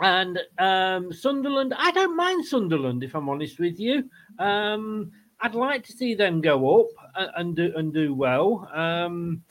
and 0.00 0.38
um, 0.58 1.12
Sunderland, 1.12 1.74
I 1.76 1.90
don't 1.92 2.16
mind 2.16 2.44
Sunderland 2.44 3.04
if 3.04 3.14
I'm 3.14 3.28
honest 3.28 3.58
with 3.58 3.78
you. 3.78 4.08
Um, 4.38 5.12
I'd 5.40 5.54
like 5.54 5.84
to 5.84 5.92
see 5.92 6.14
them 6.14 6.40
go 6.40 6.80
up 6.80 6.88
and, 7.36 7.54
do 7.54 7.72
and 7.76 7.92
do 7.92 8.14
well. 8.14 8.68
Um, 8.72 9.42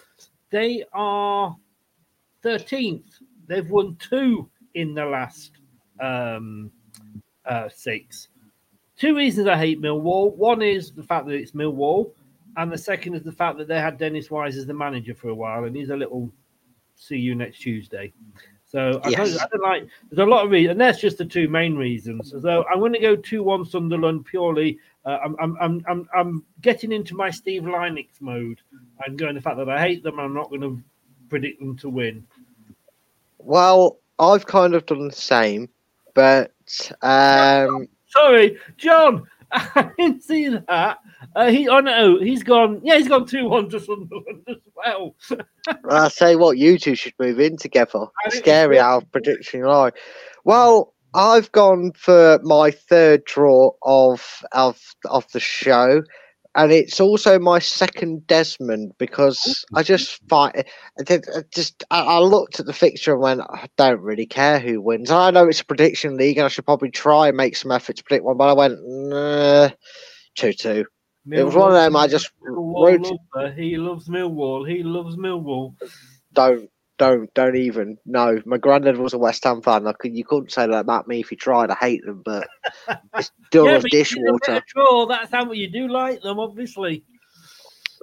they 0.50 0.84
are 0.94 1.56
13th. 2.44 3.06
They've 3.48 3.70
won 3.70 3.96
two 3.98 4.50
in 4.76 4.94
the 4.94 5.06
last 5.06 5.52
um, 6.00 6.72
uh, 7.46 7.70
six. 7.70 8.30
Two 8.98 9.16
reasons 9.16 9.48
I 9.48 9.58
hate 9.58 9.82
Millwall. 9.82 10.36
One 10.36 10.62
is 10.62 10.92
the 10.92 11.04
fact 11.04 11.26
that 11.28 11.34
it's 11.34 11.52
Millwall, 11.52 12.12
and 12.58 12.72
the 12.72 12.78
second 12.78 13.16
is 13.16 13.24
the 13.24 13.32
fact 13.32 13.58
that 13.58 13.68
they 13.68 13.80
had 13.80 13.98
Dennis 13.98 14.30
Wise 14.30 14.58
as 14.58 14.66
the 14.66 14.74
manager 14.74 15.16
for 15.16 15.30
a 15.30 15.36
while, 15.36 15.64
and 15.64 15.76
he's 15.76 15.90
a 15.90 15.98
little 15.98 16.32
see 16.96 17.18
you 17.18 17.36
next 17.36 17.60
Tuesday. 17.60 18.14
So 18.74 19.00
I, 19.04 19.12
don't, 19.12 19.28
Yes. 19.28 19.38
I 19.40 19.46
don't 19.52 19.62
like. 19.62 19.88
There's 20.10 20.26
a 20.28 20.30
lot 20.30 20.44
of 20.44 20.52
reasons, 20.52 20.72
and 20.72 20.82
that's 20.82 21.00
just 21.00 21.20
the 21.20 21.26
two 21.26 21.48
main 21.48 21.76
reasons. 21.76 22.34
So 22.42 22.66
I'm 22.68 22.80
going 22.80 22.94
to 22.94 23.00
go 23.00 23.16
two-one 23.16 23.66
Sunderland 23.66 24.26
purely. 24.26 24.80
Uh, 25.06 25.20
I'm, 25.24 25.36
I'm, 25.40 25.58
I'm, 25.62 25.86
I'm, 25.88 26.10
I'm 26.16 26.46
getting 26.62 26.92
into 26.92 27.16
my 27.16 27.30
Steve 27.30 27.62
Linux 27.64 28.20
mode 28.20 28.62
and 29.06 29.18
going 29.18 29.36
the 29.36 29.42
fact 29.42 29.58
that 29.58 29.70
I 29.70 29.80
hate 29.80 30.02
them. 30.02 30.20
I'm 30.20 30.34
not 30.34 30.50
going 30.50 30.62
to 30.62 30.82
predict 31.30 31.60
them 31.60 31.78
to 31.78 31.90
win. 31.90 32.26
Well, 33.38 34.00
I've 34.18 34.48
kind 34.48 34.74
of 34.74 34.88
done 34.88 35.08
the 35.08 35.14
same, 35.14 35.70
but 36.16 36.52
um, 37.04 37.88
Sorry, 38.08 38.58
John. 38.78 39.28
I 39.76 39.92
didn't 39.98 40.24
see 40.24 40.50
that. 40.50 40.98
Uh, 41.36 41.50
he, 41.50 41.70
oh 41.70 41.80
no, 41.80 42.20
he's 42.20 42.42
gone. 42.42 42.82
Yeah, 42.84 42.98
he's 42.98 43.08
gone 43.08 43.28
two-one 43.28 43.70
to 43.70 43.80
Sunderland 43.80 44.44
as 44.48 44.58
well. 44.76 45.16
I 45.90 46.08
say 46.08 46.36
what 46.36 46.58
you 46.58 46.80
two 46.80 46.96
should 46.96 47.14
move 47.20 47.40
in 47.40 47.58
together. 47.58 48.08
Scary 48.30 48.78
how 48.78 49.02
prediction 49.12 49.62
lie. 49.62 49.92
Well, 50.44 50.94
I've 51.14 51.52
gone 51.52 51.92
for 51.96 52.40
my 52.42 52.72
third 52.72 53.26
draw 53.26 53.72
of 53.84 54.44
of 54.54 54.82
of 55.06 55.32
the 55.34 55.40
show, 55.40 56.02
and 56.56 56.72
it's 56.72 57.00
also 57.00 57.40
my 57.40 57.60
second 57.60 58.28
Desmond 58.28 58.94
because 59.00 59.66
I 59.74 59.84
just 59.84 60.20
find 60.28 60.64
I 61.00 61.20
just 61.52 61.84
I, 61.90 62.20
looked 62.20 62.60
at 62.60 62.66
the 62.66 62.74
fixture 62.74 63.14
and 63.14 63.22
went, 63.22 63.42
I 63.42 63.68
don't 63.78 64.02
really 64.02 64.26
care 64.26 64.60
who 64.60 64.82
wins. 64.82 65.10
I 65.10 65.32
know 65.32 65.48
it's 65.48 65.62
a 65.62 65.66
prediction 65.66 66.16
league, 66.18 66.38
and 66.38 66.46
I 66.46 66.50
should 66.50 66.66
probably 66.66 66.92
try 66.92 67.28
and 67.28 67.38
make 67.38 67.56
some 67.56 67.72
effort 67.72 67.98
to 67.98 68.04
predict 68.04 68.26
one, 68.26 68.38
but 68.38 68.50
I 68.50 68.54
went 68.54 68.80
nah, 68.84 69.70
two 70.36 70.54
two. 70.54 70.86
It 71.32 71.44
was 71.44 71.56
one 71.56 71.70
of 71.70 71.76
them 71.76 71.96
I 71.96 72.08
just 72.08 72.32
Millwall 72.46 72.86
wrote 72.86 73.18
lover. 73.36 73.54
He 73.54 73.78
loves 73.78 74.10
Millwall. 74.10 74.70
He 74.70 74.84
loves 74.84 75.16
Millwall. 75.16 75.76
don't 76.34 76.70
don't 77.04 77.34
don't 77.36 77.56
even 77.56 77.98
no 78.06 78.40
my 78.46 78.58
granddad 78.58 78.98
was 78.98 79.14
a 79.14 79.18
west 79.20 79.44
ham 79.44 79.62
fan. 79.62 79.88
I 79.88 79.94
could, 79.94 80.16
you 80.16 80.26
couldn't 80.26 80.52
say 80.52 80.68
that 80.68 80.80
about 80.80 81.08
me 81.08 81.20
if 81.20 81.32
you 81.32 81.38
tried. 81.38 81.72
I 81.72 81.76
hate 81.76 82.06
them 82.06 82.22
but 82.26 82.48
it's 83.18 83.32
still 83.50 83.74
Yeah, 83.74 83.78
as 83.78 83.84
but 83.84 83.92
you 83.92 84.06
did 84.10 84.30
a 84.30 84.34
bit 84.52 84.52
dishwater 84.52 84.64
draw. 84.68 85.06
That's 85.06 85.32
how 85.32 85.52
you 85.52 85.70
do 85.70 85.88
like 85.88 86.22
them, 86.22 86.40
obviously. 86.40 87.04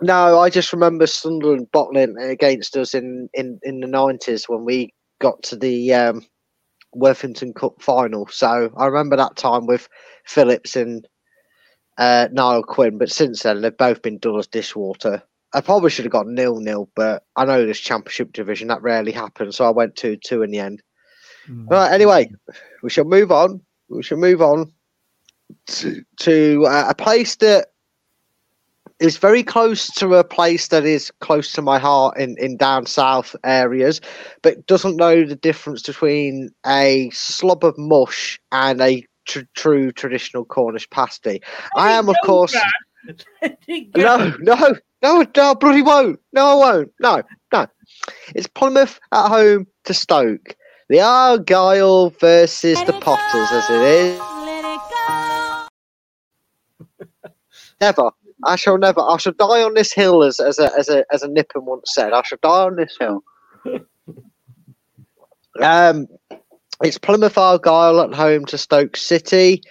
no 0.02 0.38
i 0.40 0.48
just 0.50 0.72
remember 0.72 1.06
sunderland 1.06 1.68
bottling 1.72 2.16
against 2.18 2.76
us 2.76 2.94
in 2.94 3.28
in 3.34 3.58
in 3.62 3.80
the 3.80 3.86
90s 3.86 4.48
when 4.48 4.64
we 4.64 4.92
got 5.20 5.42
to 5.42 5.56
the 5.56 5.92
um 5.94 6.22
worthington 6.94 7.52
cup 7.52 7.82
final. 7.82 8.26
So 8.28 8.70
i 8.76 8.86
remember 8.86 9.16
that 9.16 9.36
time 9.36 9.66
with 9.66 9.88
phillips 10.24 10.76
and 10.76 11.06
uh 11.98 12.28
niall 12.32 12.62
quinn 12.62 12.98
but 12.98 13.10
since 13.10 13.42
then 13.42 13.60
they've 13.60 13.76
both 13.76 14.02
been 14.02 14.18
dull 14.18 14.38
as 14.38 14.46
dishwater 14.48 15.22
I 15.52 15.60
probably 15.60 15.90
should 15.90 16.04
have 16.04 16.12
got 16.12 16.26
nil 16.26 16.60
nil, 16.60 16.88
but 16.94 17.24
I 17.36 17.44
know 17.44 17.66
this 17.66 17.80
championship 17.80 18.32
division 18.32 18.68
that 18.68 18.82
rarely 18.82 19.12
happens, 19.12 19.56
so 19.56 19.64
I 19.64 19.70
went 19.70 19.96
two 19.96 20.16
two 20.16 20.42
in 20.42 20.50
the 20.50 20.58
end. 20.58 20.82
Right. 21.48 21.92
Anyway, 21.92 22.30
we 22.82 22.90
shall 22.90 23.04
move 23.04 23.32
on. 23.32 23.60
We 23.88 24.02
shall 24.02 24.18
move 24.18 24.40
on 24.40 24.72
to, 25.66 26.02
to 26.20 26.66
uh, 26.66 26.86
a 26.88 26.94
place 26.94 27.36
that 27.36 27.68
is 29.00 29.16
very 29.16 29.42
close 29.42 29.88
to 29.94 30.14
a 30.14 30.22
place 30.22 30.68
that 30.68 30.84
is 30.84 31.10
close 31.20 31.52
to 31.52 31.62
my 31.62 31.78
heart 31.78 32.18
in, 32.18 32.36
in 32.38 32.56
down 32.56 32.86
south 32.86 33.34
areas, 33.44 34.00
but 34.42 34.66
doesn't 34.66 34.96
know 34.96 35.24
the 35.24 35.36
difference 35.36 35.82
between 35.82 36.50
a 36.66 37.10
slob 37.10 37.64
of 37.64 37.76
mush 37.78 38.38
and 38.52 38.80
a 38.80 39.04
tr- 39.26 39.40
true 39.56 39.90
traditional 39.90 40.44
Cornish 40.44 40.88
pasty. 40.90 41.40
I 41.76 41.92
am, 41.92 42.08
of 42.08 42.16
course. 42.24 42.52
that. 42.52 42.70
No, 43.96 44.16
no, 44.16 44.34
no, 44.40 44.76
no, 45.02 45.24
I 45.36 45.54
bloody 45.54 45.82
won't. 45.82 46.20
No, 46.32 46.46
I 46.46 46.54
won't. 46.54 46.92
No, 47.00 47.22
no. 47.52 47.66
It's 48.34 48.46
Plymouth 48.46 49.00
at 49.12 49.28
home 49.28 49.66
to 49.84 49.94
Stoke. 49.94 50.56
The 50.88 51.00
Argyle 51.00 52.10
versus 52.10 52.82
the 52.84 52.92
Potters, 52.92 53.52
as 53.52 53.70
it 53.70 53.82
is. 53.82 54.20
Never. 57.80 58.10
I 58.44 58.56
shall 58.56 58.78
never. 58.78 59.00
I 59.00 59.16
shall 59.18 59.32
die 59.34 59.62
on 59.62 59.74
this 59.74 59.92
hill, 59.92 60.22
as 60.22 60.40
as 60.40 60.58
a 60.58 60.70
as 60.78 60.88
a 60.88 61.04
as 61.12 61.22
a 61.22 61.28
Nippon 61.28 61.64
once 61.64 61.92
said. 61.92 62.12
I 62.12 62.22
shall 62.22 62.38
die 62.42 62.64
on 62.64 62.76
this 62.76 62.96
hill. 62.98 63.22
um, 65.62 66.06
it's 66.82 66.98
Plymouth 66.98 67.36
Argyle 67.36 68.00
at 68.00 68.14
home 68.14 68.46
to 68.46 68.56
Stoke 68.56 68.96
City. 68.96 69.62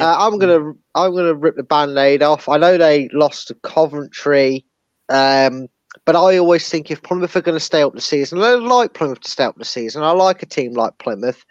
Uh, 0.00 0.16
I'm 0.18 0.38
gonna 0.38 0.72
I'm 0.94 1.14
gonna 1.14 1.34
rip 1.34 1.56
the 1.56 1.62
band-aid 1.62 2.22
off. 2.22 2.48
I 2.48 2.56
know 2.56 2.76
they 2.76 3.08
lost 3.12 3.48
to 3.48 3.54
Coventry, 3.54 4.64
um, 5.08 5.68
but 6.04 6.16
I 6.16 6.38
always 6.38 6.68
think 6.68 6.90
if 6.90 7.02
Plymouth 7.02 7.36
are 7.36 7.40
going 7.40 7.56
to 7.56 7.64
stay 7.64 7.82
up 7.82 7.94
the 7.94 8.00
season, 8.00 8.40
I 8.42 8.54
like 8.54 8.94
Plymouth 8.94 9.20
to 9.20 9.30
stay 9.30 9.44
up 9.44 9.56
the 9.56 9.64
season. 9.64 10.02
I 10.02 10.10
like 10.10 10.42
a 10.42 10.46
team 10.46 10.74
like 10.74 10.98
Plymouth. 10.98 11.44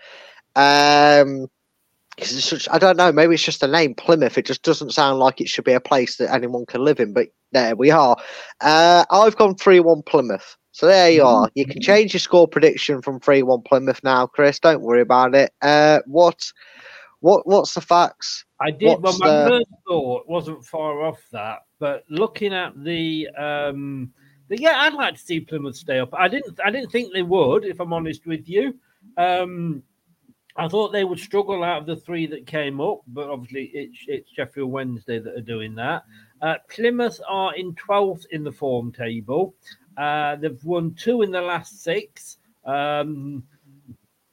Um, 0.55 1.47
such, 2.21 2.69
I 2.71 2.77
don't 2.77 2.95
know, 2.97 3.11
maybe 3.11 3.33
it's 3.33 3.43
just 3.43 3.61
the 3.61 3.67
name 3.67 3.95
Plymouth. 3.95 4.37
It 4.37 4.45
just 4.45 4.63
doesn't 4.63 4.91
sound 4.91 5.19
like 5.19 5.41
it 5.41 5.49
should 5.49 5.65
be 5.65 5.73
a 5.73 5.79
place 5.79 6.17
that 6.17 6.33
anyone 6.33 6.65
can 6.65 6.83
live 6.83 6.99
in. 6.99 7.13
But 7.13 7.29
there 7.51 7.75
we 7.75 7.91
are. 7.91 8.15
Uh, 8.61 9.05
I've 9.09 9.35
gone 9.35 9.55
three-one 9.55 10.03
Plymouth. 10.03 10.55
So 10.71 10.87
there 10.87 11.09
you 11.09 11.23
are. 11.23 11.49
You 11.55 11.65
can 11.65 11.81
change 11.81 12.13
your 12.13 12.19
score 12.19 12.47
prediction 12.47 13.01
from 13.01 13.19
three-one 13.19 13.61
Plymouth 13.61 14.01
now, 14.03 14.27
Chris. 14.27 14.59
Don't 14.59 14.81
worry 14.81 15.01
about 15.01 15.33
it. 15.33 15.51
Uh, 15.61 15.99
what? 16.05 16.51
What 17.19 17.47
what's 17.47 17.73
the 17.73 17.81
facts? 17.81 18.45
I 18.59 18.71
did. 18.71 19.01
What's 19.01 19.19
well, 19.19 19.31
my 19.31 19.43
the- 19.43 19.49
first 19.49 19.81
thought 19.87 20.27
wasn't 20.27 20.65
far 20.65 21.03
off 21.03 21.21
that, 21.31 21.59
but 21.79 22.03
looking 22.09 22.53
at 22.53 22.81
the, 22.83 23.27
um, 23.37 24.11
the 24.47 24.59
yeah, 24.59 24.75
I'd 24.79 24.93
like 24.93 25.15
to 25.15 25.19
see 25.19 25.39
Plymouth 25.39 25.75
stay 25.75 25.99
up. 25.99 26.13
I 26.13 26.27
didn't. 26.27 26.59
I 26.63 26.71
didn't 26.71 26.91
think 26.91 27.13
they 27.13 27.23
would, 27.23 27.65
if 27.65 27.79
I'm 27.79 27.93
honest 27.93 28.25
with 28.25 28.47
you. 28.47 28.75
Um, 29.17 29.83
I 30.57 30.67
thought 30.69 30.93
they 30.93 31.03
would 31.03 31.19
struggle 31.19 31.63
out 31.63 31.81
of 31.81 31.85
the 31.85 31.97
three 31.97 32.27
that 32.27 32.47
came 32.47 32.79
up, 32.79 33.01
but 33.07 33.29
obviously 33.29 33.71
it's, 33.73 33.97
it's 34.07 34.31
Sheffield 34.31 34.71
Wednesday 34.71 35.19
that 35.19 35.35
are 35.35 35.41
doing 35.41 35.75
that. 35.75 36.05
Uh, 36.41 36.55
Plymouth 36.69 37.19
are 37.27 37.53
in 37.55 37.75
12th 37.75 38.25
in 38.31 38.43
the 38.43 38.51
form 38.51 38.93
table. 38.93 39.53
Uh, 39.97 40.37
they've 40.37 40.63
won 40.63 40.93
two 40.93 41.23
in 41.23 41.31
the 41.31 41.41
last 41.41 41.83
six. 41.83 42.37
Um, 42.63 43.43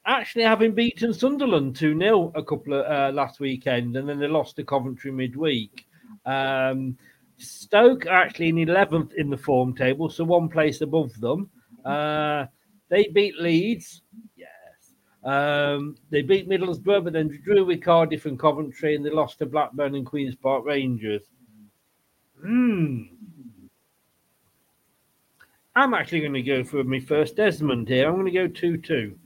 actually 0.05 0.43
having 0.43 0.73
beaten 0.73 1.13
Sunderland 1.13 1.75
2 1.75 1.97
0 1.97 2.31
a 2.35 2.43
couple 2.43 2.73
of 2.73 2.85
uh, 2.85 3.13
last 3.13 3.39
weekend, 3.39 3.95
and 3.95 4.07
then 4.07 4.19
they 4.19 4.27
lost 4.27 4.55
to 4.57 4.63
Coventry 4.63 5.11
midweek. 5.11 5.85
Um, 6.25 6.97
Stoke 7.37 8.05
are 8.05 8.21
actually 8.21 8.49
in 8.49 8.55
11th 8.55 9.13
in 9.15 9.29
the 9.29 9.37
form 9.37 9.75
table, 9.75 10.09
so 10.09 10.23
one 10.23 10.49
place 10.49 10.81
above 10.81 11.19
them. 11.19 11.49
Uh, 11.83 12.45
they 12.89 13.07
beat 13.07 13.39
Leeds. 13.39 14.01
Yes. 14.35 14.49
Um, 15.23 15.95
they 16.09 16.21
beat 16.21 16.49
Middlesbrough, 16.49 17.03
but 17.03 17.13
then 17.13 17.41
drew 17.43 17.65
with 17.65 17.81
Cardiff 17.81 18.25
and 18.25 18.39
Coventry, 18.39 18.95
and 18.95 19.05
they 19.05 19.09
lost 19.09 19.39
to 19.39 19.45
Blackburn 19.45 19.95
and 19.95 20.05
Queen's 20.05 20.35
Park 20.35 20.65
Rangers. 20.65 21.23
Hmm. 22.41 23.03
I'm 25.75 25.93
actually 25.93 26.19
going 26.19 26.33
to 26.33 26.41
go 26.43 26.63
for 26.63 26.83
my 26.83 26.99
first 26.99 27.35
Desmond 27.35 27.87
here. 27.87 28.07
I'm 28.07 28.13
going 28.13 28.25
to 28.25 28.31
go 28.31 28.47
2 28.47 28.77
2. 28.77 29.17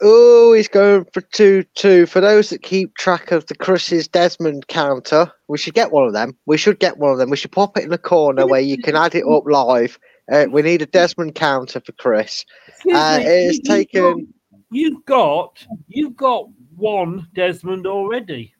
Oh, 0.00 0.52
he's 0.52 0.68
going 0.68 1.06
for 1.12 1.20
2 1.20 1.64
2. 1.74 2.06
For 2.06 2.20
those 2.20 2.50
that 2.50 2.62
keep 2.62 2.94
track 2.96 3.32
of 3.32 3.46
the 3.46 3.54
Chris's 3.56 4.06
Desmond 4.06 4.68
counter, 4.68 5.32
we 5.48 5.58
should 5.58 5.74
get 5.74 5.90
one 5.90 6.06
of 6.06 6.12
them. 6.12 6.36
We 6.46 6.56
should 6.56 6.78
get 6.78 6.98
one 6.98 7.10
of 7.10 7.18
them. 7.18 7.30
We 7.30 7.36
should 7.36 7.52
pop 7.52 7.76
it 7.76 7.84
in 7.84 7.90
the 7.90 7.98
corner 7.98 8.46
where 8.46 8.60
you 8.60 8.78
can 8.78 8.94
add 8.94 9.14
it 9.14 9.24
up 9.28 9.42
live. 9.46 9.98
Uh, 10.30 10.46
we 10.50 10.62
need 10.62 10.82
a 10.82 10.86
Desmond 10.86 11.34
counter 11.34 11.80
for 11.80 11.92
Chris. 11.92 12.44
Uh, 12.92 13.18
it's 13.20 13.58
taken. 13.66 14.32
You've 14.70 15.04
got 15.06 15.64
you've 15.88 16.16
got 16.16 16.48
one 16.76 17.26
Desmond 17.34 17.86
already. 17.86 18.54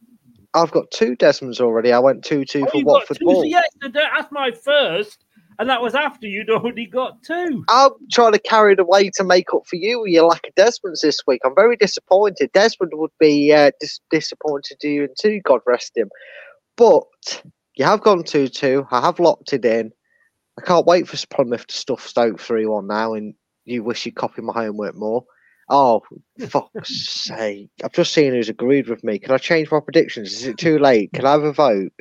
I've 0.54 0.70
got 0.70 0.90
two 0.90 1.14
Desmonds 1.14 1.60
already. 1.60 1.92
I 1.92 1.98
went 1.98 2.24
2 2.24 2.44
2 2.46 2.62
Oh, 2.62 2.70
for 2.70 2.84
Watford 2.84 3.18
two. 3.18 3.26
Ball. 3.26 3.44
Yes, 3.44 3.68
that's 3.80 4.32
my 4.32 4.50
first, 4.50 5.24
and 5.58 5.68
that 5.68 5.82
was 5.82 5.94
after 5.94 6.26
you'd 6.26 6.50
already 6.50 6.86
got 6.86 7.22
two. 7.22 7.64
I'm 7.68 7.90
trying 8.12 8.32
to 8.32 8.38
carry 8.38 8.74
the 8.74 8.84
way 8.84 9.10
to 9.10 9.24
make 9.24 9.52
up 9.52 9.66
for 9.66 9.76
you 9.76 10.00
with 10.00 10.10
your 10.10 10.24
lack 10.24 10.46
of 10.46 10.54
Desmonds 10.54 11.00
this 11.02 11.20
week. 11.26 11.40
I'm 11.44 11.54
very 11.54 11.76
disappointed. 11.76 12.52
Desmond 12.52 12.92
would 12.94 13.10
be 13.18 13.52
uh, 13.52 13.72
dis- 13.80 14.00
disappointed 14.10 14.78
to 14.80 14.88
you 14.88 15.04
and 15.04 15.16
too, 15.20 15.40
God 15.44 15.60
rest 15.66 15.96
him. 15.96 16.10
But 16.76 17.42
you 17.76 17.84
have 17.84 18.02
gone 18.02 18.22
2 18.22 18.48
2. 18.48 18.86
I 18.90 19.00
have 19.00 19.18
locked 19.18 19.52
it 19.52 19.64
in. 19.64 19.90
I 20.58 20.62
can't 20.62 20.86
wait 20.86 21.08
for 21.08 21.16
Plymouth 21.28 21.66
to 21.66 21.74
stuff 21.76 22.06
Stoke 22.06 22.40
3 22.40 22.66
1 22.66 22.86
now, 22.86 23.14
and 23.14 23.34
you 23.64 23.82
wish 23.82 24.06
you'd 24.06 24.16
copy 24.16 24.42
my 24.42 24.52
homework 24.52 24.94
more. 24.94 25.24
Oh, 25.68 26.02
fuck's 26.48 27.24
sake. 27.24 27.70
I've 27.82 27.92
just 27.92 28.14
seen 28.14 28.32
who's 28.32 28.48
agreed 28.48 28.88
with 28.88 29.04
me. 29.04 29.18
Can 29.18 29.32
I 29.32 29.38
change 29.38 29.70
my 29.70 29.80
predictions? 29.80 30.32
Is 30.32 30.46
it 30.46 30.56
too 30.56 30.78
late? 30.78 31.12
Can 31.12 31.26
I 31.26 31.32
have 31.32 31.44
a 31.44 31.52
vote? 31.52 31.92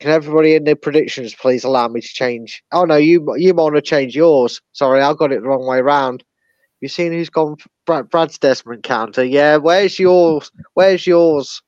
Can 0.00 0.10
everybody 0.10 0.54
in 0.54 0.64
their 0.64 0.76
predictions 0.76 1.34
please 1.34 1.62
allow 1.62 1.86
me 1.88 2.00
to 2.00 2.06
change? 2.08 2.62
Oh 2.72 2.84
no, 2.84 2.96
you 2.96 3.34
you 3.36 3.52
want 3.54 3.74
to 3.76 3.82
change 3.82 4.16
yours. 4.16 4.60
Sorry, 4.72 5.02
I 5.02 5.12
got 5.14 5.30
it 5.32 5.42
the 5.42 5.48
wrong 5.48 5.66
way 5.66 5.80
round. 5.82 6.24
You 6.80 6.88
seen 6.88 7.12
who's 7.12 7.28
gone 7.28 7.56
Brad, 7.84 8.08
Brad's 8.08 8.38
Desmond 8.38 8.82
counter? 8.82 9.22
Yeah, 9.22 9.56
where's 9.58 9.98
yours? 9.98 10.50
Where's 10.72 11.06
yours? 11.06 11.60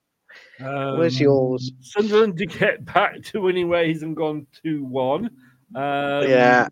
Where's 0.59 1.17
Um, 1.21 1.23
yours? 1.25 1.73
Sunderland 1.81 2.39
to 2.39 2.47
get 2.47 2.85
back 2.87 3.21
to 3.25 3.43
winning 3.43 3.69
ways 3.69 4.03
and 4.03 4.17
gone 4.17 4.47
2 4.63 4.85
1. 4.85 5.27
Um, 5.27 5.31
Yeah. 5.75 6.69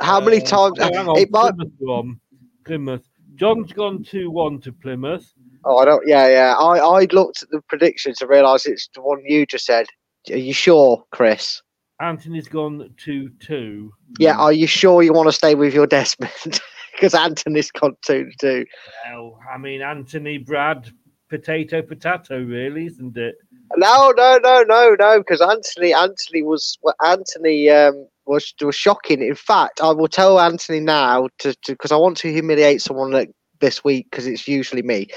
How 0.00 0.20
many 0.20 0.38
uh, 0.40 0.46
times? 0.46 0.78
oh, 0.80 1.16
It 1.16 1.30
might. 1.30 1.54
Plymouth. 1.56 2.16
Plymouth. 2.64 3.02
John's 3.34 3.72
gone 3.72 4.02
2 4.04 4.30
1 4.30 4.60
to 4.62 4.72
Plymouth. 4.72 5.30
Oh, 5.66 5.76
I 5.78 5.84
don't. 5.84 6.06
Yeah, 6.06 6.28
yeah. 6.28 6.54
I 6.56 6.78
I 6.78 7.06
looked 7.12 7.42
at 7.42 7.50
the 7.50 7.60
predictions 7.68 8.22
and 8.22 8.30
realised 8.30 8.66
it's 8.66 8.88
the 8.94 9.02
one 9.02 9.20
you 9.26 9.44
just 9.44 9.66
said. 9.66 9.86
Are 10.30 10.36
you 10.36 10.54
sure, 10.54 11.04
Chris? 11.10 11.62
Anthony's 12.00 12.48
gone 12.48 12.92
2 12.96 13.30
2. 13.40 13.92
Yeah. 14.18 14.36
Are 14.36 14.52
you 14.52 14.66
sure 14.66 15.02
you 15.02 15.12
want 15.12 15.28
to 15.28 15.32
stay 15.32 15.54
with 15.54 15.74
your 15.74 15.86
Desmond? 15.86 16.60
Because 16.94 17.14
Anthony's 17.14 17.70
gone 17.70 17.96
two 18.02 18.30
to 18.30 18.36
two. 18.40 18.66
Well, 19.10 19.38
I 19.52 19.58
mean, 19.58 19.82
Anthony, 19.82 20.38
Brad, 20.38 20.90
potato, 21.28 21.82
potato, 21.82 22.40
really, 22.42 22.86
isn't 22.86 23.16
it? 23.16 23.34
No, 23.76 24.12
no, 24.16 24.38
no, 24.42 24.62
no, 24.62 24.96
no. 24.98 25.18
Because 25.18 25.40
Anthony, 25.40 25.92
Anthony 25.92 26.42
was 26.42 26.78
well, 26.82 26.94
Anthony 27.04 27.68
um, 27.70 28.06
was 28.26 28.54
was 28.60 28.76
shocking. 28.76 29.22
In 29.22 29.34
fact, 29.34 29.80
I 29.80 29.90
will 29.90 30.08
tell 30.08 30.38
Anthony 30.38 30.80
now 30.80 31.28
to 31.40 31.56
because 31.66 31.92
I 31.92 31.96
want 31.96 32.16
to 32.18 32.32
humiliate 32.32 32.80
someone 32.80 33.10
that 33.12 33.28
this 33.60 33.82
week 33.82 34.06
because 34.10 34.26
it's 34.26 34.46
usually 34.46 34.82
me. 34.82 35.08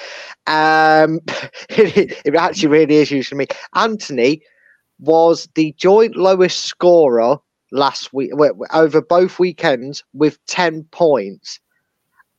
Um, 0.47 1.19
it, 1.69 2.19
it 2.25 2.35
actually 2.35 2.69
really 2.69 2.95
is 2.95 3.11
usually 3.11 3.37
me. 3.37 3.47
Anthony 3.75 4.41
was 4.99 5.47
the 5.55 5.73
joint 5.77 6.15
lowest 6.15 6.65
scorer 6.65 7.37
last 7.71 8.13
week 8.13 8.31
over 8.71 9.01
both 9.01 9.39
weekends 9.39 10.03
with 10.13 10.43
ten 10.45 10.83
points, 10.91 11.59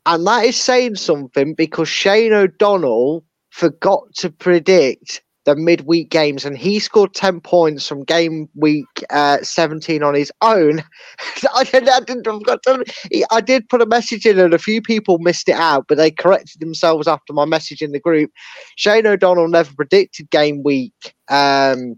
and 0.06 0.26
that 0.26 0.44
is 0.44 0.56
saying 0.60 0.96
something 0.96 1.54
because 1.54 1.88
Shane 1.88 2.32
O'Donnell 2.32 3.24
forgot 3.50 4.02
to 4.16 4.30
predict 4.30 5.22
the 5.48 5.56
midweek 5.56 6.10
games, 6.10 6.44
and 6.44 6.58
he 6.58 6.78
scored 6.78 7.14
10 7.14 7.40
points 7.40 7.88
from 7.88 8.04
game 8.04 8.50
week 8.54 8.84
uh, 9.08 9.38
17 9.42 10.02
on 10.02 10.14
his 10.14 10.30
own. 10.42 10.84
I, 11.54 11.64
didn't, 11.64 11.88
I, 11.88 12.00
to- 12.00 12.84
I 13.30 13.40
did 13.40 13.66
put 13.70 13.80
a 13.80 13.86
message 13.86 14.26
in, 14.26 14.38
and 14.38 14.52
a 14.52 14.58
few 14.58 14.82
people 14.82 15.16
missed 15.18 15.48
it 15.48 15.54
out, 15.54 15.86
but 15.88 15.96
they 15.96 16.10
corrected 16.10 16.60
themselves 16.60 17.08
after 17.08 17.32
my 17.32 17.46
message 17.46 17.80
in 17.80 17.92
the 17.92 17.98
group. 17.98 18.30
Shane 18.76 19.06
O'Donnell 19.06 19.48
never 19.48 19.72
predicted 19.74 20.28
game 20.28 20.62
week, 20.62 21.14
um, 21.30 21.94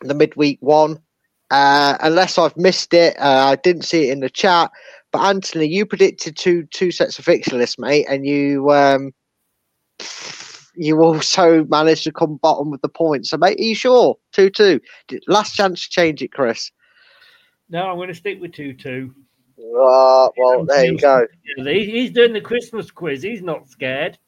the 0.00 0.14
midweek 0.14 0.58
one. 0.60 1.00
Uh, 1.50 1.96
unless 2.00 2.36
I've 2.36 2.56
missed 2.56 2.92
it, 2.92 3.18
uh, 3.18 3.52
I 3.52 3.56
didn't 3.56 3.82
see 3.82 4.08
it 4.08 4.12
in 4.12 4.20
the 4.20 4.30
chat. 4.30 4.70
But 5.12 5.20
Anthony, 5.20 5.66
you 5.66 5.86
predicted 5.86 6.36
two 6.36 6.66
two 6.66 6.90
sets 6.90 7.18
of 7.18 7.24
fixture 7.24 7.56
lists, 7.56 7.78
mate, 7.78 8.06
and 8.08 8.26
you 8.26 8.70
um, 8.70 9.12
you 10.74 11.02
also 11.02 11.64
managed 11.68 12.04
to 12.04 12.12
come 12.12 12.36
bottom 12.36 12.70
with 12.70 12.82
the 12.82 12.88
points. 12.88 13.30
So, 13.30 13.36
mate, 13.36 13.58
are 13.58 13.62
you 13.62 13.74
sure? 13.74 14.16
2 14.32 14.50
2. 14.50 14.80
Last 15.26 15.54
chance 15.54 15.84
to 15.84 15.90
change 15.90 16.22
it, 16.22 16.32
Chris. 16.32 16.70
No, 17.68 17.86
I'm 17.86 17.96
going 17.96 18.08
to 18.08 18.14
stick 18.14 18.40
with 18.40 18.52
2 18.52 18.74
2. 18.74 19.14
Uh, 19.58 20.28
well, 20.36 20.64
there 20.64 20.84
you 20.84 20.98
go. 20.98 21.26
He's 21.56 22.12
doing 22.12 22.32
the 22.32 22.40
Christmas 22.40 22.90
quiz. 22.90 23.22
He's 23.22 23.42
not 23.42 23.68
scared. 23.68 24.18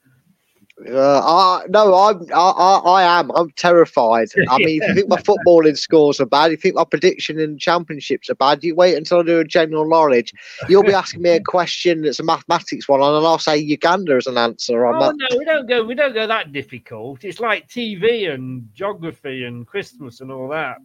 Uh, 0.88 1.20
I, 1.20 1.66
no, 1.68 1.94
I'm, 1.94 2.22
I, 2.32 2.38
I, 2.38 2.78
I 2.78 3.20
am. 3.20 3.30
I'm 3.32 3.50
terrified. 3.50 4.28
I 4.48 4.58
mean, 4.58 4.80
if 4.82 4.88
you 4.88 4.94
think 4.94 5.08
my 5.08 5.16
footballing 5.20 5.76
scores 5.76 6.20
are 6.20 6.26
bad, 6.26 6.52
if 6.52 6.64
you 6.64 6.70
think 6.70 6.76
my 6.76 6.84
prediction 6.84 7.38
in 7.38 7.58
championships 7.58 8.30
are 8.30 8.34
bad, 8.34 8.64
you 8.64 8.74
wait 8.74 8.96
until 8.96 9.18
I 9.18 9.22
do 9.24 9.40
a 9.40 9.44
general 9.44 9.88
knowledge. 9.88 10.32
You'll 10.68 10.82
be 10.82 10.94
asking 10.94 11.22
me 11.22 11.30
a 11.30 11.40
question 11.42 12.02
that's 12.02 12.20
a 12.20 12.22
mathematics 12.22 12.88
one, 12.88 13.00
and 13.00 13.26
I'll 13.26 13.38
say 13.38 13.58
Uganda 13.58 14.14
as 14.14 14.26
an 14.26 14.38
answer. 14.38 14.86
on 14.86 14.96
Oh 14.96 15.00
that. 15.00 15.16
no, 15.30 15.38
we 15.38 15.44
don't 15.44 15.68
go. 15.68 15.84
We 15.84 15.94
don't 15.94 16.14
go 16.14 16.26
that 16.26 16.52
difficult. 16.52 17.24
It's 17.24 17.40
like 17.40 17.68
TV 17.68 18.32
and 18.32 18.68
geography 18.74 19.44
and 19.44 19.66
Christmas 19.66 20.20
and 20.20 20.32
all 20.32 20.48
that. 20.48 20.78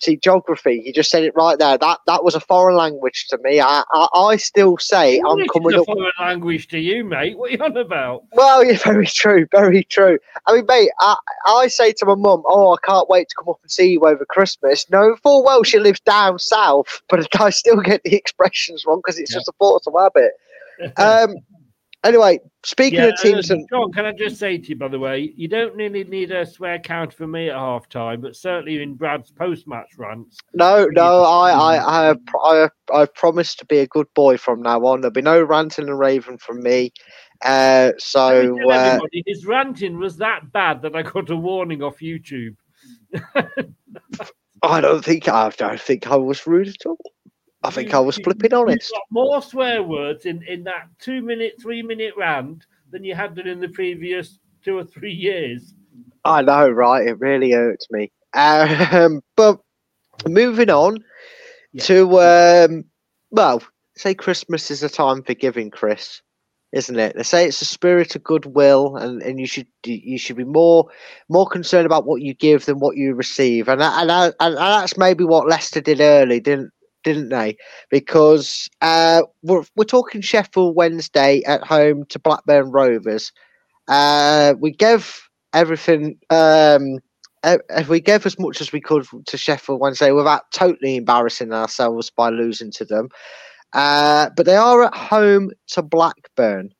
See, 0.00 0.16
geography, 0.16 0.82
you 0.84 0.94
just 0.94 1.10
said 1.10 1.24
it 1.24 1.34
right 1.36 1.58
there. 1.58 1.76
That 1.76 2.00
that 2.06 2.24
was 2.24 2.34
a 2.34 2.40
foreign 2.40 2.76
language 2.76 3.26
to 3.28 3.38
me. 3.42 3.60
I, 3.60 3.84
I, 3.92 4.08
I 4.14 4.36
still 4.36 4.78
say 4.78 5.18
I'm 5.18 5.46
coming 5.48 5.74
a 5.74 5.82
up. 5.82 5.86
foreign 5.86 6.10
language 6.18 6.68
to 6.68 6.78
you, 6.78 7.04
mate. 7.04 7.36
What 7.36 7.50
are 7.50 7.52
you 7.52 7.62
on 7.62 7.76
about? 7.76 8.24
Well, 8.32 8.64
yeah, 8.66 8.78
very 8.78 9.06
true, 9.06 9.46
very 9.50 9.84
true. 9.84 10.18
I 10.46 10.54
mean, 10.54 10.64
mate, 10.66 10.90
I, 11.00 11.16
I 11.46 11.68
say 11.68 11.92
to 11.92 12.06
my 12.06 12.14
mum, 12.14 12.42
"Oh, 12.46 12.74
I 12.74 12.86
can't 12.86 13.10
wait 13.10 13.28
to 13.28 13.34
come 13.36 13.50
up 13.50 13.58
and 13.62 13.70
see 13.70 13.90
you 13.90 14.00
over 14.00 14.24
Christmas." 14.24 14.88
No, 14.90 15.16
full 15.22 15.44
well 15.44 15.62
she 15.62 15.78
lives 15.78 16.00
down 16.00 16.38
south, 16.38 17.02
but 17.10 17.26
I 17.40 17.50
still 17.50 17.80
get 17.80 18.02
the 18.02 18.14
expressions 18.14 18.86
wrong 18.86 19.02
because 19.04 19.18
it's 19.18 19.32
just 19.32 19.48
a 19.48 19.52
force 19.58 19.86
of 19.86 19.94
habit. 19.98 20.32
Um, 20.96 21.34
anyway, 22.04 22.38
speaking 22.64 23.00
Yeah, 23.00 23.06
of 23.06 23.18
teams, 23.20 23.50
uh, 23.50 23.54
and 23.54 23.68
John, 23.70 23.92
can 23.92 24.06
I 24.06 24.12
just 24.12 24.38
say 24.38 24.58
to 24.58 24.68
you, 24.68 24.76
by 24.76 24.88
the 24.88 24.98
way, 24.98 25.32
you 25.36 25.48
don't 25.48 25.74
really 25.74 26.04
need 26.04 26.30
a 26.30 26.46
swear 26.46 26.78
count 26.78 27.12
for 27.12 27.26
me 27.26 27.50
at 27.50 27.56
half 27.56 27.88
time, 27.88 28.20
but 28.20 28.36
certainly 28.36 28.82
in 28.82 28.94
Brad's 28.94 29.30
post 29.30 29.66
match 29.66 29.90
rants. 29.96 30.38
no, 30.54 30.86
no, 30.86 31.24
I, 31.24 31.50
I, 31.50 32.00
I, 32.00 32.06
have, 32.06 32.20
I, 32.42 32.68
I 32.92 33.06
promised 33.06 33.58
to 33.60 33.66
be 33.66 33.78
a 33.78 33.86
good 33.86 34.06
boy 34.14 34.36
from 34.36 34.62
now 34.62 34.84
on. 34.86 35.00
There'll 35.00 35.12
be 35.12 35.22
no 35.22 35.42
ranting 35.42 35.88
and 35.88 35.98
raving 35.98 36.38
from 36.38 36.62
me. 36.62 36.92
Uh, 37.42 37.92
so, 37.98 38.70
uh, 38.70 38.98
his 39.26 39.46
ranting 39.46 39.98
was 39.98 40.18
that 40.18 40.52
bad 40.52 40.82
that 40.82 40.94
I 40.94 41.02
got 41.02 41.30
a 41.30 41.36
warning 41.36 41.82
off 41.82 42.00
YouTube. 42.00 42.56
I 44.62 44.80
don't 44.80 45.04
think 45.04 45.26
I 45.28 45.48
don't 45.56 45.80
think 45.80 46.06
I 46.06 46.16
was 46.16 46.46
rude 46.46 46.68
at 46.68 46.86
all. 46.86 46.98
I 47.62 47.70
think 47.70 47.94
I 47.94 48.00
was 48.00 48.16
flipping 48.18 48.54
honest. 48.54 48.92
You 48.92 49.00
more 49.10 49.42
swear 49.42 49.82
words 49.82 50.26
in, 50.26 50.42
in 50.42 50.64
that 50.64 50.88
two 50.98 51.20
minute, 51.22 51.54
three 51.60 51.82
minute 51.82 52.14
rant 52.16 52.66
than 52.90 53.04
you 53.04 53.14
had 53.14 53.34
done 53.34 53.46
in 53.46 53.60
the 53.60 53.68
previous 53.68 54.38
two 54.64 54.76
or 54.78 54.84
three 54.84 55.12
years. 55.12 55.74
I 56.24 56.42
know, 56.42 56.68
right? 56.68 57.06
It 57.06 57.18
really 57.20 57.52
hurts 57.52 57.86
me. 57.90 58.10
Um, 58.34 59.20
but 59.36 59.60
moving 60.28 60.70
on 60.70 60.98
to 61.80 62.20
um, 62.20 62.84
well, 63.30 63.62
say 63.96 64.14
Christmas 64.14 64.70
is 64.70 64.82
a 64.82 64.88
time 64.88 65.22
for 65.22 65.34
giving, 65.34 65.70
Chris, 65.70 66.22
isn't 66.72 66.98
it? 66.98 67.16
They 67.16 67.22
say 67.22 67.46
it's 67.46 67.62
a 67.62 67.66
spirit 67.66 68.14
of 68.16 68.22
goodwill, 68.24 68.96
and, 68.96 69.22
and 69.22 69.38
you 69.40 69.46
should 69.46 69.66
you 69.84 70.18
should 70.18 70.36
be 70.36 70.44
more 70.44 70.86
more 71.28 71.46
concerned 71.46 71.86
about 71.86 72.06
what 72.06 72.22
you 72.22 72.34
give 72.34 72.64
than 72.66 72.78
what 72.78 72.96
you 72.96 73.14
receive, 73.14 73.68
and 73.68 73.80
that- 73.80 74.02
and 74.02 74.34
and 74.40 74.56
that's 74.56 74.96
maybe 74.96 75.24
what 75.24 75.48
Leicester 75.48 75.80
did 75.80 76.00
early, 76.00 76.40
didn't 76.40 76.70
didn't 77.04 77.30
they? 77.30 77.56
Because 77.90 78.68
uh, 78.80 79.22
we're 79.42 79.64
we're 79.76 79.84
talking 79.84 80.20
Sheffield 80.20 80.76
Wednesday 80.76 81.42
at 81.46 81.64
home 81.64 82.04
to 82.06 82.18
Blackburn 82.18 82.70
Rovers. 82.70 83.32
Uh, 83.88 84.54
we 84.58 84.70
gave 84.70 85.20
everything. 85.52 86.18
Um, 86.30 86.98
e- 87.46 87.84
we 87.88 88.00
gave 88.00 88.26
as 88.26 88.38
much 88.38 88.60
as 88.60 88.72
we 88.72 88.80
could 88.80 89.06
to 89.26 89.36
Sheffield 89.36 89.80
Wednesday 89.80 90.12
without 90.12 90.50
totally 90.52 90.96
embarrassing 90.96 91.52
ourselves 91.52 92.10
by 92.10 92.30
losing 92.30 92.70
to 92.72 92.84
them. 92.84 93.08
Uh, 93.72 94.30
but 94.36 94.46
they 94.46 94.56
are 94.56 94.84
at 94.84 94.94
home 94.94 95.50
to 95.68 95.82
Blackburn. 95.82 96.70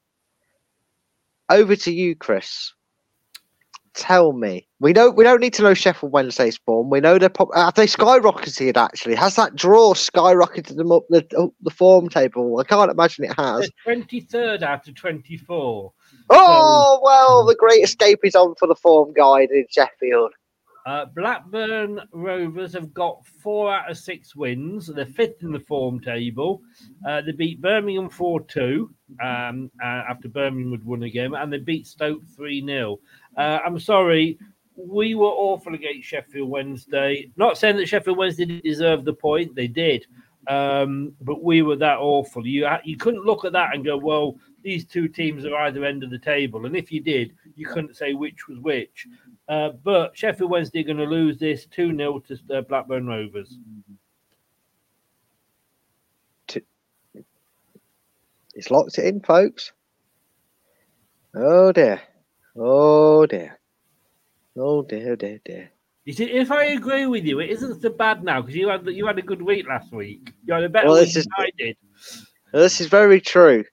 Over 1.49 1.77
to 1.77 1.93
you, 1.93 2.15
Chris. 2.15 2.73
Tell 3.95 4.33
me. 4.33 4.69
We 4.79 4.93
don't. 4.93 5.17
We 5.17 5.25
don't 5.25 5.41
need 5.41 5.55
to 5.55 5.63
know 5.63 5.75
Sheffield 5.75 6.13
Wednesday's 6.13 6.57
form. 6.59 6.91
We 6.91 7.01
know 7.01 7.19
they're. 7.19 7.29
Pop- 7.29 7.55
have 7.55 7.75
they 7.75 7.87
skyrocketed? 7.87 8.77
Actually, 8.77 9.17
has 9.17 9.35
that 9.35 9.57
draw 9.57 9.95
skyrocketed 9.95 10.77
them 10.77 10.93
up 10.93 11.03
the 11.11 11.27
up 11.37 11.51
the 11.63 11.71
form 11.71 12.09
table? 12.09 12.59
I 12.59 12.65
can't 12.65 12.91
imagine 12.91 13.25
it 13.25 13.35
has. 13.37 13.69
They're 13.85 13.97
23rd 13.97 14.63
out 14.63 14.87
of 14.87 14.95
24. 14.95 15.93
Oh 16.31 17.01
well, 17.03 17.45
the 17.45 17.57
great 17.57 17.83
escape 17.83 18.21
is 18.23 18.37
on 18.37 18.55
for 18.55 18.69
the 18.69 18.77
form 18.77 19.13
guide 19.13 19.51
in 19.51 19.67
Sheffield. 19.69 20.33
Uh, 20.87 21.05
Blackburn 21.05 22.01
Rovers 22.13 22.73
have 22.73 22.95
got 22.95 23.25
four 23.27 23.73
out 23.73 23.91
of 23.91 23.99
six 23.99 24.35
wins. 24.35 24.87
They're 24.87 25.05
fifth 25.05 25.43
in 25.43 25.53
the 25.53 25.61
form 25.61 26.01
table. 26.01 26.63
Uh, 27.07 27.21
they 27.21 27.33
beat 27.33 27.61
Birmingham 27.61 28.09
4 28.09 28.41
2 28.41 28.91
um, 29.23 29.71
uh, 29.83 29.87
after 29.87 30.29
Birmingham 30.29 30.73
had 30.73 30.85
won 30.85 31.03
a 31.03 31.11
game, 31.11 31.35
and 31.35 31.53
they 31.53 31.59
beat 31.59 31.87
Stoke 31.87 32.23
3 32.35 32.65
0. 32.65 32.99
Uh, 33.37 33.59
I'm 33.65 33.79
sorry, 33.79 34.39
we 34.77 35.15
were 35.15 35.27
awful 35.27 35.75
against 35.75 36.09
Sheffield 36.09 36.49
Wednesday. 36.49 37.31
Not 37.37 37.59
saying 37.59 37.77
that 37.77 37.89
Sheffield 37.89 38.19
Wednesday 38.19 38.45
didn't 38.45 38.65
deserve 38.65 39.05
the 39.05 39.13
point, 39.13 39.55
they 39.55 39.67
did. 39.67 40.07
Um, 40.49 41.13
but 41.21 41.43
we 41.43 41.63
were 41.63 41.77
that 41.77 41.99
awful. 41.99 42.47
You 42.47 42.67
you 42.85 42.97
couldn't 42.97 43.25
look 43.25 43.45
at 43.45 43.53
that 43.53 43.75
and 43.75 43.85
go, 43.85 43.97
well, 43.97 44.37
these 44.63 44.85
two 44.85 45.07
teams 45.07 45.45
are 45.45 45.55
either 45.55 45.85
end 45.85 46.03
of 46.03 46.11
the 46.11 46.19
table. 46.19 46.67
And 46.67 46.77
if 46.77 46.91
you 46.91 47.01
did, 47.01 47.35
you 47.57 47.67
couldn't 47.67 47.97
say 47.97 48.15
which 48.15 48.49
was 48.49 48.59
which. 48.59 49.07
Uh, 49.49 49.71
but 49.85 50.17
Sheffield 50.17 50.51
Wednesday 50.51 50.81
are 50.81 50.85
going 50.85 50.97
to 50.97 51.05
lose 51.05 51.39
this 51.39 51.67
2 51.67 51.97
0 51.97 52.21
to 52.21 52.39
uh, 52.55 52.61
Blackburn 52.63 53.07
Rovers. 53.07 53.59
It's 58.55 58.71
locked 58.71 58.99
it 58.99 59.07
in, 59.07 59.21
folks. 59.21 59.73
Oh 61.35 61.71
dear. 61.73 62.01
Oh 62.63 63.25
dear. 63.25 63.59
Oh 64.55 64.83
dear, 64.83 65.17
dear, 65.17 65.41
dear. 65.45 65.71
You 66.05 66.13
see, 66.13 66.25
if 66.31 66.51
I 66.51 66.65
agree 66.65 67.07
with 67.07 67.25
you, 67.25 67.41
it 67.41 67.49
isn't 67.51 67.81
so 67.81 67.89
bad 67.89 68.23
now 68.23 68.43
because 68.43 68.55
you 68.55 68.69
had 68.69 68.87
you 68.87 69.07
had 69.07 69.19
a 69.19 69.23
good 69.23 69.41
week 69.41 69.67
last 69.67 69.93
week. 69.93 70.33
You 70.45 70.53
had 70.55 70.65
a 70.65 70.69
better 70.69 70.89
Well, 70.89 70.97
week 70.97 71.07
this 71.07 71.17
is- 71.17 71.25
than 71.25 71.47
I 71.47 71.51
did. 71.57 71.77
This 72.53 72.81
is 72.81 72.89
very 72.89 73.21
true. 73.21 73.65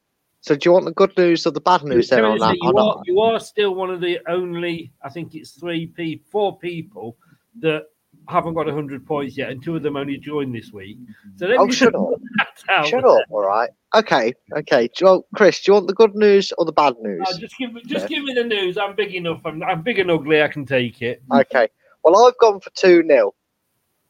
So, 0.41 0.55
do 0.55 0.69
you 0.69 0.71
want 0.71 0.85
the 0.85 0.93
good 0.93 1.17
news 1.17 1.45
or 1.45 1.51
the 1.51 1.59
bad 1.59 1.83
news 1.83 2.07
then 2.07 2.23
on 2.23 2.37
that? 2.37 2.55
you, 2.61 2.77
are, 2.77 3.01
you 3.05 3.19
are 3.19 3.39
still 3.39 3.75
one 3.75 3.89
of 3.89 3.99
the 3.99 4.19
only, 4.29 4.93
I 5.03 5.09
think 5.09 5.35
it's 5.35 5.51
three 5.51 5.87
people, 5.87 6.25
four 6.31 6.57
people 6.59 7.17
that 7.59 7.87
haven't 8.27 8.53
got 8.53 8.65
100 8.65 9.05
points 9.05 9.37
yet, 9.37 9.49
and 9.49 9.63
two 9.63 9.75
of 9.75 9.83
them 9.83 9.95
only 9.97 10.17
joined 10.17 10.53
this 10.53 10.71
week. 10.71 10.97
So 11.37 11.45
let 11.47 11.57
Oh, 11.59 11.65
me 11.65 11.73
shut 11.73 11.95
up. 11.95 12.09
Shut 12.85 13.05
up. 13.05 13.21
All 13.29 13.41
right. 13.45 13.69
Okay. 13.95 14.33
Okay. 14.57 14.87
Do 14.87 14.93
you 14.99 15.07
want, 15.07 15.25
Chris, 15.35 15.61
do 15.63 15.69
you 15.71 15.73
want 15.75 15.87
the 15.87 15.93
good 15.93 16.15
news 16.15 16.51
or 16.57 16.65
the 16.65 16.73
bad 16.73 16.95
news? 17.01 17.25
Uh, 17.29 17.37
just 17.37 17.57
give 17.57 17.71
me, 17.73 17.81
just 17.85 18.09
Yeah. 18.09 18.17
give 18.17 18.23
me 18.25 18.33
the 18.33 18.43
news. 18.43 18.77
I'm 18.77 18.93
big 18.95 19.15
enough. 19.15 19.39
I'm, 19.45 19.63
I'm 19.63 19.81
big 19.83 19.99
and 19.99 20.11
ugly. 20.11 20.41
I 20.43 20.49
can 20.49 20.65
take 20.65 21.01
it. 21.01 21.21
Okay. 21.31 21.69
Well, 22.03 22.25
I've 22.27 22.37
gone 22.39 22.59
for 22.59 22.69
2 22.71 23.03
0. 23.07 23.33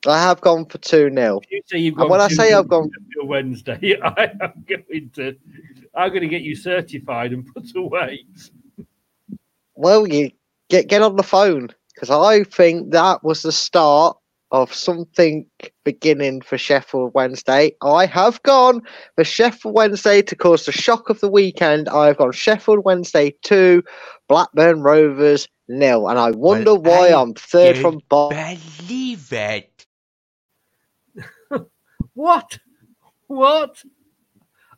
I 0.08 0.22
have 0.22 0.42
gone 0.42 0.66
for 0.66 0.80
2 0.80 1.12
0. 1.14 1.42
You 1.52 1.62
say 1.68 1.78
you've 1.78 1.94
And 1.94 2.02
gone. 2.04 2.10
when 2.10 2.22
I 2.22 2.28
say 2.30 2.54
I've 2.54 2.68
gone- 2.68 2.90
for 3.14 3.26
Wednesday, 3.28 3.98
I 4.04 4.32
am 4.42 4.66
going 4.68 5.10
to, 5.16 5.36
I'm 5.94 6.10
going 6.10 6.22
to 6.22 6.28
get 6.28 6.42
you 6.42 6.56
certified 6.56 7.34
and 7.34 7.46
put 7.54 7.76
away. 7.76 8.26
Well, 9.76 10.08
you 10.08 10.32
get 10.70 10.88
get 10.88 11.02
on 11.04 11.16
the 11.16 11.24
phone 11.24 11.70
because 11.98 12.12
I 12.12 12.44
think 12.44 12.92
that 12.92 13.24
was 13.24 13.42
the 13.42 13.52
start 13.52 14.18
of 14.52 14.72
something 14.72 15.48
beginning 15.84 16.42
for 16.42 16.56
Sheffield 16.58 17.12
Wednesday. 17.16 17.72
I 17.82 18.06
have 18.06 18.42
gone 18.44 18.82
for 19.16 19.24
Sheffield 19.24 19.74
Wednesday 19.74 20.22
to 20.22 20.36
cause 20.36 20.66
the 20.66 20.72
shock 20.72 21.10
of 21.10 21.20
the 21.22 21.28
weekend. 21.30 21.90
I've 21.90 22.18
gone 22.18 22.32
Sheffield 22.34 22.86
Wednesday 22.86 23.36
two, 23.42 23.84
Blackburn 24.30 24.82
Rovers 24.84 25.48
nil, 25.68 26.08
and 26.08 26.20
I 26.20 26.30
wonder 26.32 26.76
why 26.76 27.10
I 27.10 27.20
I'm 27.20 27.34
third 27.34 27.78
from 27.78 28.00
bottom. 28.10 28.38
Believe 28.88 29.34
it. 29.34 29.86
What? 32.14 32.60
What? 33.28 33.84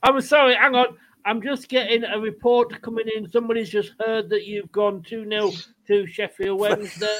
I'm 0.03 0.19
sorry, 0.21 0.55
hang 0.55 0.75
on. 0.75 0.97
I'm 1.29 1.43
just 1.43 1.69
getting 1.69 2.03
a 2.05 2.19
report 2.19 2.81
coming 2.81 3.05
in. 3.15 3.29
Somebody's 3.29 3.69
just 3.69 3.93
heard 3.99 4.31
that 4.31 4.47
you've 4.47 4.71
gone 4.71 5.03
2 5.03 5.29
0 5.29 5.51
to 5.85 6.07
Sheffield 6.07 6.59
Wednesday. 6.59 7.19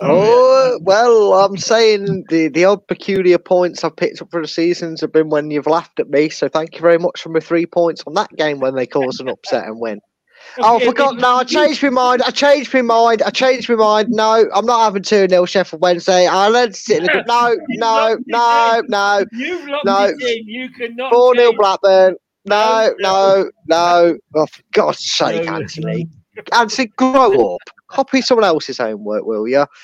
Oh 0.00 0.43
well, 0.82 1.34
I'm 1.34 1.56
saying 1.56 2.24
the 2.28 2.48
the 2.48 2.64
odd 2.64 2.86
peculiar 2.88 3.38
points 3.38 3.84
I've 3.84 3.96
picked 3.96 4.22
up 4.22 4.30
for 4.30 4.42
the 4.42 4.48
seasons 4.48 5.00
have 5.00 5.12
been 5.12 5.30
when 5.30 5.50
you've 5.50 5.66
laughed 5.66 6.00
at 6.00 6.10
me. 6.10 6.28
So 6.30 6.48
thank 6.48 6.74
you 6.74 6.80
very 6.80 6.98
much 6.98 7.22
for 7.22 7.30
my 7.30 7.40
three 7.40 7.66
points 7.66 8.02
on 8.06 8.14
that 8.14 8.30
game 8.36 8.60
when 8.60 8.74
they 8.74 8.86
caused 8.86 9.20
an 9.20 9.28
upset 9.28 9.66
and 9.66 9.80
win. 9.80 10.00
Oh, 10.58 10.76
I 10.76 10.80
forgot. 10.80 11.16
No, 11.18 11.36
I 11.36 11.44
changed 11.44 11.82
my 11.82 11.90
mind. 11.90 12.22
I 12.22 12.30
changed 12.30 12.72
my 12.74 12.82
mind. 12.82 13.22
I 13.22 13.30
changed 13.30 13.68
my 13.70 13.76
mind. 13.76 14.08
No, 14.10 14.46
I'm 14.54 14.66
not 14.66 14.84
having 14.84 15.02
2 15.02 15.28
0 15.28 15.44
Sheffield 15.46 15.80
Wednesday. 15.82 16.26
I 16.26 16.48
let 16.48 16.76
sit 16.76 16.98
in 16.98 17.04
the. 17.04 17.24
No, 17.26 17.56
no, 17.78 18.18
no, 18.26 18.82
no. 18.88 19.24
You've 19.32 19.66
locked 19.68 19.86
No. 19.86 20.06
it 20.06 20.38
in. 20.38 20.48
You 20.48 20.70
cannot. 20.70 21.12
4 21.12 21.34
0 21.36 21.52
Blackburn. 21.54 22.16
No, 22.44 22.94
no, 22.98 23.50
no. 23.68 24.18
Oh, 24.34 24.46
for 24.46 24.62
God's 24.72 25.00
sake, 25.00 25.48
Anthony. 25.48 26.08
Anthony, 26.52 26.88
grow 26.96 27.54
up 27.56 27.70
copy 27.94 28.20
someone 28.20 28.44
else's 28.44 28.78
homework, 28.78 29.24
will 29.24 29.48
you? 29.48 29.64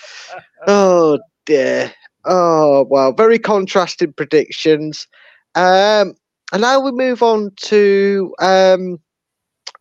Oh 0.66 1.18
dear. 1.46 1.90
Oh 2.26 2.86
well, 2.90 3.12
very 3.12 3.38
contrasting 3.38 4.12
predictions. 4.12 5.08
Um, 5.54 6.14
and 6.52 6.60
now 6.60 6.80
we 6.80 6.92
move 6.92 7.22
on 7.22 7.52
to 7.62 8.34
um, 8.40 8.98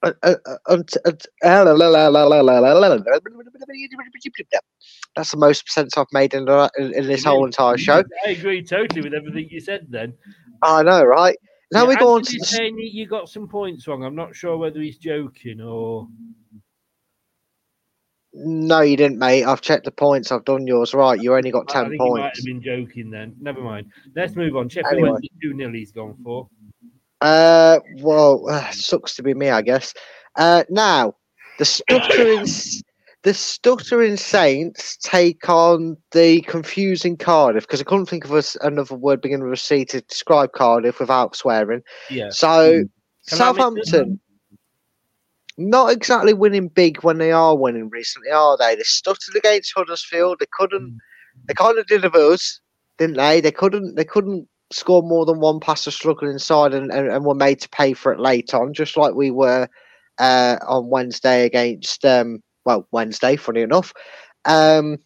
that's 0.01 0.15
the 5.31 5.37
most 5.37 5.69
sense 5.69 5.97
I've 5.97 6.05
made 6.13 6.33
in, 6.33 6.45
the, 6.45 6.71
in, 6.77 6.93
in 6.93 7.07
this 7.07 7.25
whole 7.25 7.45
entire 7.45 7.77
show. 7.77 8.05
I 8.25 8.29
agree 8.29 8.63
totally 8.63 9.01
with 9.01 9.13
everything 9.13 9.49
you 9.49 9.59
said. 9.59 9.87
Then 9.89 10.13
I 10.61 10.81
know, 10.83 11.03
right? 11.03 11.35
Now 11.71 11.83
yeah, 11.83 11.89
we 11.89 11.95
go 11.97 12.15
on 12.15 12.23
to 12.23 12.39
Tony, 12.39 12.87
you 12.87 13.05
got 13.05 13.29
some 13.29 13.47
points 13.47 13.87
wrong. 13.87 14.03
I'm 14.03 14.15
not 14.15 14.35
sure 14.35 14.57
whether 14.57 14.79
he's 14.79 14.97
joking 14.97 15.61
or 15.61 16.07
no, 18.33 18.81
you 18.81 18.95
didn't, 18.95 19.17
mate. 19.17 19.43
I've 19.43 19.61
checked 19.61 19.85
the 19.85 19.91
points. 19.91 20.31
I've 20.31 20.45
done 20.45 20.67
yours 20.67 20.93
right. 20.93 21.19
You 21.19 21.35
only 21.35 21.51
got 21.51 21.65
I 21.69 21.83
ten 21.83 21.91
he 21.91 21.97
might 21.97 22.35
have 22.35 22.45
been 22.45 22.61
joking 22.61 23.09
then. 23.09 23.35
Never 23.39 23.61
mind. 23.61 23.87
Let's 24.15 24.35
move 24.35 24.55
on. 24.55 24.69
Sheffield 24.69 24.93
Anyway. 24.93 25.09
Wednesday 25.11 25.29
2 25.41 25.57
0 25.57 25.73
he's 25.73 25.91
gone 25.91 26.15
for. 26.23 26.47
Uh, 27.21 27.79
well, 27.97 28.47
uh, 28.49 28.69
sucks 28.71 29.15
to 29.15 29.23
be 29.23 29.33
me, 29.33 29.49
I 29.49 29.61
guess. 29.61 29.93
Uh, 30.35 30.63
now 30.69 31.15
the 31.57 31.65
stuttering, 31.65 32.45
the 33.23 33.33
stuttering 33.33 34.15
Saints 34.15 34.97
take 34.97 35.49
on 35.49 35.97
the 36.11 36.41
confusing 36.41 37.17
Cardiff 37.17 37.63
because 37.63 37.81
I 37.81 37.83
couldn't 37.83 38.05
think 38.05 38.25
of 38.25 38.31
a 38.31 38.43
another 38.61 38.95
word 38.95 39.21
beginning 39.21 39.45
with 39.45 39.59
a 39.59 39.61
C 39.61 39.85
to 39.85 40.01
describe 40.01 40.53
Cardiff 40.53 40.99
without 40.99 41.35
swearing. 41.35 41.81
Yeah. 42.09 42.29
So 42.29 42.83
Can 43.27 43.41
I 43.41 43.53
Southampton, 43.53 44.19
not 45.59 45.91
exactly 45.91 46.33
winning 46.33 46.69
big 46.69 47.03
when 47.03 47.17
they 47.17 47.31
are 47.31 47.55
winning 47.55 47.89
recently, 47.89 48.31
are 48.31 48.57
they? 48.57 48.75
They 48.75 48.83
stuttered 48.83 49.35
against 49.35 49.73
Huddersfield. 49.75 50.37
They 50.39 50.47
couldn't. 50.51 50.97
They 51.47 51.53
kind 51.53 51.77
of 51.77 51.87
did 51.87 52.05
of 52.05 52.15
us, 52.15 52.59
didn't 52.97 53.17
they? 53.17 53.41
They 53.41 53.51
couldn't. 53.51 53.95
They 53.95 54.05
couldn't 54.05 54.47
score 54.71 55.03
more 55.03 55.25
than 55.25 55.39
one 55.39 55.59
pass 55.59 55.83
to 55.83 55.91
struggle 55.91 56.29
inside, 56.29 56.73
and, 56.73 56.91
and, 56.91 57.07
and 57.07 57.25
were 57.25 57.35
made 57.35 57.59
to 57.61 57.69
pay 57.69 57.93
for 57.93 58.11
it 58.11 58.19
late 58.19 58.53
on, 58.53 58.73
just 58.73 58.97
like 58.97 59.13
we 59.13 59.31
were 59.31 59.67
uh, 60.17 60.57
on 60.67 60.89
Wednesday 60.89 61.45
against. 61.45 62.05
Um, 62.05 62.41
well, 62.65 62.87
Wednesday, 62.91 63.35
funny 63.35 63.61
enough. 63.61 63.93
Um, 64.45 64.97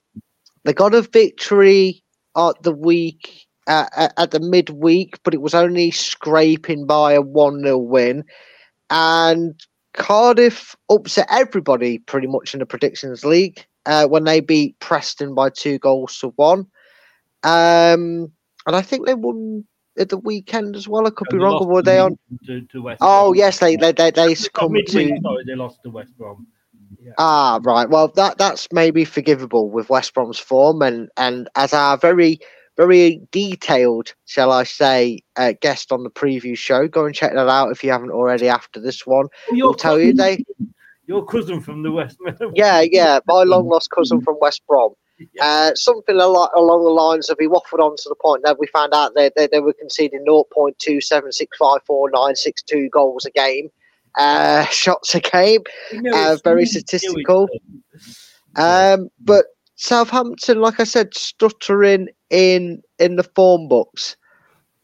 they 0.65 0.73
got 0.73 0.93
a 0.93 1.01
victory 1.01 2.03
at 2.37 2.61
the 2.63 2.71
week 2.71 3.47
uh, 3.67 3.87
at, 3.95 4.13
at 4.17 4.31
the 4.31 4.39
midweek, 4.39 5.17
but 5.23 5.33
it 5.33 5.41
was 5.41 5.53
only 5.53 5.91
scraping 5.91 6.85
by 6.85 7.13
a 7.13 7.21
1 7.21 7.61
0 7.61 7.77
win. 7.77 8.23
And 8.89 9.59
Cardiff 9.93 10.75
upset 10.89 11.27
everybody 11.29 11.99
pretty 11.99 12.27
much 12.27 12.53
in 12.53 12.59
the 12.59 12.65
predictions 12.65 13.23
league 13.23 13.65
uh, 13.85 14.07
when 14.07 14.23
they 14.23 14.39
beat 14.39 14.79
Preston 14.79 15.33
by 15.35 15.49
two 15.49 15.79
goals 15.79 16.17
to 16.19 16.29
one. 16.35 16.67
Um, 17.43 18.31
and 18.65 18.75
I 18.75 18.81
think 18.81 19.05
they 19.05 19.13
won 19.13 19.65
at 19.97 20.09
the 20.09 20.17
weekend 20.17 20.75
as 20.75 20.87
well? 20.87 21.05
I 21.07 21.11
could 21.11 21.27
And 21.29 21.39
be 21.39 21.43
wrong. 21.43 21.63
Or 21.63 21.67
were 21.67 21.81
they 21.81 21.99
on? 21.99 22.17
to, 22.45 22.61
to 22.61 22.81
West 22.81 22.99
Oh 23.01 23.33
yes, 23.33 23.59
they 23.59 23.75
they 23.75 23.91
they, 23.91 24.11
they 24.11 24.35
succumbed 24.35 24.77
to. 24.87 25.19
sorry, 25.21 25.43
they 25.45 25.55
lost 25.55 25.83
to 25.83 25.89
West 25.89 26.17
Brom. 26.17 26.47
Ah, 27.17 27.59
right. 27.63 27.89
Well, 27.89 28.07
that 28.15 28.37
that's 28.37 28.67
maybe 28.71 29.05
forgivable 29.05 29.69
with 29.69 29.89
West 29.89 30.13
Brom's 30.13 30.39
form, 30.39 30.81
and 30.81 31.09
and 31.17 31.47
as 31.55 31.73
our 31.73 31.97
very 31.97 32.39
very 32.77 33.21
detailed, 33.31 34.13
shall 34.25 34.51
I 34.51 34.63
say, 34.63 35.19
uh, 35.35 35.53
guest 35.61 35.91
on 35.91 36.03
the 36.03 36.09
preview 36.09 36.57
show. 36.57 36.87
Go 36.87 37.05
and 37.05 37.13
check 37.13 37.33
that 37.33 37.47
out 37.49 37.69
if 37.71 37.83
you 37.83 37.91
haven't 37.91 38.09
already. 38.11 38.47
After 38.49 38.79
this 38.79 39.05
one, 39.05 39.27
Your 39.51 39.67
we'll 39.67 39.73
tell 39.75 39.99
you 39.99 40.15
cousin- 40.15 40.45
they. 40.57 40.65
Your 41.05 41.25
cousin 41.25 41.59
from 41.59 41.83
the 41.83 41.91
West. 41.91 42.17
Yeah, 42.55 42.79
yeah, 42.81 43.19
my 43.27 43.43
long 43.53 43.67
lost 43.67 43.91
cousin 43.91 44.21
from 44.21 44.37
West 44.39 44.61
Brom. 44.67 44.93
Uh, 45.41 45.73
something 45.75 46.19
a 46.19 46.27
lot 46.27 46.49
along 46.55 46.83
the 46.83 46.89
lines 46.89 47.29
of 47.29 47.37
he 47.39 47.47
waffled 47.47 47.79
on 47.79 47.95
to 47.95 48.09
the 48.09 48.15
point 48.21 48.41
that 48.43 48.57
we 48.57 48.65
found 48.67 48.93
out 48.93 49.13
that 49.15 49.33
they, 49.35 49.47
they 49.47 49.59
were 49.59 49.73
conceding 49.73 50.23
0.2765496 50.27 52.89
goals 52.91 53.25
a 53.25 53.31
game, 53.31 53.69
uh, 54.17 54.65
shots 54.71 55.13
a 55.15 55.19
game. 55.19 55.61
You 55.91 56.01
know, 56.03 56.33
Uh, 56.33 56.37
very 56.43 56.65
statistical. 56.65 57.47
Um, 58.55 59.09
but 59.19 59.45
Southampton, 59.75 60.61
like 60.61 60.79
I 60.79 60.83
said, 60.83 61.13
stuttering 61.13 62.07
in 62.33 62.81
in 62.99 63.15
the 63.15 63.23
form 63.23 63.69
books. 63.69 64.17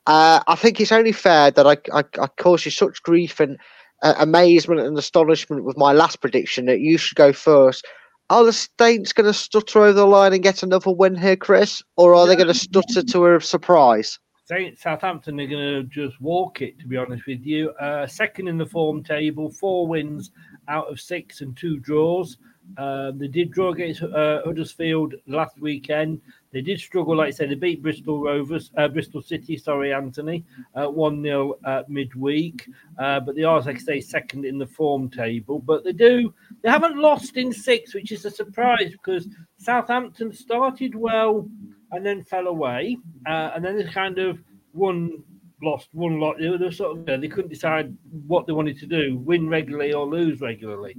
Uh, 0.06 0.42
I 0.48 0.56
think 0.56 0.80
it's 0.80 0.92
only 0.92 1.12
fair 1.12 1.52
that 1.52 1.68
I, 1.68 1.78
I, 1.94 2.04
I 2.20 2.28
cause 2.40 2.64
you 2.64 2.72
such 2.72 3.04
grief 3.04 3.40
and 3.40 3.58
uh, 4.02 4.16
amazement 4.18 4.82
and 4.82 4.98
astonishment 4.98 5.66
with 5.66 5.78
my 5.78 5.92
last 5.92 6.22
prediction 6.22 6.66
that 6.68 6.80
you 6.80 6.98
should 6.98 7.18
go 7.18 7.34
first. 7.34 7.86
Are 8.30 8.46
the 8.46 8.54
Saints 8.54 9.12
going 9.12 9.26
to 9.26 9.34
stutter 9.34 9.80
over 9.80 9.94
the 9.94 10.06
line 10.06 10.34
and 10.34 10.44
get 10.44 10.64
another 10.64 10.92
win 10.92 11.16
here, 11.16 11.36
Chris, 11.36 11.84
or 11.98 12.14
are 12.14 12.28
they 12.28 12.36
going 12.36 12.48
to 12.48 12.54
stutter 12.54 13.02
to 13.02 13.36
a 13.36 13.42
surprise? 13.42 14.20
Saint 14.46 14.80
Southampton 14.80 15.40
are 15.40 15.48
going 15.48 15.76
to 15.76 15.84
just 15.84 16.20
walk 16.22 16.62
it, 16.62 16.80
to 16.80 16.88
be 16.88 16.98
honest 16.98 17.26
with 17.28 17.46
you. 17.46 17.70
Uh, 17.72 18.08
second 18.08 18.48
in 18.48 18.58
the 18.58 18.66
form 18.66 19.04
table, 19.04 19.52
four 19.52 19.88
wins 19.88 20.32
out 20.68 20.92
of 20.92 21.00
six 21.00 21.42
and 21.42 21.56
two 21.58 21.80
draws. 21.80 22.38
Uh, 22.78 23.12
they 23.16 23.28
did 23.28 23.52
draw 23.52 23.72
against 23.72 24.04
uh, 24.04 24.42
Huddersfield 24.46 25.16
last 25.28 25.60
weekend. 25.60 26.22
They 26.52 26.62
did 26.62 26.80
struggle, 26.80 27.16
like 27.18 27.28
I 27.28 27.32
said, 27.32 27.52
they 27.52 27.56
beat 27.56 27.84
Bristol 27.84 28.22
Rovers, 28.22 28.72
uh, 28.76 28.88
Bristol 28.88 29.22
City, 29.22 29.56
sorry, 29.56 29.94
Anthony, 29.94 30.44
uh, 30.76 30.88
1 30.88 31.22
0 31.22 31.56
uh, 31.64 31.84
midweek. 31.88 32.68
Uh, 32.98 33.20
but 33.20 33.36
they 33.36 33.44
are, 33.44 33.62
like 33.62 33.76
I 33.76 33.80
say, 33.80 34.02
second 34.02 34.46
in 34.46 34.58
the 34.58 34.66
form 34.66 35.10
table. 35.10 35.60
But 35.60 35.84
they 35.84 35.94
do, 35.94 36.34
they 36.64 36.70
haven't 36.70 36.98
lost 36.98 37.38
in 37.38 37.54
six, 37.54 37.94
which 37.94 38.12
is 38.12 38.26
a 38.26 38.32
surprise 38.32 38.92
because 38.92 39.28
Southampton 39.58 40.34
started 40.34 40.96
well 40.96 41.48
and 41.92 42.06
then 42.06 42.24
fell 42.24 42.48
away. 42.48 42.98
Uh, 43.28 43.52
and 43.56 43.64
then 43.64 43.78
they 43.78 43.84
kind 43.84 44.18
of 44.18 44.40
won, 44.74 45.24
lost, 45.62 45.90
won, 45.94 46.20
lot. 46.20 46.38
They 46.40 46.50
were 46.50 46.72
sort 46.72 46.98
of, 46.98 47.22
they 47.22 47.28
couldn't 47.28 47.52
decide 47.52 47.96
what 48.26 48.48
they 48.48 48.54
wanted 48.54 48.80
to 48.80 48.88
do 48.88 49.18
win 49.18 49.48
regularly 49.48 49.94
or 49.94 50.08
lose 50.08 50.42
regularly. 50.42 50.96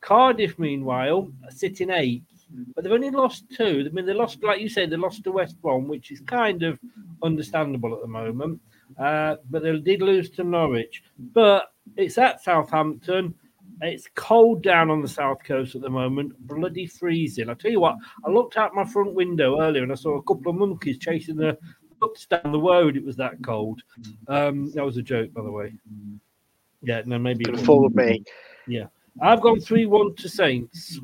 Cardiff, 0.00 0.58
meanwhile, 0.58 1.30
sitting 1.50 1.90
eighth, 1.90 2.35
but 2.74 2.84
they've 2.84 2.92
only 2.92 3.10
lost 3.10 3.44
two. 3.56 3.84
I 3.86 3.92
mean, 3.92 4.06
they 4.06 4.12
lost, 4.14 4.42
like 4.42 4.60
you 4.60 4.68
said, 4.68 4.90
they 4.90 4.96
lost 4.96 5.24
to 5.24 5.32
West 5.32 5.60
Brom, 5.60 5.88
which 5.88 6.10
is 6.10 6.20
kind 6.20 6.62
of 6.62 6.78
understandable 7.22 7.94
at 7.94 8.00
the 8.00 8.06
moment. 8.06 8.60
Uh, 8.98 9.36
but 9.50 9.62
they 9.62 9.76
did 9.78 10.02
lose 10.02 10.30
to 10.30 10.44
Norwich. 10.44 11.02
But 11.18 11.72
it's 11.96 12.18
at 12.18 12.42
Southampton. 12.42 13.34
It's 13.82 14.08
cold 14.14 14.62
down 14.62 14.90
on 14.90 15.02
the 15.02 15.08
south 15.08 15.44
coast 15.44 15.74
at 15.74 15.82
the 15.82 15.90
moment, 15.90 16.32
bloody 16.46 16.86
freezing. 16.86 17.50
I 17.50 17.54
tell 17.54 17.70
you 17.70 17.80
what, 17.80 17.96
I 18.24 18.30
looked 18.30 18.56
out 18.56 18.74
my 18.74 18.84
front 18.84 19.12
window 19.12 19.60
earlier 19.60 19.82
and 19.82 19.92
I 19.92 19.96
saw 19.96 20.16
a 20.16 20.22
couple 20.22 20.50
of 20.50 20.56
monkeys 20.56 20.98
chasing 20.98 21.36
the 21.36 21.58
ducks 22.00 22.24
down 22.24 22.52
the 22.52 22.58
road. 22.58 22.96
It 22.96 23.04
was 23.04 23.16
that 23.16 23.34
cold. 23.44 23.82
Um, 24.28 24.72
that 24.72 24.84
was 24.84 24.96
a 24.96 25.02
joke, 25.02 25.34
by 25.34 25.42
the 25.42 25.50
way. 25.50 25.74
Yeah, 26.82 27.02
no, 27.04 27.18
maybe. 27.18 27.44
Could 27.44 27.56
have 27.56 27.66
fooled 27.66 27.94
me. 27.94 28.22
Yeah, 28.66 28.86
I've 29.20 29.42
gone 29.42 29.60
three-one 29.60 30.14
to 30.14 30.28
Saints. 30.28 30.98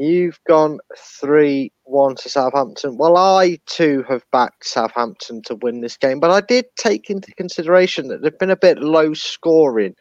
You've 0.00 0.40
gone 0.48 0.78
3 0.96 1.70
1 1.82 2.16
to 2.16 2.30
Southampton. 2.30 2.96
Well, 2.96 3.18
I 3.18 3.58
too 3.66 4.02
have 4.08 4.24
backed 4.32 4.66
Southampton 4.66 5.42
to 5.42 5.56
win 5.56 5.82
this 5.82 5.98
game, 5.98 6.20
but 6.20 6.30
I 6.30 6.40
did 6.40 6.64
take 6.78 7.10
into 7.10 7.34
consideration 7.34 8.08
that 8.08 8.22
they've 8.22 8.38
been 8.38 8.48
a 8.48 8.56
bit 8.56 8.78
low 8.78 9.12
scoring 9.12 9.94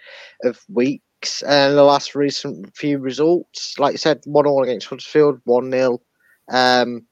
of 0.46 0.62
weeks 0.70 1.42
and 1.42 1.76
the 1.76 1.84
last 1.84 2.16
recent 2.16 2.74
few 2.78 2.98
results. 2.98 3.78
Like 3.78 3.92
you 3.92 3.98
said, 3.98 4.22
1 4.24 4.46
all 4.48 4.64
against 4.64 4.88
Huddersfield, 4.88 5.42
1 5.44 5.70
0, 5.70 6.02
um, 6.50 7.06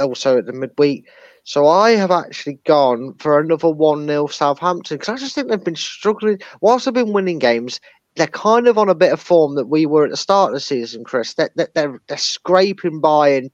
also 0.00 0.38
at 0.38 0.46
the 0.46 0.54
midweek. 0.54 1.10
So 1.44 1.66
I 1.66 1.90
have 1.90 2.10
actually 2.10 2.58
gone 2.64 3.16
for 3.18 3.38
another 3.38 3.68
1 3.68 4.06
0 4.06 4.28
Southampton 4.28 4.96
because 4.96 5.10
I 5.10 5.18
just 5.18 5.34
think 5.34 5.48
they've 5.48 5.62
been 5.62 5.76
struggling. 5.76 6.38
Whilst 6.62 6.86
they've 6.86 6.94
been 6.94 7.12
winning 7.12 7.38
games, 7.38 7.80
they're 8.16 8.26
kind 8.26 8.66
of 8.66 8.76
on 8.76 8.88
a 8.88 8.94
bit 8.94 9.12
of 9.12 9.20
form 9.20 9.54
that 9.54 9.68
we 9.68 9.86
were 9.86 10.04
at 10.04 10.10
the 10.10 10.16
start 10.16 10.50
of 10.50 10.54
the 10.54 10.60
season, 10.60 11.04
Chris. 11.04 11.34
That 11.34 11.52
they're, 11.54 11.68
they're, 11.74 12.00
they're 12.08 12.18
scraping 12.18 13.00
by 13.00 13.28
and 13.28 13.50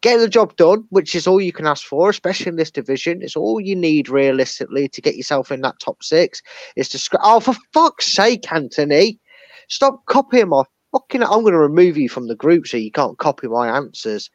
getting 0.00 0.20
the 0.20 0.28
job 0.28 0.56
done, 0.56 0.84
which 0.90 1.14
is 1.14 1.26
all 1.26 1.40
you 1.40 1.52
can 1.52 1.66
ask 1.66 1.86
for, 1.86 2.10
especially 2.10 2.50
in 2.50 2.56
this 2.56 2.70
division. 2.70 3.22
It's 3.22 3.36
all 3.36 3.60
you 3.60 3.76
need 3.76 4.08
realistically 4.08 4.88
to 4.88 5.00
get 5.00 5.16
yourself 5.16 5.52
in 5.52 5.60
that 5.62 5.78
top 5.78 6.02
six. 6.02 6.42
Is 6.76 6.88
to 6.90 6.98
scrap. 6.98 7.22
Oh, 7.24 7.40
for 7.40 7.54
fuck's 7.72 8.12
sake, 8.12 8.50
Anthony, 8.52 9.20
stop 9.68 10.04
copying 10.06 10.48
my 10.48 10.64
fucking. 10.90 11.22
I'm 11.22 11.42
going 11.42 11.52
to 11.52 11.58
remove 11.58 11.96
you 11.96 12.08
from 12.08 12.26
the 12.28 12.36
group 12.36 12.66
so 12.66 12.76
you 12.76 12.90
can't 12.90 13.18
copy 13.18 13.46
my 13.46 13.68
answers. 13.68 14.30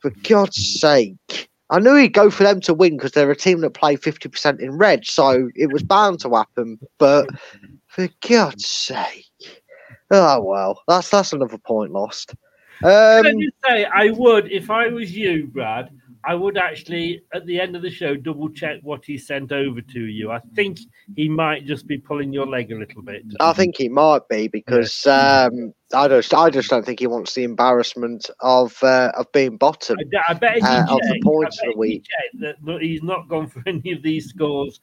For 0.00 0.12
God's 0.22 0.80
sake. 0.80 1.48
I 1.70 1.78
knew 1.80 1.94
he'd 1.96 2.14
go 2.14 2.30
for 2.30 2.44
them 2.44 2.60
to 2.62 2.74
win 2.74 2.96
because 2.96 3.12
they're 3.12 3.30
a 3.30 3.36
team 3.36 3.60
that 3.60 3.74
play 3.74 3.96
50% 3.96 4.60
in 4.60 4.78
red, 4.78 5.06
so 5.06 5.50
it 5.54 5.70
was 5.70 5.82
bound 5.82 6.20
to 6.20 6.30
happen. 6.34 6.78
But 6.98 7.28
for 7.88 8.08
God's 8.26 8.66
sake. 8.66 9.26
Oh 10.10 10.42
well, 10.42 10.80
that's 10.88 11.10
that's 11.10 11.32
another 11.34 11.58
point 11.58 11.92
lost. 11.92 12.34
Can 12.80 13.26
I 13.26 13.30
Um, 13.30 13.40
just 13.40 13.56
say, 13.66 13.84
I 13.84 14.10
would, 14.10 14.50
if 14.50 14.70
I 14.70 14.88
was 14.88 15.14
you, 15.16 15.48
Brad, 15.48 15.90
I 16.28 16.34
would 16.34 16.58
actually, 16.58 17.22
at 17.32 17.46
the 17.46 17.58
end 17.58 17.74
of 17.74 17.80
the 17.80 17.88
show, 17.88 18.14
double 18.14 18.50
check 18.50 18.80
what 18.82 19.02
he 19.02 19.16
sent 19.16 19.50
over 19.50 19.80
to 19.80 20.00
you. 20.00 20.30
I 20.30 20.40
think 20.54 20.78
he 21.16 21.26
might 21.26 21.64
just 21.64 21.86
be 21.86 21.96
pulling 21.96 22.34
your 22.34 22.46
leg 22.46 22.70
a 22.70 22.74
little 22.74 23.00
bit. 23.00 23.22
I 23.40 23.54
think 23.54 23.78
he 23.78 23.88
might 23.88 24.28
be 24.28 24.46
because 24.46 25.06
um, 25.06 25.72
I 25.94 26.06
just 26.06 26.34
I 26.34 26.50
just 26.50 26.68
don't 26.68 26.84
think 26.84 27.00
he 27.00 27.06
wants 27.06 27.32
the 27.32 27.44
embarrassment 27.44 28.28
of 28.40 28.76
uh, 28.82 29.10
of 29.16 29.32
being 29.32 29.56
bottom. 29.56 29.96
I, 29.98 30.32
I 30.32 30.34
bet 30.34 30.56
he 30.56 30.60
uh, 30.60 30.82
of 30.82 30.98
the 30.98 31.18
points 31.24 31.58
of 31.62 31.72
the 31.72 31.78
week. 31.78 32.04
that, 32.40 32.56
he's 32.82 33.02
not 33.02 33.26
gone 33.30 33.46
for 33.46 33.62
any 33.66 33.92
of 33.92 34.02
these 34.02 34.28
scores 34.28 34.80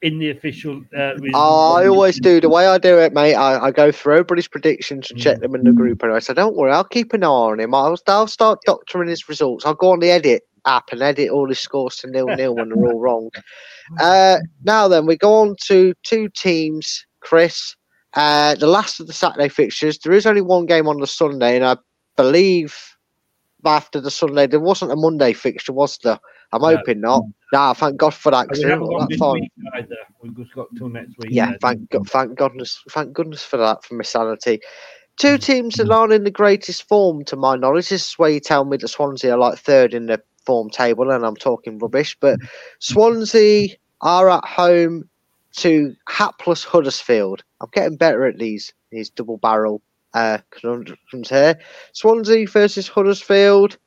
in 0.00 0.18
the 0.18 0.30
official. 0.30 0.82
Uh, 0.92 1.14
results. 1.14 1.36
I 1.36 1.86
always 1.86 2.18
do. 2.18 2.40
The 2.40 2.48
way 2.48 2.66
I 2.66 2.78
do 2.78 2.98
it, 2.98 3.12
mate, 3.12 3.36
I, 3.36 3.66
I 3.66 3.70
go 3.70 3.92
through 3.92 4.14
everybody's 4.14 4.48
predictions 4.48 5.12
and 5.12 5.20
check 5.20 5.38
them 5.38 5.54
in 5.54 5.62
the 5.62 5.70
group. 5.70 6.02
And 6.02 6.12
I 6.12 6.18
say, 6.18 6.34
don't 6.34 6.56
worry, 6.56 6.72
I'll 6.72 6.82
keep 6.82 7.12
an 7.12 7.22
eye 7.22 7.28
on 7.28 7.60
him. 7.60 7.72
I'll, 7.72 7.96
I'll 8.08 8.26
start 8.26 8.58
doctoring 8.66 9.08
his 9.08 9.28
results. 9.28 9.64
I'll 9.64 9.74
go 9.74 9.92
on 9.92 10.00
the 10.00 10.10
edit 10.10 10.42
app 10.66 10.92
and 10.92 11.02
edit 11.02 11.30
all 11.30 11.48
his 11.48 11.60
scores 11.60 11.96
to 11.96 12.10
nil 12.10 12.32
nil 12.32 12.56
when 12.56 12.68
they're 12.70 12.78
all 12.78 13.00
wrong. 13.00 13.30
Uh, 14.00 14.38
now 14.64 14.88
then, 14.88 15.06
we 15.06 15.16
go 15.16 15.34
on 15.34 15.56
to 15.66 15.94
two 16.04 16.28
teams, 16.36 17.06
Chris. 17.20 17.76
Uh, 18.14 18.54
the 18.56 18.66
last 18.66 19.00
of 19.00 19.06
the 19.06 19.12
Saturday 19.12 19.48
fixtures. 19.48 19.98
There 19.98 20.12
is 20.12 20.26
only 20.26 20.42
one 20.42 20.66
game 20.66 20.88
on 20.88 21.00
the 21.00 21.06
Sunday, 21.06 21.56
and 21.56 21.64
I 21.64 21.76
believe 22.16 22.76
after 23.64 24.00
the 24.00 24.10
Sunday 24.10 24.46
there 24.46 24.60
wasn't 24.60 24.92
a 24.92 24.96
Monday 24.96 25.32
fixture, 25.32 25.72
was 25.72 25.98
there? 26.02 26.18
I'm 26.52 26.60
No. 26.62 26.68
hoping 26.68 27.00
not. 27.00 27.24
Nah, 27.52 27.74
thank 27.74 27.96
God 27.96 28.14
for 28.14 28.30
that. 28.30 28.48
We 28.50 28.62
haven't 28.64 28.88
not 28.90 29.10
that 29.10 29.18
far. 29.18 29.36
either. 29.74 29.96
We've 30.22 30.36
just 30.36 30.54
got 30.54 30.68
till 30.76 30.88
next 30.88 31.18
week. 31.18 31.32
Yeah, 31.32 31.56
thank 31.60 31.90
God, 31.90 32.08
thank 32.08 32.36
goodness, 32.36 32.82
thank 32.90 33.12
goodness 33.12 33.42
for 33.44 33.56
that, 33.58 33.84
for 33.84 33.94
my 33.94 34.02
sanity. 34.04 34.60
Two 35.18 35.38
teams 35.38 35.76
that 35.76 35.90
aren't 35.90 36.12
in 36.12 36.24
the 36.24 36.30
greatest 36.30 36.88
form, 36.88 37.24
to 37.26 37.36
my 37.36 37.56
knowledge. 37.56 37.90
This 37.90 38.06
is 38.08 38.14
where 38.14 38.30
you 38.30 38.40
tell 38.40 38.64
me 38.64 38.78
that 38.78 38.88
Swansea 38.88 39.34
are 39.34 39.38
like 39.38 39.58
third 39.58 39.94
in 39.94 40.06
the 40.06 40.20
form 40.44 40.70
table, 40.70 41.10
and 41.10 41.24
I'm 41.24 41.36
talking 41.36 41.78
rubbish. 41.78 42.16
But 42.20 42.38
Swansea 42.78 43.68
are 44.00 44.30
at 44.30 44.44
home 44.44 45.08
to 45.56 45.94
hapless 46.08 46.64
Huddersfield. 46.64 47.44
I'm 47.60 47.68
getting 47.72 47.96
better 47.96 48.26
at 48.26 48.38
these 48.38 48.72
these 48.90 49.10
double 49.10 49.38
barrel 49.38 49.82
uh, 50.14 50.38
conundrums 50.50 51.28
here. 51.28 51.58
Swansea 51.92 52.46
versus 52.46 52.88
Huddersfield. 52.88 53.78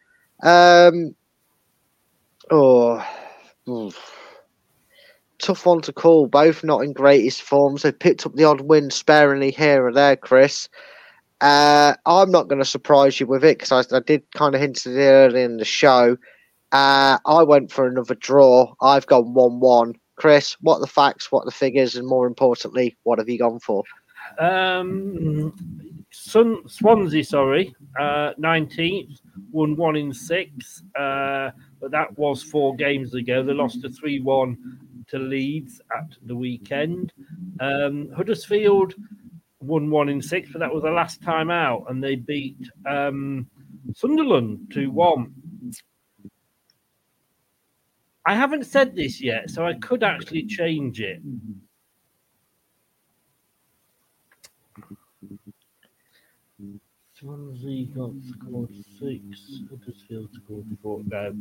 Um, 0.44 1.16
oh, 2.52 3.06
oof 3.70 4.16
tough 5.40 5.66
one 5.66 5.82
to 5.82 5.94
call. 5.94 6.28
Both 6.28 6.64
not 6.64 6.84
in 6.84 6.94
greatest 6.94 7.42
forms. 7.42 7.82
They 7.82 7.92
picked 7.92 8.26
up 8.26 8.36
the 8.36 8.44
odd 8.44 8.62
win 8.62 8.90
sparingly 8.90 9.52
here 9.52 9.86
or 9.86 9.94
there, 9.94 10.16
Chris. 10.16 10.70
Uh, 11.42 11.96
I'm 12.06 12.32
not 12.32 12.48
going 12.48 12.60
to 12.60 12.66
surprise 12.66 13.20
you 13.20 13.28
with 13.28 13.44
it 13.44 13.60
because 13.60 13.72
I, 13.72 13.98
I 13.98 14.00
did 14.00 14.24
kind 14.34 14.56
of 14.56 14.62
hint 14.62 14.86
at 14.86 14.94
it 14.94 15.00
early 15.00 15.44
in 15.44 15.58
the 15.58 15.66
show. 15.66 16.18
Uh, 16.76 17.18
I 17.26 17.42
went 17.42 17.72
for 17.72 17.88
another 17.88 18.16
draw. 18.16 18.74
I've 18.82 19.08
gone 19.08 19.34
1 19.34 19.62
1. 19.62 19.94
Chris, 20.18 20.58
what 20.60 20.82
the 20.82 20.88
facts, 20.88 21.32
what 21.32 21.46
the 21.46 21.52
figures, 21.52 21.96
and 21.96 22.06
more 22.06 22.28
importantly, 22.28 22.98
what 23.04 23.18
have 23.18 23.30
you 23.30 23.40
gone 23.40 23.62
for? 23.62 23.82
Um, 24.40 25.56
Sun, 26.12 26.68
Swansea, 26.68 27.24
sorry, 27.24 27.74
uh, 27.98 28.34
19th, 28.38 29.22
won 29.52 29.78
one 29.78 29.96
in 29.96 30.14
six, 30.14 30.84
uh, 31.00 31.52
but 31.80 31.92
that 31.92 32.18
was 32.18 32.44
four 32.44 32.76
games 32.76 33.14
ago. 33.14 33.42
They 33.42 33.54
lost 33.54 33.82
to 33.84 33.90
3 33.90 34.20
1 34.20 35.06
to 35.12 35.18
Leeds 35.18 35.80
at 35.98 36.18
the 36.26 36.36
weekend. 36.36 37.14
Um, 37.62 38.10
Huddersfield 38.14 38.96
won 39.62 39.90
one 39.90 40.10
in 40.10 40.22
six, 40.22 40.50
but 40.52 40.60
that 40.60 40.74
was 40.74 40.84
the 40.84 40.92
last 40.92 41.22
time 41.22 41.50
out, 41.50 41.86
and 41.88 42.04
they 42.04 42.16
beat 42.16 42.58
um, 42.86 43.48
Sunderland 43.94 44.72
2 44.74 44.92
1. 44.92 45.34
I 48.26 48.34
haven't 48.34 48.66
said 48.66 48.96
this 48.96 49.22
yet, 49.22 49.50
so 49.52 49.66
I 49.66 49.76
could 49.76 50.04
actually 50.04 50.46
change 50.46 51.00
it. 51.00 51.22
Swansea 57.14 57.86
got 57.88 58.12
scored 58.28 58.70
six. 59.00 59.62
Huddersfield 59.70 60.30
scored 60.34 60.66
four. 60.82 61.02
No, 61.06 61.34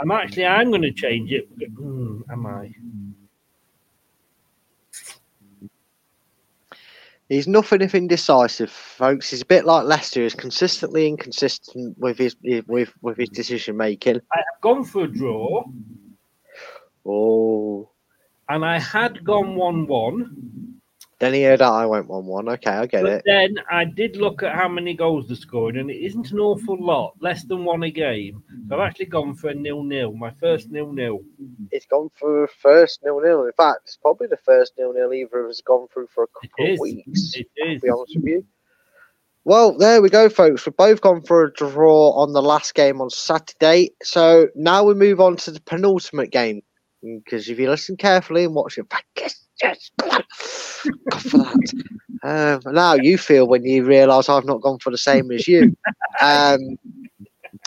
I'm 0.00 0.10
actually 0.10 0.46
I'm 0.46 0.70
going 0.70 0.82
to 0.82 0.90
change 0.90 1.30
it. 1.32 1.48
Hmm, 1.76 2.22
am 2.30 2.46
I? 2.46 2.74
He's 7.28 7.46
nothing 7.46 7.80
if 7.82 7.94
indecisive, 7.94 8.70
folks. 8.70 9.30
He's 9.30 9.42
a 9.42 9.46
bit 9.46 9.64
like 9.64 9.84
Leicester. 9.84 10.22
He's 10.22 10.34
consistently 10.34 11.06
inconsistent 11.06 11.96
with 11.98 12.18
his 12.18 12.36
with 12.66 12.92
with 13.00 13.16
his 13.16 13.28
decision 13.28 13.76
making. 13.76 14.16
I 14.32 14.38
have 14.38 14.60
gone 14.60 14.84
for 14.84 15.04
a 15.04 15.08
draw, 15.08 15.64
Oh, 17.04 17.90
and 18.48 18.64
I 18.64 18.78
had 18.78 19.24
gone 19.24 19.54
one-one. 19.56 20.78
then 21.20 21.34
he 21.34 21.42
heard 21.44 21.62
I 21.62 21.86
went 21.86 22.08
one 22.08 22.26
one. 22.26 22.48
Okay, 22.48 22.70
I 22.70 22.86
get 22.86 23.02
But 23.02 23.12
it. 23.12 23.22
then 23.24 23.54
I 23.70 23.84
did 23.84 24.16
look 24.16 24.42
at 24.42 24.54
how 24.54 24.68
many 24.68 24.94
goals 24.94 25.28
they 25.28 25.34
scored, 25.36 25.76
and 25.76 25.90
it 25.90 25.96
isn't 26.04 26.32
an 26.32 26.38
awful 26.40 26.76
lot, 26.84 27.14
less 27.20 27.44
than 27.44 27.64
one 27.64 27.82
a 27.84 27.90
game. 27.90 28.42
So 28.68 28.74
I've 28.74 28.88
actually 28.88 29.06
gone 29.06 29.34
for 29.34 29.48
a 29.50 29.54
nil-nil, 29.54 30.12
my 30.14 30.30
first 30.40 30.70
nil-nil. 30.70 31.20
It's 31.70 31.86
gone 31.86 32.08
for 32.18 32.48
first 32.60 33.00
nil 33.04 33.20
nil. 33.20 33.44
In 33.46 33.52
fact, 33.52 33.80
it's 33.84 33.96
probably 33.96 34.26
the 34.26 34.36
first 34.38 34.72
nil 34.78 34.92
nil 34.92 35.12
either 35.12 35.40
of 35.44 35.46
us 35.50 35.56
has 35.56 35.60
gone 35.62 35.86
through 35.92 36.08
for 36.14 36.24
a 36.24 36.28
couple 36.48 36.72
of 36.74 36.78
weeks. 36.80 37.34
It 37.34 37.46
To 37.56 37.80
be 37.80 37.88
honest 37.88 38.16
with 38.16 38.24
you. 38.26 38.44
Well, 39.44 39.76
there 39.76 40.00
we 40.00 40.08
go, 40.08 40.28
folks. 40.28 40.64
We've 40.64 40.76
both 40.76 41.00
gone 41.00 41.22
for 41.22 41.44
a 41.44 41.52
draw 41.52 42.10
on 42.12 42.32
the 42.32 42.42
last 42.42 42.74
game 42.74 43.00
on 43.00 43.10
Saturday. 43.10 43.90
So 44.02 44.48
now 44.54 44.84
we 44.84 44.94
move 44.94 45.20
on 45.20 45.36
to 45.38 45.50
the 45.50 45.60
penultimate 45.62 46.30
game. 46.30 46.62
Because 47.02 47.48
if 47.48 47.58
you 47.58 47.68
listen 47.68 47.96
carefully 47.96 48.44
and 48.44 48.54
watch 48.54 48.78
it 48.78 48.86
yes, 49.18 49.44
yes, 49.62 49.90
come 49.98 50.10
on, 50.10 50.22
go 51.10 51.18
for 51.18 51.38
that. 51.38 51.84
Um, 52.24 52.60
now 52.72 52.94
you 52.94 53.18
feel 53.18 53.48
when 53.48 53.64
you 53.64 53.84
realise 53.84 54.28
I've 54.28 54.44
not 54.44 54.60
gone 54.60 54.78
for 54.78 54.90
the 54.90 54.98
same 54.98 55.30
as 55.32 55.48
you. 55.48 55.76
Um, 56.20 56.78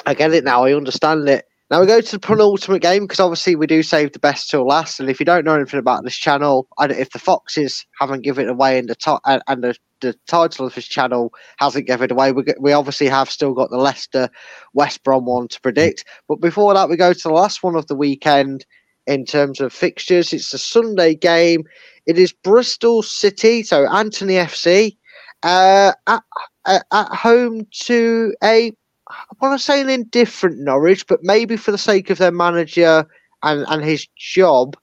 I 0.05 0.13
get 0.13 0.33
it 0.33 0.43
now. 0.43 0.63
I 0.63 0.73
understand 0.73 1.27
it. 1.27 1.45
Now 1.71 1.81
we 1.81 1.87
go 1.87 1.99
to 1.99 2.11
the 2.11 2.19
penultimate 2.19 2.83
game 2.83 3.03
because 3.03 3.19
obviously 3.19 3.55
we 3.55 3.65
do 3.65 3.81
save 3.81 4.13
the 4.13 4.19
best 4.19 4.49
till 4.49 4.67
last. 4.67 4.99
And 4.99 5.09
if 5.09 5.19
you 5.19 5.25
don't 5.25 5.43
know 5.43 5.55
anything 5.55 5.79
about 5.79 6.03
this 6.03 6.15
channel, 6.15 6.67
and 6.77 6.91
if 6.91 7.09
the 7.09 7.19
Foxes 7.19 7.85
haven't 7.99 8.21
given 8.21 8.47
it 8.47 8.51
away 8.51 8.77
in 8.77 8.85
the 8.85 8.95
top 8.95 9.21
and, 9.25 9.41
and 9.47 9.63
the, 9.63 9.75
the 9.99 10.13
title 10.27 10.67
of 10.67 10.75
this 10.75 10.85
channel 10.85 11.33
hasn't 11.57 11.87
given 11.87 12.05
it 12.05 12.11
away, 12.11 12.31
we, 12.31 12.43
we 12.59 12.71
obviously 12.71 13.07
have 13.07 13.31
still 13.31 13.53
got 13.53 13.71
the 13.71 13.77
Leicester 13.77 14.29
West 14.73 15.03
Brom 15.03 15.25
one 15.25 15.47
to 15.47 15.59
predict. 15.59 16.05
But 16.27 16.39
before 16.39 16.73
that, 16.75 16.87
we 16.87 16.97
go 16.97 17.13
to 17.13 17.23
the 17.23 17.33
last 17.33 17.63
one 17.63 17.75
of 17.75 17.87
the 17.87 17.95
weekend 17.95 18.63
in 19.07 19.25
terms 19.25 19.59
of 19.59 19.73
fixtures. 19.73 20.33
It's 20.33 20.53
a 20.53 20.57
Sunday 20.57 21.15
game. 21.15 21.63
It 22.05 22.17
is 22.17 22.33
Bristol 22.33 23.01
City, 23.01 23.63
so 23.63 23.87
Anthony 23.91 24.35
FC, 24.35 24.95
uh, 25.43 25.93
at, 26.07 26.23
at, 26.65 26.85
home 26.91 27.67
to 27.83 28.33
a 28.43 28.71
I 29.07 29.35
want 29.39 29.59
to 29.59 29.63
say 29.63 29.81
an 29.81 29.89
indifferent 29.89 30.59
Norwich, 30.59 31.05
but 31.07 31.19
maybe 31.21 31.57
for 31.57 31.71
the 31.71 31.77
sake 31.77 32.09
of 32.09 32.17
their 32.17 32.31
manager 32.31 33.05
and, 33.43 33.63
and 33.67 33.83
his 33.83 34.07
job, 34.17 34.75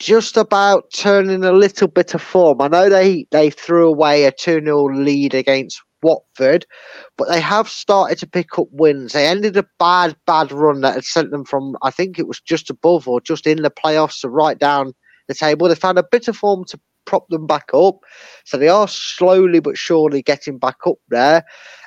just 0.00 0.36
about 0.36 0.90
turning 0.92 1.44
a 1.44 1.52
little 1.52 1.86
bit 1.86 2.14
of 2.14 2.20
form. 2.20 2.60
I 2.60 2.68
know 2.68 2.88
they, 2.88 3.26
they 3.30 3.50
threw 3.50 3.88
away 3.88 4.24
a 4.24 4.32
2 4.32 4.60
0 4.64 4.84
lead 4.96 5.34
against 5.34 5.80
Watford, 6.02 6.66
but 7.16 7.28
they 7.28 7.40
have 7.40 7.68
started 7.68 8.18
to 8.18 8.26
pick 8.26 8.58
up 8.58 8.68
wins. 8.70 9.12
They 9.12 9.26
ended 9.26 9.56
a 9.56 9.66
bad, 9.78 10.16
bad 10.26 10.52
run 10.52 10.80
that 10.82 10.94
had 10.94 11.04
sent 11.04 11.30
them 11.30 11.44
from, 11.44 11.76
I 11.82 11.90
think 11.90 12.18
it 12.18 12.28
was 12.28 12.40
just 12.40 12.70
above 12.70 13.08
or 13.08 13.20
just 13.20 13.46
in 13.46 13.62
the 13.62 13.70
playoffs 13.70 14.20
to 14.20 14.28
right 14.28 14.58
down 14.58 14.94
the 15.26 15.34
table. 15.34 15.68
They 15.68 15.74
found 15.74 15.98
a 15.98 16.04
bit 16.10 16.28
of 16.28 16.36
form 16.36 16.64
to 16.66 16.80
prop 17.04 17.28
them 17.28 17.46
back 17.46 17.70
up. 17.74 17.96
So 18.44 18.56
they 18.56 18.68
are 18.68 18.88
slowly 18.88 19.60
but 19.60 19.76
surely 19.76 20.22
getting 20.22 20.58
back 20.58 20.78
up 20.86 20.98
there. 21.08 21.44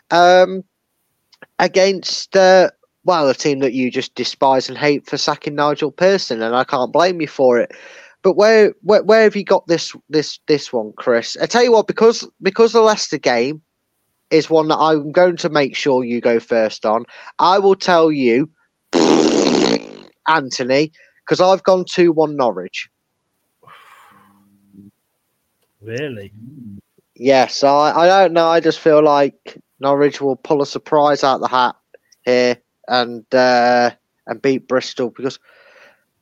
Um, 0.09 0.63
against 1.59 2.35
uh, 2.35 2.71
well, 3.03 3.29
a 3.29 3.33
team 3.33 3.59
that 3.59 3.73
you 3.73 3.89
just 3.89 4.15
despise 4.15 4.69
and 4.69 4.77
hate 4.77 5.07
for 5.07 5.17
sacking 5.17 5.55
Nigel 5.55 5.91
Pearson, 5.91 6.41
and 6.41 6.55
I 6.55 6.63
can't 6.63 6.93
blame 6.93 7.21
you 7.21 7.27
for 7.27 7.59
it. 7.59 7.71
But 8.23 8.33
where, 8.33 8.73
where 8.81 9.03
where 9.03 9.23
have 9.23 9.35
you 9.35 9.43
got 9.43 9.65
this 9.67 9.95
this 10.09 10.39
this 10.47 10.71
one, 10.71 10.93
Chris? 10.97 11.37
I 11.41 11.47
tell 11.47 11.63
you 11.63 11.71
what, 11.71 11.87
because 11.87 12.27
because 12.41 12.73
the 12.73 12.81
Leicester 12.81 13.17
game 13.17 13.61
is 14.31 14.49
one 14.49 14.69
that 14.69 14.77
I'm 14.77 15.11
going 15.11 15.37
to 15.37 15.49
make 15.49 15.75
sure 15.75 16.03
you 16.03 16.21
go 16.21 16.39
first 16.39 16.85
on. 16.85 17.05
I 17.37 17.59
will 17.59 17.75
tell 17.75 18.11
you, 18.11 18.49
Anthony, 20.27 20.91
because 21.25 21.41
I've 21.41 21.63
gone 21.63 21.85
two 21.87 22.11
one 22.11 22.35
Norwich. 22.35 22.89
Really? 25.81 26.31
Yes, 27.15 27.63
I, 27.63 27.91
I 27.91 28.07
don't 28.07 28.33
know. 28.33 28.47
I 28.47 28.59
just 28.59 28.79
feel 28.79 29.03
like 29.03 29.57
Norwich 29.79 30.21
will 30.21 30.35
pull 30.35 30.61
a 30.61 30.65
surprise 30.65 31.23
out 31.23 31.41
the 31.41 31.47
hat 31.47 31.75
here 32.23 32.57
and 32.87 33.25
uh, 33.33 33.91
and 34.27 34.41
beat 34.41 34.67
Bristol 34.67 35.09
because, 35.09 35.39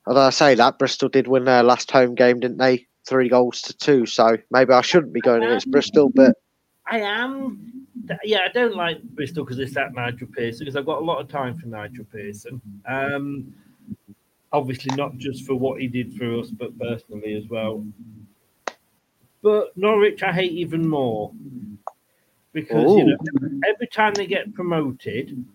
although 0.08 0.22
I 0.22 0.30
say 0.32 0.56
that, 0.56 0.80
Bristol 0.80 1.10
did 1.10 1.28
win 1.28 1.46
their 1.46 1.64
last 1.64 1.92
home 1.92 2.16
game, 2.16 2.40
didn't 2.40 2.58
they? 2.58 2.88
Three 3.08 3.30
goals 3.30 3.62
to 3.64 3.78
two. 3.78 4.06
So 4.06 4.38
maybe 4.50 4.74
I 4.74 4.82
shouldn't 4.82 5.14
be 5.14 5.22
going 5.22 5.44
against 5.44 5.72
Bristol, 5.72 6.10
but 6.14 6.36
I 6.90 7.00
am. 7.00 7.86
Yeah, 8.24 8.40
I 8.46 8.52
don't 8.52 8.76
like 8.76 9.02
Bristol 9.04 9.44
because 9.44 9.60
it's 9.60 9.74
that 9.76 9.94
Nigel 9.94 10.28
Pearson 10.28 10.66
because 10.66 10.76
I've 10.76 10.86
got 10.86 11.02
a 11.02 11.06
lot 11.06 11.20
of 11.20 11.28
time 11.28 11.58
for 11.58 11.68
Nigel 11.68 12.06
Pearson. 12.06 12.62
Um, 12.88 13.54
obviously, 14.52 14.96
not 14.96 15.18
just 15.18 15.46
for 15.46 15.56
what 15.56 15.80
he 15.80 15.88
did 15.88 16.14
for 16.16 16.40
us, 16.40 16.50
but 16.50 16.78
personally 16.80 17.36
as 17.36 17.48
well. 17.48 17.86
But 19.42 19.78
Norwich, 19.78 20.24
I 20.24 20.32
hate 20.34 20.52
even 20.52 20.88
more 20.88 21.32
because 22.52 22.92
you 22.92 23.06
know, 23.06 23.18
every 23.68 23.88
time 23.88 24.14
they 24.14 24.26
get 24.26 24.54
promoted, 24.54 25.46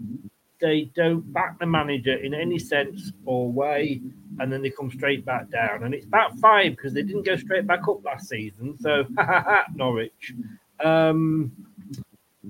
they 0.60 0.84
don't 0.94 1.32
back 1.32 1.58
the 1.58 1.66
manager 1.66 2.14
in 2.14 2.34
any 2.34 2.58
sense 2.58 3.12
or 3.24 3.50
way, 3.50 4.00
and 4.38 4.52
then 4.52 4.62
they 4.62 4.70
come 4.70 4.90
straight 4.90 5.24
back 5.24 5.50
down. 5.50 5.82
And 5.82 5.92
it's 5.92 6.06
back 6.06 6.36
five 6.38 6.76
because 6.76 6.94
they 6.94 7.02
didn't 7.02 7.26
go 7.26 7.36
straight 7.36 7.66
back 7.66 7.86
up 7.88 8.04
last 8.04 8.28
season. 8.28 8.78
So, 8.78 9.04
Norwich. 9.74 10.34
Um, 10.82 11.52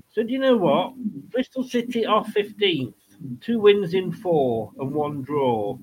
so 0.09 0.23
do 0.23 0.31
you 0.31 0.39
know 0.39 0.55
what? 0.57 0.95
Bristol 1.31 1.63
City 1.63 2.05
are 2.05 2.23
15th, 2.25 2.93
two 3.41 3.59
wins 3.59 3.93
in 3.93 4.11
four 4.11 4.71
and 4.79 4.91
one 4.91 5.21
draw. 5.21 5.77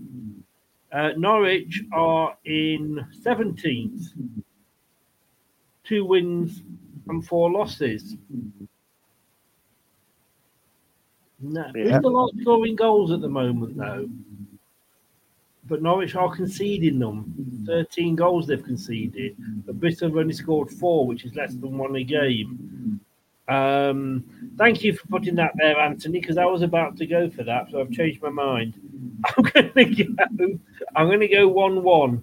Uh, 0.92 1.10
Norwich 1.16 1.82
are 1.92 2.36
in 2.44 3.04
17th, 3.24 4.08
two 5.84 6.04
wins 6.04 6.62
and 7.08 7.26
four 7.26 7.50
losses. 7.50 8.16
No, 11.40 11.64
Yeah. 11.66 11.72
Bristol 11.72 12.16
aren't 12.18 12.40
scoring 12.40 12.76
goals 12.76 13.10
at 13.10 13.20
the 13.20 13.28
moment, 13.28 13.76
though. 13.76 14.08
But 15.72 15.80
Norwich 15.80 16.14
are 16.16 16.30
conceding 16.30 16.98
them. 16.98 17.64
13 17.64 18.14
goals 18.14 18.46
they've 18.46 18.62
conceded. 18.62 19.34
But 19.64 19.80
Bristol 19.80 20.08
have 20.10 20.18
only 20.18 20.34
scored 20.34 20.70
four, 20.70 21.06
which 21.06 21.24
is 21.24 21.34
less 21.34 21.54
than 21.54 21.78
one 21.78 21.96
a 21.96 22.04
game. 22.04 23.00
Um, 23.48 24.22
thank 24.58 24.84
you 24.84 24.92
for 24.92 25.06
putting 25.06 25.34
that 25.36 25.52
there, 25.56 25.78
Anthony, 25.78 26.20
because 26.20 26.36
I 26.36 26.44
was 26.44 26.60
about 26.60 26.98
to 26.98 27.06
go 27.06 27.30
for 27.30 27.42
that, 27.44 27.70
so 27.70 27.80
I've 27.80 27.90
changed 27.90 28.20
my 28.20 28.28
mind. 28.28 28.74
I'm 29.24 29.44
going 29.44 29.72
to 29.72 30.04
go. 30.04 30.58
I'm 30.94 31.20
to 31.20 31.28
go 31.28 31.48
one-one. 31.48 32.22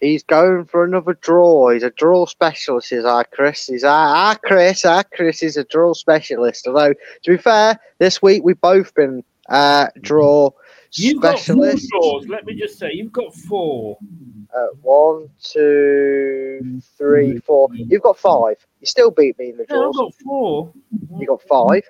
he's 0.00 0.24
going 0.24 0.64
for 0.64 0.82
another 0.82 1.14
draw. 1.14 1.70
He's 1.70 1.84
a 1.84 1.90
draw 1.90 2.26
specialist, 2.26 2.90
is 2.90 3.04
our 3.04 3.22
Chris. 3.22 3.68
He's 3.68 3.84
our, 3.84 4.16
our 4.16 4.36
Chris. 4.36 4.84
Our 4.84 5.04
Chris 5.04 5.44
is 5.44 5.56
a 5.56 5.62
draw 5.62 5.92
specialist. 5.92 6.66
Although, 6.66 6.94
to 7.22 7.30
be 7.30 7.36
fair, 7.36 7.78
this 8.00 8.20
week 8.20 8.42
we've 8.42 8.60
both 8.60 8.92
been 8.96 9.22
uh, 9.48 9.86
draw 10.00 10.50
You've 10.96 11.20
got 11.20 11.38
four 11.40 11.76
specialists. 11.76 12.28
Let 12.28 12.46
me 12.46 12.54
just 12.54 12.78
say, 12.78 12.92
you've 12.92 13.12
got 13.12 13.34
four. 13.34 13.98
Uh, 14.56 14.66
one, 14.82 15.28
two, 15.42 16.80
three, 16.96 17.38
four. 17.38 17.68
You've 17.72 18.02
got 18.02 18.18
five. 18.18 18.56
You 18.80 18.86
still 18.86 19.10
beat 19.10 19.38
me 19.38 19.50
in 19.50 19.56
the 19.56 19.66
No, 19.68 19.88
I've 19.88 19.94
got 19.94 20.14
four. 20.22 20.72
You 21.18 21.26
got 21.26 21.42
five. 21.42 21.82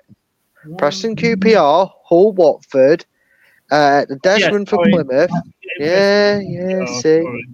Preston 0.77 1.15
QPR, 1.15 1.91
Hull 2.05 2.33
Watford, 2.33 3.05
uh, 3.71 4.05
the 4.05 4.15
Desmond 4.17 4.67
for 4.67 4.77
sorry. 4.77 4.91
Plymouth. 4.91 5.29
Yeah, 5.79 6.39
yeah, 6.39 6.85
Oh, 6.87 7.01
see. 7.01 7.21
sorry. 7.21 7.45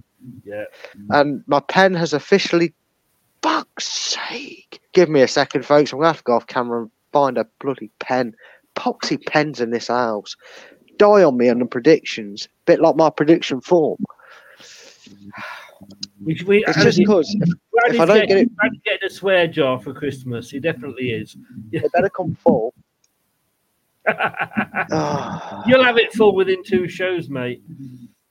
Yeah. 0.46 0.64
And 1.10 1.44
my 1.48 1.60
pen 1.60 1.94
has 1.94 2.14
officially. 2.14 2.74
Fuck's 3.42 3.88
sake. 3.88 4.80
Give 4.94 5.10
me 5.10 5.22
a 5.22 5.28
second, 5.28 5.66
folks. 5.66 5.92
I'm 5.92 6.00
to 6.00 6.06
have 6.06 6.18
to 6.18 6.24
go 6.24 6.34
off 6.36 6.46
camera 6.48 6.84
and 6.84 6.92
find 7.12 7.38
a 7.40 7.48
bloody 7.60 7.90
pen. 8.00 8.36
Poxy 8.76 9.18
pens 9.26 9.60
in 9.60 9.72
this 9.72 9.88
house. 9.88 10.36
Die 11.02 11.24
on 11.24 11.36
me 11.36 11.50
on 11.50 11.58
the 11.58 11.66
predictions. 11.66 12.48
Bit 12.66 12.80
like 12.80 12.96
my 12.96 13.10
prediction 13.10 13.60
form. 13.60 13.98
We, 16.24 16.40
we, 16.46 16.64
It's 16.64 16.84
just 16.84 17.00
because 17.00 17.36
if, 17.40 17.50
if 17.96 18.00
I 18.00 18.06
don't 18.06 18.18
getting, 18.20 18.28
get 18.28 18.38
it, 18.38 18.56
Brad's 18.56 18.78
getting 18.86 19.08
a 19.08 19.10
swear 19.10 19.48
jar 19.48 19.80
for 19.82 19.96
Christmas. 19.96 20.52
He 20.52 20.60
definitely 20.60 21.10
is. 21.10 21.36
they 21.72 21.82
better 21.92 22.10
come 22.10 22.36
full. 22.36 22.76
Ah, 24.08 25.64
You'll 25.66 25.84
have 25.84 25.98
it 25.98 26.14
full 26.14 26.36
within 26.36 26.64
two 26.64 26.88
shows, 26.88 27.30
mate. 27.30 27.64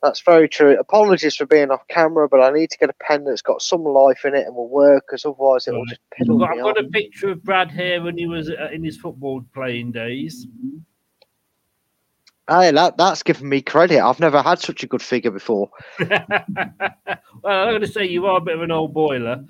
that's 0.03 0.21
very 0.21 0.49
true. 0.49 0.79
Apologies 0.79 1.35
for 1.37 1.47
being 1.47 1.71
off 1.71 1.87
camera, 1.89 2.29
but 2.29 2.41
I 2.41 2.51
need 2.53 2.71
to 2.71 2.79
get 2.79 2.91
a 2.91 2.95
pen 3.01 3.25
that's 3.25 3.43
got 3.43 3.63
some 3.63 3.83
life 3.83 4.25
in 4.25 4.35
it 4.35 4.47
and 4.47 4.55
will 4.55 4.69
work, 4.69 5.05
because 5.07 5.25
otherwise 5.25 5.67
it 5.67 5.73
will 5.73 5.87
just 5.87 6.01
I've 6.21 6.27
got, 6.27 6.51
me 6.51 6.59
I've 6.59 6.65
got 6.65 6.79
a 6.85 6.89
picture 6.89 7.31
of 7.31 7.43
Brad 7.43 7.71
here 7.71 8.03
when 8.03 8.17
he 8.19 8.27
was 8.27 8.49
uh, 8.51 8.69
in 8.73 8.85
his 8.85 8.97
football 8.97 9.43
playing 9.55 9.91
days. 9.93 10.47
Hey, 12.49 12.73
that, 12.73 12.97
that's 12.97 13.23
given 13.23 13.49
me 13.49 13.63
credit. 13.63 14.01
I've 14.01 14.21
never 14.21 14.43
had 14.43 14.59
such 14.61 14.83
a 14.83 14.87
good 14.87 15.03
figure 15.03 15.31
before. 15.31 15.71
well, 16.01 16.11
I'm 17.45 17.71
going 17.71 17.81
to 17.83 17.87
say 17.87 18.07
you 18.07 18.27
are 18.27 18.39
a 18.39 18.41
bit 18.41 18.57
of 18.57 18.63
an 18.63 18.71
old 18.71 18.95
boiler. 18.95 19.45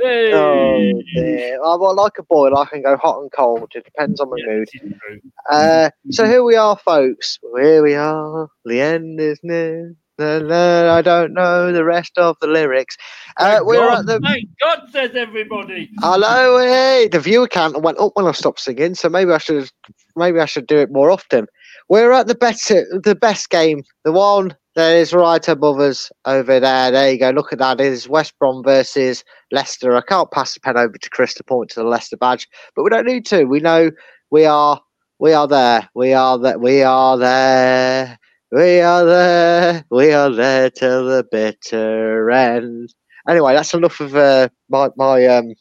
Hey! 0.00 0.32
Oh, 0.32 1.02
dear. 1.14 1.56
I, 1.62 1.76
well, 1.76 1.94
like 1.96 2.12
a 2.18 2.22
boil, 2.24 2.56
I 2.56 2.66
can 2.66 2.82
go 2.82 2.96
hot 2.96 3.20
and 3.20 3.32
cold. 3.32 3.72
It 3.74 3.84
depends 3.84 4.20
on 4.20 4.30
my 4.30 4.36
Yeah, 4.38 4.44
mood. 4.46 4.68
this 4.72 4.82
is 4.82 4.92
true. 5.00 5.20
Uh, 5.50 5.90
so 6.10 6.26
here 6.26 6.42
we 6.44 6.56
are, 6.56 6.76
folks. 6.76 7.38
Here 7.56 7.82
we 7.82 7.94
are. 7.94 8.48
The 8.64 8.80
end 8.80 9.20
is 9.20 9.40
near. 9.42 9.94
I 10.18 11.02
don't 11.02 11.34
know 11.34 11.72
the 11.72 11.84
rest 11.84 12.18
of 12.18 12.36
the 12.40 12.46
lyrics. 12.46 12.96
Uh, 13.38 13.60
we're 13.62 13.78
God, 13.78 13.98
at 14.00 14.06
the. 14.06 14.20
Thank 14.20 14.48
God, 14.62 14.88
says 14.90 15.10
everybody. 15.16 15.90
Hello, 16.00 16.58
hey. 16.58 17.08
The 17.10 17.20
viewer 17.20 17.48
count 17.48 17.82
went 17.82 17.98
up 17.98 18.12
when 18.14 18.26
I 18.26 18.32
stopped 18.32 18.60
singing, 18.60 18.94
so 18.94 19.08
maybe 19.08 19.32
I 19.32 19.38
should, 19.38 19.68
maybe 20.16 20.38
I 20.40 20.46
should 20.46 20.66
do 20.68 20.78
it 20.78 20.92
more 20.92 21.10
often. 21.10 21.46
We're 21.88 22.12
at 22.12 22.26
the 22.26 22.34
better, 22.34 22.86
the 23.02 23.14
best 23.14 23.50
game, 23.50 23.82
the 24.04 24.12
one 24.12 24.56
that 24.74 24.96
is 24.96 25.12
right 25.12 25.46
above 25.48 25.78
us 25.80 26.10
over 26.24 26.58
there. 26.58 26.90
There 26.90 27.12
you 27.12 27.18
go. 27.18 27.30
Look 27.30 27.52
at 27.52 27.58
that. 27.58 27.80
It 27.80 27.86
is 27.86 28.08
West 28.08 28.34
Brom 28.38 28.62
versus 28.64 29.22
Leicester. 29.52 29.96
I 29.96 30.00
can't 30.00 30.30
pass 30.30 30.54
the 30.54 30.60
pen 30.60 30.76
over 30.76 30.96
to 30.96 31.10
Chris 31.10 31.34
to 31.34 31.44
point 31.44 31.70
to 31.70 31.80
the 31.80 31.86
Leicester 31.86 32.16
badge, 32.16 32.48
but 32.74 32.82
we 32.82 32.90
don't 32.90 33.06
need 33.06 33.26
to. 33.26 33.44
We 33.44 33.60
know 33.60 33.90
we 34.30 34.46
are, 34.46 34.80
we 35.18 35.32
are 35.32 35.46
there. 35.46 35.88
We 35.94 36.12
are 36.12 36.38
there. 36.38 36.58
We 36.58 36.82
are 36.82 37.18
there. 37.18 38.18
We 38.50 38.80
are 38.80 39.04
there. 39.04 39.84
We 39.90 40.12
are 40.12 40.30
there 40.30 40.70
till 40.70 41.06
the 41.06 41.24
bitter 41.30 42.30
end. 42.30 42.94
Anyway, 43.28 43.54
that's 43.54 43.74
enough 43.74 44.00
of 44.00 44.14
uh, 44.16 44.48
my 44.68 44.88
my 44.96 45.26
um 45.26 45.54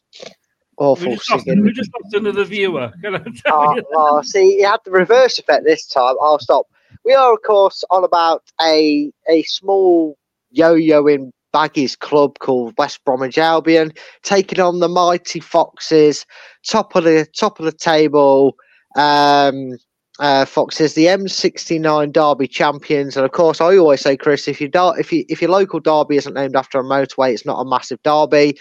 We 0.96 1.08
awful 1.08 1.10
just, 1.10 1.30
lost, 1.30 1.46
we 1.48 1.72
just 1.74 1.92
lost 1.94 2.14
another 2.16 2.44
viewer. 2.46 2.92
Can 3.04 3.16
I 3.16 3.20
tell 3.20 3.34
Oh, 3.50 3.76
you? 3.76 3.84
oh, 3.96 4.22
see, 4.24 4.62
it 4.62 4.68
had 4.68 4.80
the 4.86 4.92
reverse 4.92 5.40
effect 5.40 5.66
this 5.66 5.88
time. 5.88 6.16
I'll 6.22 6.40
stop. 6.40 6.68
We 7.06 7.14
are, 7.14 7.34
of 7.34 7.42
course, 7.44 7.84
on 7.92 8.04
about 8.04 8.44
a 8.62 9.12
a 9.30 9.44
small 9.44 10.18
yo-yoing 10.52 11.32
baggies 11.54 11.98
club 11.98 12.40
called 12.40 12.74
West 12.78 13.04
Bromwich 13.06 13.38
Albion, 13.38 13.94
taking 14.24 14.60
on 14.60 14.80
the 14.80 14.90
mighty 14.90 15.40
Foxes, 15.40 16.26
top 16.68 16.96
of 16.96 17.04
the 17.04 17.28
top 17.38 17.60
of 17.60 17.66
the 17.66 17.72
table. 17.72 18.56
Um, 18.98 19.78
uh, 20.20 20.46
Foxes, 20.46 20.94
the 20.94 21.06
M69 21.08 22.14
Derby 22.14 22.48
champions, 22.48 23.18
and 23.18 23.26
of 23.26 23.32
course, 23.32 23.60
I 23.60 23.78
always 23.78 24.02
say, 24.02 24.16
Chris, 24.16 24.48
if 24.48 24.62
you 24.62 24.70
if 24.74 25.12
you 25.12 25.26
if 25.28 25.42
your 25.42 25.50
local 25.50 25.80
derby 25.80 26.18
isn't 26.18 26.36
named 26.36 26.56
after 26.56 26.80
a 26.80 26.84
motorway, 26.84 27.34
it's 27.34 27.46
not 27.48 27.60
a 27.60 27.66
massive 27.68 28.02
derby. 28.04 28.58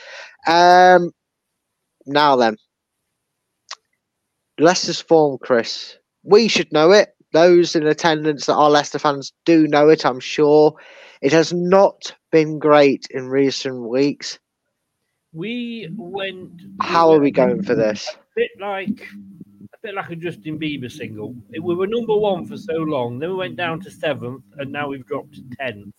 Um, 0.49 1.11
now 2.07 2.37
then, 2.37 2.57
Leicester's 4.59 5.01
form, 5.01 5.39
Chris. 5.41 5.97
We 6.23 6.49
should 6.49 6.73
know 6.73 6.93
it. 6.93 7.15
Those 7.33 7.75
in 7.75 7.87
attendance 7.87 8.47
that 8.47 8.55
are 8.55 8.71
Leicester 8.71 8.99
fans 8.99 9.33
do 9.45 9.67
know 9.67 9.89
it, 9.89 10.05
I'm 10.05 10.21
sure. 10.21 10.75
It 11.23 11.33
has 11.33 11.53
not 11.53 12.15
been 12.31 12.59
great 12.59 13.07
in 13.11 13.29
recent 13.29 13.89
weeks. 13.89 14.39
We 15.33 15.89
went. 15.97 16.61
How 16.81 17.11
are 17.11 17.21
we 17.21 17.31
going 17.31 17.63
for 17.63 17.75
this? 17.75 18.09
A 18.09 18.19
bit 18.37 18.51
like 18.61 19.09
a 19.73 19.79
bit 19.83 19.95
like 19.95 20.11
a 20.11 20.17
Justin 20.17 20.59
Bieber 20.59 20.91
single. 20.91 21.35
We 21.51 21.75
were 21.75 21.87
number 21.87 22.17
one 22.17 22.45
for 22.47 22.59
so 22.59 22.75
long, 22.75 23.19
then 23.19 23.31
we 23.31 23.37
went 23.37 23.57
down 23.57 23.81
to 23.81 23.91
seventh, 23.91 24.45
and 24.59 24.71
now 24.71 24.89
we've 24.89 25.07
dropped 25.07 25.35
to 25.35 25.43
tenth. 25.59 25.95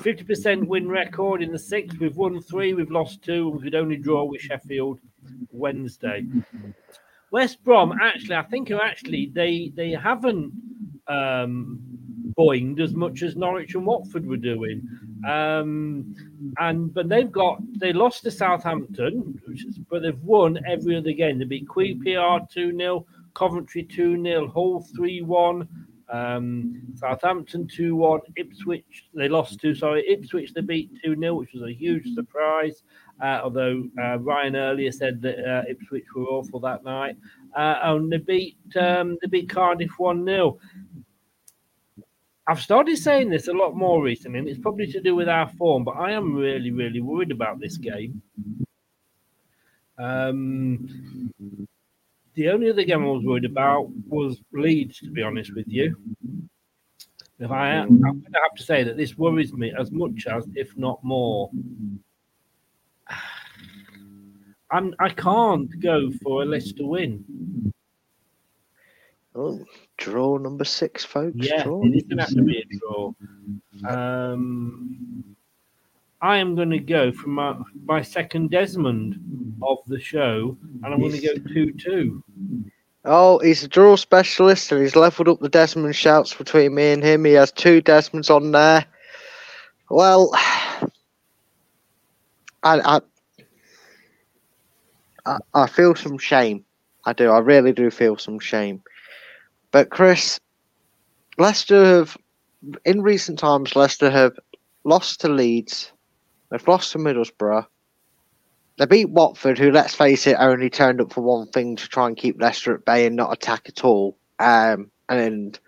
Fifty 0.00 0.24
percent 0.24 0.66
win 0.66 0.88
record 0.88 1.42
in 1.42 1.52
the 1.52 1.58
sixth. 1.58 1.98
We've 1.98 2.16
won 2.16 2.40
three, 2.40 2.74
we've 2.74 2.90
lost 2.90 3.22
two, 3.22 3.48
and 3.48 3.56
we 3.56 3.62
could 3.64 3.74
only 3.74 3.96
draw 3.96 4.24
with 4.24 4.40
Sheffield 4.40 5.00
Wednesday. 5.50 6.24
West 7.30 7.62
Brom, 7.64 7.98
actually, 8.00 8.36
I 8.36 8.42
think 8.42 8.70
are 8.70 8.82
actually 8.82 9.30
they 9.32 9.72
they 9.74 9.90
haven't 9.90 10.52
um, 11.08 11.80
boinged 12.38 12.80
as 12.80 12.94
much 12.94 13.22
as 13.22 13.36
Norwich 13.36 13.74
and 13.74 13.86
Watford 13.86 14.26
were 14.26 14.36
doing. 14.36 14.86
Um, 15.28 16.14
and 16.58 16.92
but 16.92 17.08
they've 17.08 17.30
got 17.30 17.60
they 17.78 17.92
lost 17.92 18.22
to 18.24 18.30
Southampton, 18.30 19.40
is, 19.48 19.78
but 19.90 20.02
they've 20.02 20.22
won 20.22 20.58
every 20.66 20.96
other 20.96 21.12
game. 21.12 21.38
They 21.38 21.44
beat 21.44 21.68
QPR 21.68 22.50
2 22.50 22.76
0, 22.76 23.06
Coventry 23.34 23.84
2 23.84 24.22
0, 24.22 24.48
Hull 24.48 24.86
3 24.94 25.22
1, 25.22 25.68
um, 26.08 26.82
Southampton 26.94 27.66
2 27.66 27.96
1, 27.96 28.20
Ipswich 28.36 29.08
they 29.14 29.28
lost 29.28 29.60
to, 29.60 29.74
sorry, 29.74 30.04
Ipswich 30.08 30.52
they 30.54 30.60
beat 30.60 30.90
2 31.04 31.16
0, 31.18 31.34
which 31.34 31.52
was 31.52 31.62
a 31.62 31.72
huge 31.72 32.12
surprise. 32.14 32.82
Uh, 33.20 33.40
although 33.44 33.84
uh, 34.02 34.18
Ryan 34.18 34.56
earlier 34.56 34.90
said 34.90 35.22
that 35.22 35.38
uh, 35.38 35.62
Ipswich 35.70 36.04
were 36.14 36.24
awful 36.24 36.60
that 36.60 36.82
night. 36.82 37.16
Uh, 37.56 37.78
and 37.82 38.10
they 38.10 38.18
beat 38.18 38.56
um, 38.80 39.18
they 39.20 39.28
beat 39.28 39.48
Cardiff 39.48 39.98
1 39.98 40.24
0. 40.24 40.58
I've 42.46 42.60
started 42.60 42.96
saying 42.98 43.30
this 43.30 43.46
a 43.46 43.52
lot 43.52 43.76
more 43.76 44.02
recently, 44.02 44.40
and 44.40 44.48
it's 44.48 44.58
probably 44.58 44.86
to 44.88 45.00
do 45.00 45.14
with 45.14 45.28
our 45.28 45.48
form, 45.50 45.84
but 45.84 45.92
I 45.92 46.10
am 46.10 46.34
really, 46.34 46.72
really 46.72 47.00
worried 47.00 47.30
about 47.30 47.60
this 47.60 47.76
game. 47.76 48.20
Um, 49.96 51.30
the 52.34 52.48
only 52.48 52.70
other 52.70 52.84
game 52.84 53.02
I 53.02 53.06
was 53.06 53.24
worried 53.24 53.44
about 53.44 53.90
was 54.08 54.40
Leeds, 54.52 54.98
to 55.00 55.10
be 55.10 55.22
honest 55.22 55.54
with 55.54 55.68
you. 55.68 55.96
If 57.38 57.50
I 57.50 57.70
am, 57.70 57.88
I'm 58.04 58.20
going 58.20 58.32
to 58.32 58.40
have 58.42 58.54
to 58.56 58.62
say 58.62 58.84
that 58.84 58.96
this 58.96 59.18
worries 59.18 59.52
me 59.52 59.72
as 59.78 59.90
much 59.90 60.26
as, 60.28 60.46
if 60.54 60.76
not 60.76 61.02
more. 61.02 61.50
I'm, 64.70 64.94
I 65.00 65.10
can't 65.10 65.68
go 65.80 66.10
for 66.22 66.42
a 66.42 66.46
Leicester 66.46 66.86
win. 66.86 67.72
Oh, 69.34 69.64
draw 69.96 70.38
number 70.38 70.64
six, 70.64 71.04
folks. 71.04 71.36
Yeah, 71.36 71.64
draw 71.64 71.82
it 71.84 71.96
is 71.96 72.02
going 72.04 72.18
to 72.18 72.24
have 72.24 72.34
to 72.34 72.42
be 72.42 72.58
a 72.58 72.64
draw. 72.78 73.12
Um, 73.88 75.24
I 76.20 76.36
am 76.38 76.54
going 76.54 76.70
to 76.70 76.78
go 76.78 77.12
for 77.12 77.28
my, 77.28 77.56
my 77.84 78.02
second 78.02 78.50
Desmond 78.50 79.16
of 79.62 79.78
the 79.86 80.00
show, 80.00 80.56
and 80.82 80.92
I'm 80.92 81.00
going 81.00 81.12
to 81.12 81.20
go 81.20 81.34
2 81.52 81.72
2. 81.72 82.24
Oh, 83.04 83.38
he's 83.40 83.64
a 83.64 83.68
draw 83.68 83.96
specialist 83.96 84.70
and 84.70 84.80
he's 84.80 84.94
leveled 84.94 85.28
up 85.28 85.40
the 85.40 85.48
Desmond 85.48 85.96
shouts 85.96 86.34
between 86.34 86.74
me 86.74 86.92
and 86.92 87.02
him. 87.02 87.24
He 87.24 87.32
has 87.32 87.50
two 87.50 87.82
Desmonds 87.82 88.30
on 88.30 88.52
there. 88.52 88.84
Well, 89.90 90.30
I, 90.34 90.90
I, 92.62 93.00
I, 95.26 95.38
I 95.52 95.66
feel 95.66 95.96
some 95.96 96.18
shame. 96.18 96.64
I 97.04 97.12
do. 97.12 97.28
I 97.30 97.40
really 97.40 97.72
do 97.72 97.90
feel 97.90 98.16
some 98.16 98.38
shame. 98.38 98.82
But 99.72 99.90
Chris, 99.90 100.38
Leicester 101.38 101.84
have, 101.84 102.16
in 102.84 103.02
recent 103.02 103.40
times, 103.40 103.74
Leicester 103.74 104.10
have 104.10 104.38
lost 104.84 105.22
to 105.22 105.28
Leeds. 105.28 105.92
They've 106.50 106.68
lost 106.68 106.92
to 106.92 106.98
Middlesbrough. 106.98 107.66
They 108.78 108.86
beat 108.86 109.10
Watford, 109.10 109.58
who, 109.58 109.70
let's 109.70 109.94
face 109.94 110.26
it, 110.26 110.36
only 110.38 110.70
turned 110.70 111.00
up 111.00 111.12
for 111.12 111.20
one 111.20 111.48
thing 111.48 111.76
to 111.76 111.88
try 111.88 112.06
and 112.06 112.16
keep 112.16 112.40
Leicester 112.40 112.74
at 112.74 112.84
bay 112.84 113.06
and 113.06 113.16
not 113.16 113.32
attack 113.32 113.68
at 113.68 113.84
all. 113.84 114.16
Um, 114.38 114.90
and 115.08 115.58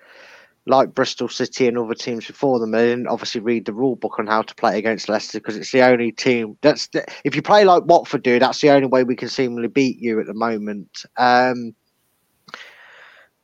like 0.67 0.95
Bristol 0.95 1.29
City 1.29 1.69
and 1.69 1.77
other 1.79 1.95
teams 1.95 2.27
before 2.27 2.59
them, 2.59 2.71
they 2.71 2.87
didn't 2.87 3.09
obviously 3.09 3.43
read 3.43 3.67
the 3.67 3.75
rule 3.75 3.97
book 3.97 4.19
on 4.19 4.27
how 4.27 4.43
to 4.43 4.55
play 4.55 4.79
against 4.79 5.09
Leicester 5.09 5.39
because 5.39 5.57
it's 5.57 5.73
the 5.73 5.83
only 5.83 6.11
team 6.13 6.57
that's 6.63 6.87
the, 6.89 7.05
if 7.25 7.37
you 7.37 7.43
play 7.43 7.65
like 7.65 7.85
Watford 7.85 8.23
do, 8.23 8.39
that's 8.39 8.61
the 8.61 8.71
only 8.71 8.87
way 8.87 9.05
we 9.05 9.17
can 9.17 9.29
seemingly 9.29 9.69
beat 9.69 9.99
you 9.99 10.19
at 10.21 10.27
the 10.27 10.35
moment. 10.35 11.05
Um, 11.17 11.75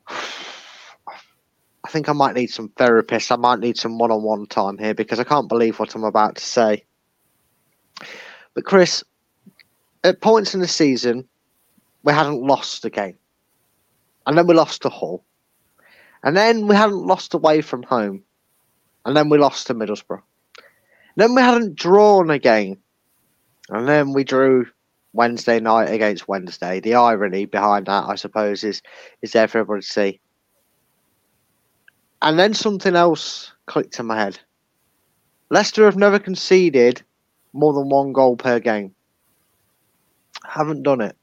I 1.83 1.89
think 1.89 2.09
I 2.09 2.13
might 2.13 2.35
need 2.35 2.49
some 2.49 2.69
therapists. 2.71 3.33
I 3.33 3.37
might 3.37 3.59
need 3.59 3.77
some 3.77 3.99
one-on-one 3.99 4.47
time 4.47 4.79
here 4.79 4.95
because 4.95 5.19
I 5.19 5.25
can't 5.25 5.49
believe 5.49 5.79
what 5.79 5.95
I'm 5.95 6.05
about 6.05 6.37
to 6.37 6.45
say. 6.45 6.85
But 8.55 8.65
Chris, 8.65 9.03
at 10.05 10.21
points 10.21 10.55
in 10.55 10.61
the 10.61 10.69
season, 10.69 11.29
we 12.03 12.13
hadn't 12.13 12.43
lost 12.43 12.85
a 12.85 12.91
game. 12.91 13.17
And 14.27 14.37
then 14.37 14.47
we 14.47 14.55
lost 14.55 14.83
to 14.83 14.89
Hull. 14.89 15.25
And 16.23 16.37
then 16.37 16.67
we 16.67 16.77
hadn't 16.77 17.07
lost 17.07 17.35
away 17.35 17.61
from 17.61 17.83
home. 17.83 18.23
And 19.05 19.17
then 19.17 19.29
we 19.29 19.39
lost 19.39 19.67
to 19.67 19.75
Middlesbrough. 19.75 20.23
And 20.59 21.17
Then 21.17 21.35
we 21.35 21.43
hadn't 21.43 21.75
drawn 21.77 22.31
a 22.31 22.39
game. 22.39 22.79
And 23.69 23.89
then 23.89 24.13
we 24.13 24.25
drew 24.25 24.67
Wednesday 25.13 25.61
night 25.61 25.91
against 25.91 26.29
Wednesday. 26.29 26.81
The 26.81 26.95
irony 26.95 27.47
behind 27.47 27.87
that, 27.87 28.05
I 28.07 28.15
suppose, 28.15 28.65
is, 28.65 28.83
is 29.23 29.33
there 29.33 29.49
for 29.49 29.59
everyone 29.59 29.81
to 29.81 29.87
see. 29.87 30.21
And 32.23 32.39
then 32.39 32.53
something 32.53 32.95
else 32.95 33.53
clicked 33.67 33.99
in 33.99 34.07
my 34.07 34.19
head. 34.19 34.39
Leicester 35.51 35.85
have 35.87 35.97
never 35.97 36.19
conceded 36.19 37.03
more 37.53 37.73
than 37.73 37.89
one 37.89 38.13
goal 38.13 38.37
per 38.37 38.61
game. 38.61 38.95
Haven't 40.51 40.83
done 40.83 41.01
it. 41.01 41.17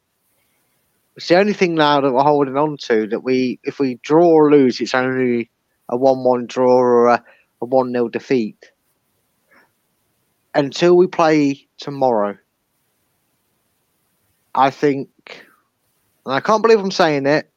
It's 1.17 1.27
the 1.27 1.37
only 1.37 1.51
thing 1.51 1.75
now 1.75 1.99
that 1.99 2.13
we're 2.13 2.23
holding 2.23 2.55
on 2.55 2.77
to 2.83 3.07
that 3.07 3.19
we, 3.19 3.59
if 3.63 3.77
we 3.77 3.95
draw 4.03 4.25
or 4.25 4.49
lose, 4.49 4.79
it's 4.79 4.95
only 4.95 5.49
a 5.89 5.97
one-one 5.97 6.45
draw 6.47 6.73
or 6.77 7.07
a, 7.07 7.23
a 7.61 7.65
one-nil 7.65 8.07
defeat. 8.07 8.71
Until 10.55 10.95
we 10.95 11.07
play 11.07 11.67
tomorrow, 11.77 12.37
I 14.55 14.69
think, 14.69 15.09
and 16.25 16.33
I 16.33 16.39
can't 16.39 16.61
believe 16.61 16.79
I'm 16.79 16.89
saying 16.89 17.25
it. 17.25 17.51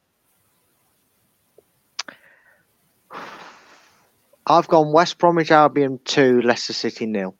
I've 4.44 4.66
gone 4.66 4.92
West 4.92 5.18
Bromwich 5.18 5.52
Albion 5.52 6.00
two, 6.04 6.42
Leicester 6.42 6.72
City 6.72 7.06
nil. 7.06 7.36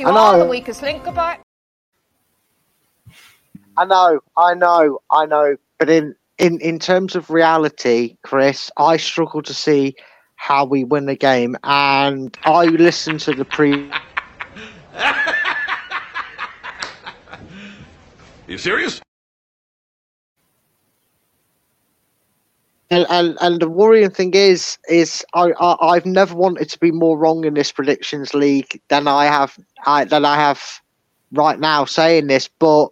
You 0.00 0.06
I 0.06 0.10
are 0.12 0.32
know. 0.32 0.44
the 0.44 0.50
weakest 0.50 0.80
link. 0.80 1.04
Goodbye. 1.04 1.40
I 3.76 3.84
know, 3.84 4.20
I 4.34 4.54
know, 4.54 5.00
I 5.10 5.26
know. 5.26 5.56
But 5.78 5.90
in, 5.90 6.14
in, 6.38 6.58
in 6.60 6.78
terms 6.78 7.14
of 7.14 7.28
reality, 7.28 8.16
Chris, 8.22 8.70
I 8.78 8.96
struggle 8.96 9.42
to 9.42 9.52
see 9.52 9.94
how 10.36 10.64
we 10.64 10.84
win 10.84 11.04
the 11.04 11.16
game. 11.16 11.54
And 11.64 12.34
I 12.44 12.64
listened 12.64 13.20
to 13.20 13.34
the 13.34 13.44
pre. 13.44 13.90
You 18.48 18.58
serious? 18.58 19.00
And, 22.92 23.06
and 23.08 23.38
and 23.40 23.60
the 23.60 23.68
worrying 23.68 24.10
thing 24.10 24.34
is 24.34 24.76
is 24.88 25.24
I, 25.34 25.52
I 25.60 25.76
I've 25.90 26.06
never 26.06 26.34
wanted 26.34 26.68
to 26.70 26.78
be 26.80 26.90
more 26.90 27.16
wrong 27.16 27.44
in 27.44 27.54
this 27.54 27.70
predictions 27.70 28.34
league 28.34 28.80
than 28.88 29.06
I 29.06 29.26
have 29.26 29.56
I 29.86 30.04
than 30.04 30.24
I 30.24 30.34
have 30.36 30.60
right 31.32 31.58
now 31.60 31.84
saying 31.84 32.26
this. 32.26 32.48
But 32.48 32.88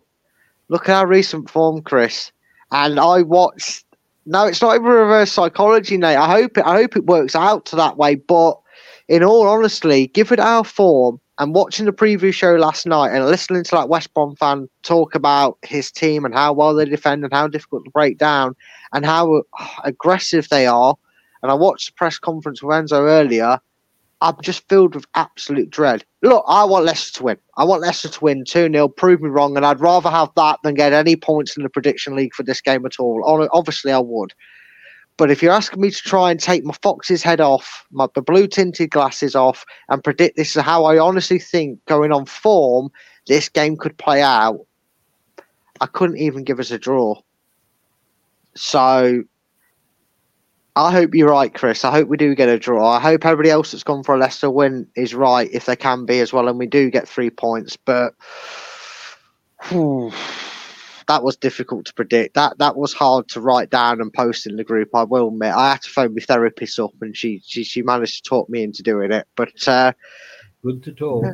look 0.68 0.88
at 0.88 0.96
our 0.96 1.06
recent 1.06 1.50
form, 1.50 1.82
Chris. 1.82 2.30
And 2.70 3.00
I 3.00 3.22
watched. 3.22 3.84
No, 4.24 4.46
it's 4.46 4.60
not 4.62 4.74
even 4.74 4.86
reverse 4.86 5.32
psychology, 5.32 5.96
Nate. 5.96 6.18
I 6.18 6.30
hope 6.30 6.58
it. 6.58 6.64
I 6.66 6.76
hope 6.76 6.96
it 6.96 7.06
works 7.06 7.34
out 7.34 7.64
to 7.66 7.76
that 7.76 7.96
way. 7.96 8.14
But 8.14 8.60
in 9.08 9.24
all 9.24 9.48
honesty, 9.48 10.06
given 10.06 10.38
our 10.38 10.64
form 10.64 11.18
and 11.38 11.54
watching 11.54 11.86
the 11.86 11.92
preview 11.92 12.32
show 12.32 12.54
last 12.56 12.86
night 12.86 13.10
and 13.14 13.26
listening 13.26 13.62
to 13.64 13.70
that 13.72 13.88
West 13.88 14.12
Brom 14.12 14.34
fan 14.36 14.68
talk 14.82 15.14
about 15.14 15.56
his 15.62 15.90
team 15.92 16.24
and 16.24 16.34
how 16.34 16.52
well 16.52 16.74
they 16.74 16.84
defend 16.84 17.24
and 17.24 17.32
how 17.32 17.46
difficult 17.46 17.84
to 17.84 17.90
break 17.90 18.18
down 18.18 18.56
and 18.92 19.06
how 19.06 19.36
uh, 19.36 19.42
aggressive 19.84 20.48
they 20.48 20.66
are, 20.66 20.96
and 21.42 21.52
I 21.52 21.54
watched 21.54 21.88
the 21.88 21.94
press 21.94 22.18
conference 22.18 22.62
with 22.62 22.74
Enzo 22.74 23.08
earlier, 23.08 23.60
I'm 24.20 24.34
just 24.42 24.68
filled 24.68 24.96
with 24.96 25.06
absolute 25.14 25.70
dread. 25.70 26.04
Look, 26.22 26.44
I 26.48 26.64
want 26.64 26.84
Leicester 26.84 27.18
to 27.18 27.24
win. 27.24 27.38
I 27.56 27.64
want 27.64 27.82
Leicester 27.82 28.08
to 28.08 28.24
win 28.24 28.44
2 28.44 28.68
0, 28.72 28.88
prove 28.88 29.20
me 29.20 29.28
wrong, 29.28 29.56
and 29.56 29.64
I'd 29.64 29.80
rather 29.80 30.10
have 30.10 30.30
that 30.34 30.58
than 30.64 30.74
get 30.74 30.92
any 30.92 31.14
points 31.14 31.56
in 31.56 31.62
the 31.62 31.68
prediction 31.68 32.16
league 32.16 32.34
for 32.34 32.42
this 32.42 32.60
game 32.60 32.84
at 32.84 32.98
all. 32.98 33.48
Obviously, 33.52 33.92
I 33.92 34.00
would. 34.00 34.34
But 35.18 35.32
if 35.32 35.42
you're 35.42 35.52
asking 35.52 35.80
me 35.82 35.90
to 35.90 35.96
try 35.96 36.30
and 36.30 36.40
take 36.40 36.64
my 36.64 36.74
fox's 36.80 37.22
head 37.22 37.40
off, 37.40 37.84
my 37.90 38.06
the 38.14 38.22
blue 38.22 38.46
tinted 38.46 38.90
glasses 38.90 39.34
off, 39.34 39.66
and 39.88 40.02
predict 40.02 40.36
this 40.36 40.56
is 40.56 40.62
how 40.62 40.84
I 40.84 40.98
honestly 40.98 41.40
think 41.40 41.84
going 41.86 42.12
on 42.12 42.24
form, 42.24 42.90
this 43.26 43.48
game 43.48 43.76
could 43.76 43.98
play 43.98 44.22
out, 44.22 44.60
I 45.80 45.86
couldn't 45.86 46.18
even 46.18 46.44
give 46.44 46.60
us 46.60 46.70
a 46.70 46.78
draw. 46.78 47.20
So 48.54 49.24
I 50.76 50.92
hope 50.92 51.12
you're 51.12 51.30
right, 51.30 51.52
Chris. 51.52 51.84
I 51.84 51.90
hope 51.90 52.08
we 52.08 52.16
do 52.16 52.36
get 52.36 52.48
a 52.48 52.58
draw. 52.58 52.88
I 52.88 53.00
hope 53.00 53.26
everybody 53.26 53.50
else 53.50 53.72
that's 53.72 53.82
gone 53.82 54.04
for 54.04 54.14
a 54.14 54.18
Leicester 54.18 54.48
win 54.48 54.86
is 54.94 55.14
right 55.14 55.50
if 55.52 55.66
they 55.66 55.74
can 55.74 56.06
be 56.06 56.20
as 56.20 56.32
well, 56.32 56.48
and 56.48 56.58
we 56.58 56.66
do 56.66 56.90
get 56.90 57.08
three 57.08 57.30
points. 57.30 57.76
But 57.76 58.14
whew, 59.68 60.12
that 61.08 61.24
was 61.24 61.36
difficult 61.36 61.86
to 61.86 61.94
predict. 61.94 62.34
That 62.34 62.58
that 62.58 62.76
was 62.76 62.92
hard 62.92 63.28
to 63.28 63.40
write 63.40 63.70
down 63.70 64.00
and 64.00 64.12
post 64.12 64.46
in 64.46 64.56
the 64.56 64.64
group. 64.64 64.90
I 64.94 65.04
will 65.04 65.28
admit. 65.28 65.54
I 65.54 65.70
had 65.72 65.82
to 65.82 65.90
phone 65.90 66.14
my 66.14 66.20
therapist 66.20 66.78
up, 66.78 66.92
and 67.00 67.16
she 67.16 67.42
she, 67.44 67.64
she 67.64 67.82
managed 67.82 68.22
to 68.24 68.28
talk 68.28 68.48
me 68.48 68.62
into 68.62 68.82
doing 68.82 69.10
it. 69.10 69.26
But 69.34 69.66
uh, 69.66 69.92
Good 70.62 70.82
to 70.84 70.92
talk. 70.92 71.24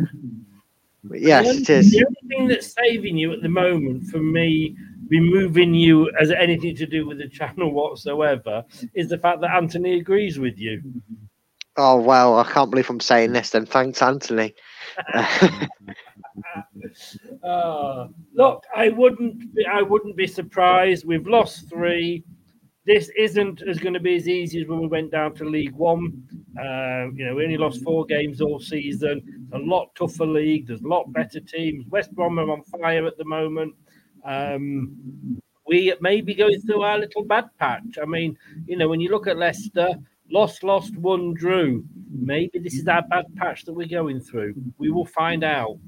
yes, 1.11 1.45
the 1.45 1.51
it 1.51 1.71
only, 1.71 1.87
is. 1.87 1.91
The 1.91 2.07
only 2.07 2.29
thing 2.29 2.49
that's 2.49 2.75
saving 2.75 3.19
you 3.19 3.33
at 3.33 3.43
the 3.43 3.49
moment 3.49 4.07
from 4.07 4.33
me 4.33 4.77
removing 5.09 5.75
you 5.75 6.11
as 6.21 6.31
anything 6.31 6.75
to 6.77 6.87
do 6.87 7.07
with 7.07 7.19
the 7.19 7.29
channel 7.29 7.73
whatsoever 7.73 8.65
is 8.95 9.09
the 9.09 9.19
fact 9.19 9.41
that 9.41 9.51
Anthony 9.51 9.99
agrees 9.99 10.39
with 10.39 10.59
you. 10.59 10.83
Oh 11.77 12.01
well, 12.01 12.39
I 12.39 12.45
can't 12.45 12.71
believe 12.71 12.89
I'm 12.89 13.01
saying 13.01 13.33
this. 13.33 13.51
Then 13.51 13.67
thanks, 13.67 14.01
Anthony. 14.01 14.55
Uh, 17.43 18.07
look, 18.35 18.65
I 18.75 18.89
wouldn't 18.91 19.55
be, 19.55 19.67
I 19.67 19.83
wouldn't 19.83 20.17
be 20.17 20.27
surprised. 20.27 21.07
We've 21.07 21.27
lost 21.27 21.69
three. 21.69 22.25
This 22.87 23.11
isn't 23.17 23.63
as 23.63 23.79
going 23.79 23.95
to 23.95 24.01
be 24.01 24.17
as 24.17 24.29
easy 24.29 24.61
as 24.61 24.69
when 24.69 24.81
we 24.81 24.87
went 24.87 25.11
down 25.11 25.35
to 25.37 25.45
League 25.45 25.75
One. 25.75 26.23
Uh, 26.59 27.11
you 27.15 27.25
know, 27.25 27.35
we 27.35 27.45
only 27.45 27.57
lost 27.57 27.83
four 27.83 28.05
games 28.05 28.41
all 28.41 28.61
season. 28.61 29.23
It's 29.27 29.53
a 29.55 29.59
lot 29.59 29.95
tougher 29.95 30.27
league. 30.27 30.67
There's 30.67 30.83
a 30.83 30.89
lot 30.89 31.13
better 31.13 31.41
teams. 31.41 31.87
West 31.89 32.15
Brom 32.15 32.39
are 32.39 32.51
on 32.51 32.63
fire 32.65 33.07
at 33.07 33.17
the 33.17 33.25
moment. 33.25 33.75
Um, 34.25 35.41
we 35.67 35.95
may 36.01 36.21
be 36.21 36.35
going 36.35 36.61
through 36.61 36.83
our 36.83 36.99
little 36.99 37.25
bad 37.25 37.47
patch. 37.59 37.99
I 38.01 38.05
mean, 38.05 38.37
you 38.67 38.77
know, 38.77 38.89
when 38.89 39.01
you 39.01 39.09
look 39.09 39.27
at 39.27 39.39
Leicester, 39.39 39.95
lost, 40.35 40.65
lost, 40.65 40.97
one, 40.97 41.33
drew. 41.33 41.85
Maybe 42.11 42.59
this 42.59 42.75
is 42.75 42.87
our 42.89 43.03
bad 43.03 43.27
patch 43.37 43.65
that 43.65 43.73
we're 43.73 43.95
going 44.01 44.21
through. 44.21 44.55
We 44.79 44.91
will 44.91 45.07
find 45.07 45.43
out, 45.45 45.79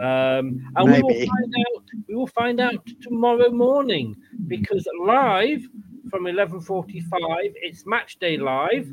um, 0.00 0.44
and 0.76 0.84
we 0.92 1.02
will 1.02 1.26
find 1.34 1.54
out. 1.66 1.84
We 2.08 2.14
will 2.14 2.32
find 2.42 2.60
out 2.60 2.84
tomorrow 3.02 3.50
morning 3.50 4.16
because 4.48 4.86
live 5.00 5.62
from 6.10 6.26
eleven 6.26 6.60
forty-five, 6.60 7.50
it's 7.66 7.86
Match 7.86 8.18
Day 8.18 8.36
Live 8.36 8.88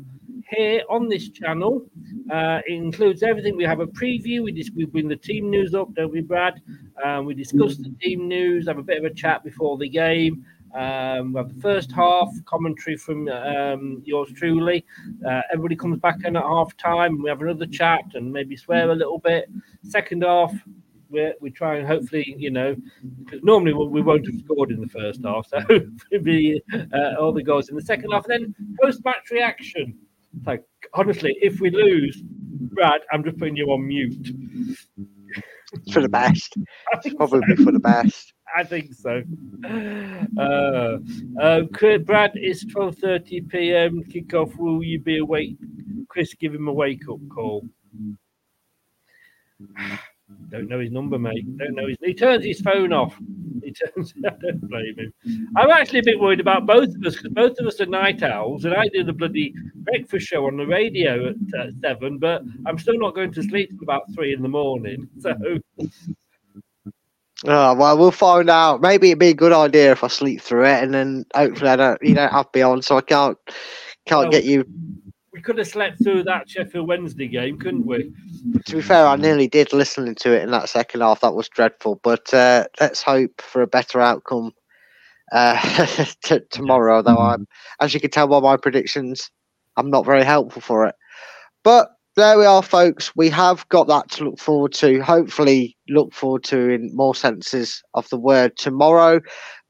here 0.48 0.82
on 0.88 1.08
this 1.08 1.28
channel. 1.30 1.86
Uh, 2.30 2.60
it 2.66 2.72
includes 2.72 3.22
everything. 3.22 3.56
We 3.56 3.64
have 3.64 3.80
a 3.80 3.86
preview. 3.86 4.42
We 4.42 4.52
just 4.52 4.74
we 4.74 4.84
bring 4.84 5.08
the 5.08 5.16
team 5.16 5.50
news 5.50 5.74
up, 5.74 5.92
don't 5.94 6.12
we, 6.12 6.22
Brad? 6.22 6.60
Um, 7.04 7.24
we 7.24 7.34
discuss 7.34 7.76
the 7.76 7.94
team 8.02 8.28
news, 8.28 8.68
have 8.68 8.78
a 8.78 8.82
bit 8.82 8.98
of 8.98 9.04
a 9.04 9.14
chat 9.14 9.44
before 9.44 9.78
the 9.78 9.88
game. 9.88 10.44
Um, 10.74 11.32
we 11.32 11.38
have 11.38 11.54
the 11.54 11.60
first 11.60 11.90
half 11.92 12.28
commentary 12.44 12.96
from 12.96 13.28
um, 13.28 14.02
yours 14.04 14.30
truly. 14.34 14.84
Uh, 15.26 15.42
everybody 15.52 15.76
comes 15.76 15.98
back 15.98 16.24
in 16.24 16.36
at 16.36 16.42
half 16.42 16.76
time. 16.76 17.22
We 17.22 17.28
have 17.28 17.42
another 17.42 17.66
chat 17.66 18.02
and 18.14 18.32
maybe 18.32 18.56
swear 18.56 18.90
a 18.90 18.94
little 18.94 19.18
bit. 19.18 19.50
Second 19.82 20.22
half, 20.22 20.52
we 21.08 21.32
we 21.40 21.50
try 21.50 21.76
and 21.76 21.86
hopefully, 21.86 22.34
you 22.38 22.50
know, 22.50 22.76
because 23.24 23.42
normally 23.42 23.72
we 23.72 24.00
won't 24.00 24.26
have 24.26 24.38
scored 24.44 24.70
in 24.70 24.80
the 24.80 24.88
first 24.88 25.20
half, 25.24 25.46
so 25.48 25.58
maybe 26.12 26.62
uh, 26.72 27.20
all 27.20 27.32
the 27.32 27.42
goals 27.42 27.68
in 27.68 27.76
the 27.76 27.82
second 27.82 28.10
half. 28.12 28.26
And 28.28 28.44
then 28.44 28.76
post 28.80 29.04
match 29.04 29.30
reaction. 29.30 29.98
Like 30.46 30.62
honestly, 30.94 31.36
if 31.42 31.60
we 31.60 31.70
lose, 31.70 32.22
Brad, 32.22 33.00
I'm 33.12 33.24
just 33.24 33.38
putting 33.38 33.56
you 33.56 33.66
on 33.72 33.86
mute. 33.86 34.30
For 35.92 36.00
the 36.00 36.08
best. 36.08 36.56
Probably 37.16 37.56
for 37.56 37.72
the 37.72 37.80
best. 37.80 38.32
I 38.56 38.64
think 38.64 38.94
so. 38.94 39.22
Uh, 40.38 40.98
uh, 41.40 41.62
Chris- 41.72 42.02
Brad, 42.02 42.32
it's 42.34 42.64
twelve 42.64 42.96
thirty 42.98 43.40
p.m. 43.40 44.02
Kickoff. 44.04 44.56
Will 44.56 44.82
you 44.82 44.98
be 44.98 45.18
awake? 45.18 45.56
Chris, 46.08 46.34
give 46.34 46.54
him 46.54 46.68
a 46.68 46.72
wake 46.72 47.08
up 47.08 47.20
call. 47.28 47.64
Don't 50.50 50.68
know 50.68 50.80
his 50.80 50.90
number, 50.90 51.18
mate. 51.18 51.56
Don't 51.58 51.74
know 51.74 51.86
his. 51.86 51.96
He 52.02 52.14
turns 52.14 52.44
his 52.44 52.60
phone 52.60 52.92
off. 52.92 53.16
He 53.62 53.72
turns. 53.72 54.14
I 54.26 54.30
don't 54.40 54.68
blame 54.68 54.96
him. 54.98 55.48
I'm 55.56 55.70
actually 55.70 56.00
a 56.00 56.04
bit 56.04 56.18
worried 56.20 56.40
about 56.40 56.66
both 56.66 56.88
of 56.94 57.04
us 57.04 57.16
because 57.16 57.32
both 57.32 57.58
of 57.58 57.66
us 57.66 57.80
are 57.80 57.86
night 57.86 58.22
owls, 58.22 58.64
and 58.64 58.74
I 58.74 58.88
do 58.88 59.04
the 59.04 59.12
bloody 59.12 59.52
breakfast 59.76 60.26
show 60.26 60.46
on 60.46 60.56
the 60.56 60.66
radio 60.66 61.28
at 61.30 61.34
uh, 61.58 61.70
seven. 61.82 62.18
But 62.18 62.42
I'm 62.66 62.78
still 62.78 62.98
not 62.98 63.14
going 63.14 63.32
to 63.32 63.42
sleep 63.42 63.70
till 63.70 63.82
about 63.82 64.04
three 64.14 64.32
in 64.32 64.42
the 64.42 64.48
morning. 64.48 65.08
So 65.20 65.34
Oh, 67.46 67.74
well, 67.74 67.96
we'll 67.96 68.10
find 68.10 68.50
out. 68.50 68.80
Maybe 68.82 69.08
it'd 69.08 69.18
be 69.18 69.28
a 69.28 69.34
good 69.34 69.52
idea 69.52 69.92
if 69.92 70.04
I 70.04 70.08
sleep 70.08 70.42
through 70.42 70.66
it, 70.66 70.82
and 70.82 70.92
then 70.92 71.24
hopefully 71.34 71.70
I 71.70 71.76
don't, 71.76 71.98
you 72.02 72.14
don't 72.14 72.30
have 72.32 72.48
me 72.54 72.60
on, 72.62 72.82
so 72.82 72.96
I 72.98 73.00
can't 73.00 73.38
can't 74.06 74.24
Well- 74.24 74.30
get 74.30 74.44
you. 74.44 74.64
we 75.32 75.40
could 75.40 75.56
have 75.58 75.68
slept 75.68 76.02
through 76.02 76.24
that 76.24 76.48
Sheffield 76.50 76.88
Wednesday 76.88 77.28
game, 77.28 77.58
couldn't 77.58 77.86
we? 77.86 78.12
To 78.66 78.76
be 78.76 78.82
fair, 78.82 79.06
I 79.06 79.16
nearly 79.16 79.46
did 79.48 79.72
listening 79.72 80.14
to 80.16 80.34
it 80.36 80.42
in 80.42 80.50
that 80.50 80.68
second 80.68 81.00
half. 81.00 81.20
That 81.20 81.34
was 81.34 81.48
dreadful, 81.48 82.00
but 82.02 82.32
uh, 82.34 82.64
let's 82.80 83.02
hope 83.02 83.40
for 83.40 83.62
a 83.62 83.66
better 83.66 84.00
outcome 84.00 84.52
uh, 85.32 86.04
t- 86.24 86.40
tomorrow. 86.50 87.00
Though 87.00 87.16
I'm, 87.18 87.46
as 87.80 87.94
you 87.94 88.00
can 88.00 88.10
tell 88.10 88.26
by 88.28 88.40
my 88.40 88.56
predictions, 88.56 89.30
I'm 89.76 89.88
not 89.90 90.04
very 90.04 90.24
helpful 90.24 90.60
for 90.60 90.86
it. 90.86 90.94
But 91.64 91.90
there 92.20 92.38
we 92.38 92.44
are, 92.44 92.62
folks. 92.62 93.16
We 93.16 93.30
have 93.30 93.66
got 93.70 93.88
that 93.88 94.10
to 94.12 94.24
look 94.24 94.38
forward 94.38 94.72
to. 94.74 95.00
Hopefully, 95.00 95.76
look 95.88 96.12
forward 96.12 96.44
to 96.44 96.68
in 96.68 96.94
more 96.94 97.14
senses 97.14 97.82
of 97.94 98.08
the 98.10 98.18
word 98.18 98.56
tomorrow. 98.58 99.20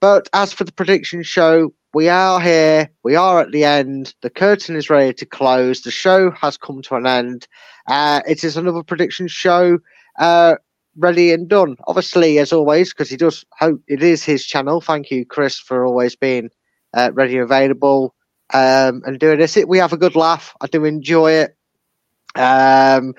But 0.01 0.29
as 0.33 0.53
for 0.53 0.65
the 0.65 0.73
prediction 0.73 1.23
show, 1.23 1.73
we 1.95 2.09
are 2.09 2.41
here. 2.41 2.91
We 3.05 3.15
are 3.15 3.41
at 3.41 3.53
the 3.53 3.65
end. 3.65 4.15
The 4.23 4.31
curtain 4.31 4.75
is 4.75 4.91
ready 4.91 5.13
to 5.15 5.27
close. 5.27 5.83
The 5.83 5.93
show 5.93 6.33
has 6.33 6.57
come 6.57 6.83
to 6.83 6.97
an 6.97 7.07
end. 7.07 7.47
Uh, 7.87 8.21
it 8.27 8.43
is 8.43 8.57
another 8.57 8.83
prediction 8.83 9.29
show. 9.29 9.79
Uh, 10.19 10.57
ready 10.97 11.33
and 11.33 11.49
done. 11.49 11.77
Obviously, 11.87 12.39
as 12.39 12.53
always, 12.53 12.93
because 12.93 13.11
he 13.11 13.17
does 13.17 13.45
hope 13.59 13.81
it 13.87 14.03
is 14.03 14.25
his 14.25 14.45
channel. 14.45 14.81
Thank 14.81 15.11
you, 15.13 15.25
Chris, 15.25 15.57
for 15.59 15.87
always 15.87 16.17
being 16.17 16.51
uh, 16.95 17.11
ready 17.15 17.39
available 17.39 18.15
um, 18.53 19.03
and 19.05 19.21
doing 19.21 19.39
this. 19.39 19.57
We 19.69 19.79
have 19.79 19.93
a 19.93 19.97
good 19.97 20.17
laugh. 20.17 20.55
I 20.61 20.67
do 20.67 20.85
enjoy 20.85 21.33
it. 21.33 21.57
Um, 22.37 23.15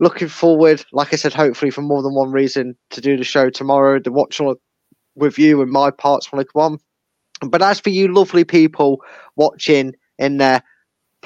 looking 0.00 0.28
forward, 0.28 0.84
like 0.92 1.12
I 1.12 1.16
said, 1.16 1.32
hopefully 1.32 1.70
for 1.70 1.82
more 1.82 2.02
than 2.02 2.14
one 2.14 2.32
reason 2.32 2.76
to 2.90 3.00
do 3.00 3.16
the 3.16 3.24
show 3.24 3.50
tomorrow. 3.50 4.00
The 4.00 4.12
watch 4.12 4.40
all 4.40 4.56
with 5.14 5.38
you 5.38 5.62
and 5.62 5.70
my 5.70 5.90
parts 5.90 6.32
want 6.32 6.46
to 6.46 6.52
come 6.52 6.62
on. 7.42 7.48
But 7.50 7.62
as 7.62 7.80
for 7.80 7.90
you 7.90 8.12
lovely 8.12 8.44
people 8.44 9.02
watching 9.36 9.94
in 10.18 10.38
there, 10.38 10.62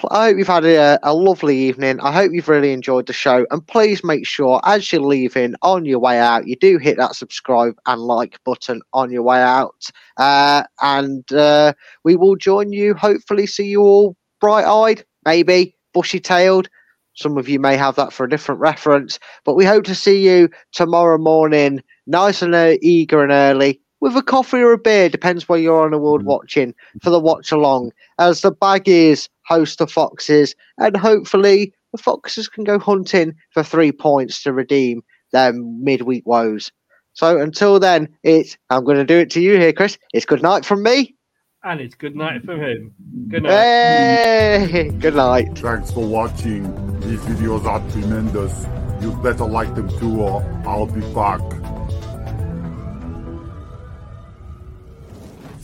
I 0.08 0.28
hope 0.28 0.38
you've 0.38 0.46
had 0.46 0.64
a, 0.64 0.98
a, 1.02 1.12
lovely 1.12 1.56
evening. 1.58 2.00
I 2.00 2.10
hope 2.10 2.32
you've 2.32 2.48
really 2.48 2.72
enjoyed 2.72 3.06
the 3.06 3.12
show. 3.12 3.46
And 3.50 3.66
please 3.66 4.02
make 4.02 4.26
sure, 4.26 4.60
as 4.64 4.90
you're 4.90 5.02
leaving 5.02 5.54
on 5.62 5.84
your 5.84 5.98
way 5.98 6.18
out, 6.18 6.46
you 6.46 6.56
do 6.56 6.78
hit 6.78 6.96
that 6.96 7.16
subscribe 7.16 7.74
and 7.86 8.00
like 8.00 8.38
button 8.44 8.80
on 8.94 9.10
your 9.10 9.22
way 9.22 9.42
out. 9.42 9.90
Uh, 10.16 10.62
and 10.80 11.30
uh, 11.32 11.74
we 12.02 12.16
will 12.16 12.36
join 12.36 12.72
you, 12.72 12.94
hopefully, 12.94 13.46
see 13.46 13.66
you 13.66 13.82
all 13.82 14.16
bright 14.40 14.64
eyed, 14.64 15.04
maybe 15.26 15.76
bushy 15.92 16.20
tailed. 16.20 16.68
Some 17.14 17.36
of 17.36 17.48
you 17.48 17.58
may 17.58 17.76
have 17.76 17.96
that 17.96 18.12
for 18.12 18.24
a 18.24 18.30
different 18.30 18.60
reference. 18.60 19.18
But 19.44 19.54
we 19.54 19.64
hope 19.64 19.84
to 19.84 19.94
see 19.94 20.26
you 20.26 20.48
tomorrow 20.72 21.18
morning, 21.18 21.82
nice 22.06 22.42
and 22.42 22.54
uh, 22.54 22.76
eager 22.80 23.22
and 23.22 23.32
early 23.32 23.80
with 24.00 24.16
a 24.16 24.22
coffee 24.22 24.60
or 24.60 24.72
a 24.72 24.78
beer, 24.78 25.08
depends 25.08 25.48
where 25.48 25.58
you're 25.58 25.84
on 25.84 25.90
the 25.90 25.98
world 25.98 26.22
mm. 26.22 26.26
watching, 26.26 26.74
for 27.02 27.10
the 27.10 27.20
watch 27.20 27.52
along, 27.52 27.92
as 28.18 28.40
the 28.40 28.52
Baggies 28.52 29.28
host 29.46 29.78
the 29.78 29.86
Foxes, 29.86 30.54
and 30.78 30.96
hopefully 30.96 31.72
the 31.92 31.98
Foxes 31.98 32.48
can 32.48 32.64
go 32.64 32.78
hunting 32.78 33.34
for 33.50 33.62
three 33.62 33.92
points 33.92 34.42
to 34.42 34.52
redeem 34.52 35.02
their 35.32 35.52
midweek 35.52 36.26
woes. 36.26 36.72
So 37.12 37.40
until 37.40 37.78
then, 37.78 38.08
it's 38.22 38.56
I'm 38.70 38.84
going 38.84 38.96
to 38.96 39.04
do 39.04 39.18
it 39.18 39.30
to 39.30 39.40
you 39.40 39.58
here, 39.58 39.72
Chris. 39.72 39.98
It's 40.14 40.26
good 40.26 40.42
night 40.42 40.64
from 40.64 40.82
me. 40.82 41.14
And 41.62 41.78
it's 41.78 41.94
good 41.94 42.16
night 42.16 42.42
from 42.42 42.58
him. 42.58 42.94
Good 43.28 43.42
night. 43.42 43.50
Hey, 43.50 44.88
good 44.88 45.14
night. 45.14 45.58
Thanks 45.58 45.90
for 45.90 46.06
watching. 46.06 46.62
These 47.00 47.20
videos 47.20 47.66
are 47.66 47.80
tremendous. 47.90 48.66
You 49.02 49.12
better 49.22 49.44
like 49.44 49.74
them 49.74 49.90
too, 49.98 50.22
or 50.22 50.42
I'll 50.66 50.86
be 50.86 51.02
back. 51.12 51.40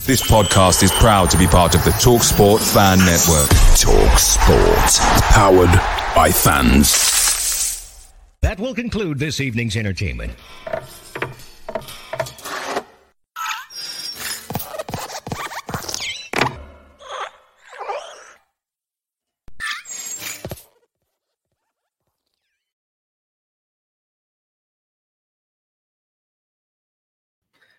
This 0.05 0.21
podcast 0.21 0.83
is 0.83 0.91
proud 0.91 1.31
to 1.31 1.37
be 1.37 1.47
part 1.47 1.73
of 1.73 1.83
the 1.83 1.89
TalkSport 1.89 2.59
Fan 2.73 2.99
Network. 2.99 3.49
TalkSport, 3.73 4.99
powered 5.31 5.73
by 6.15 6.31
fans. 6.31 8.07
That 8.41 8.59
will 8.59 8.75
conclude 8.75 9.17
this 9.17 9.41
evening's 9.41 9.75
entertainment. 9.75 10.33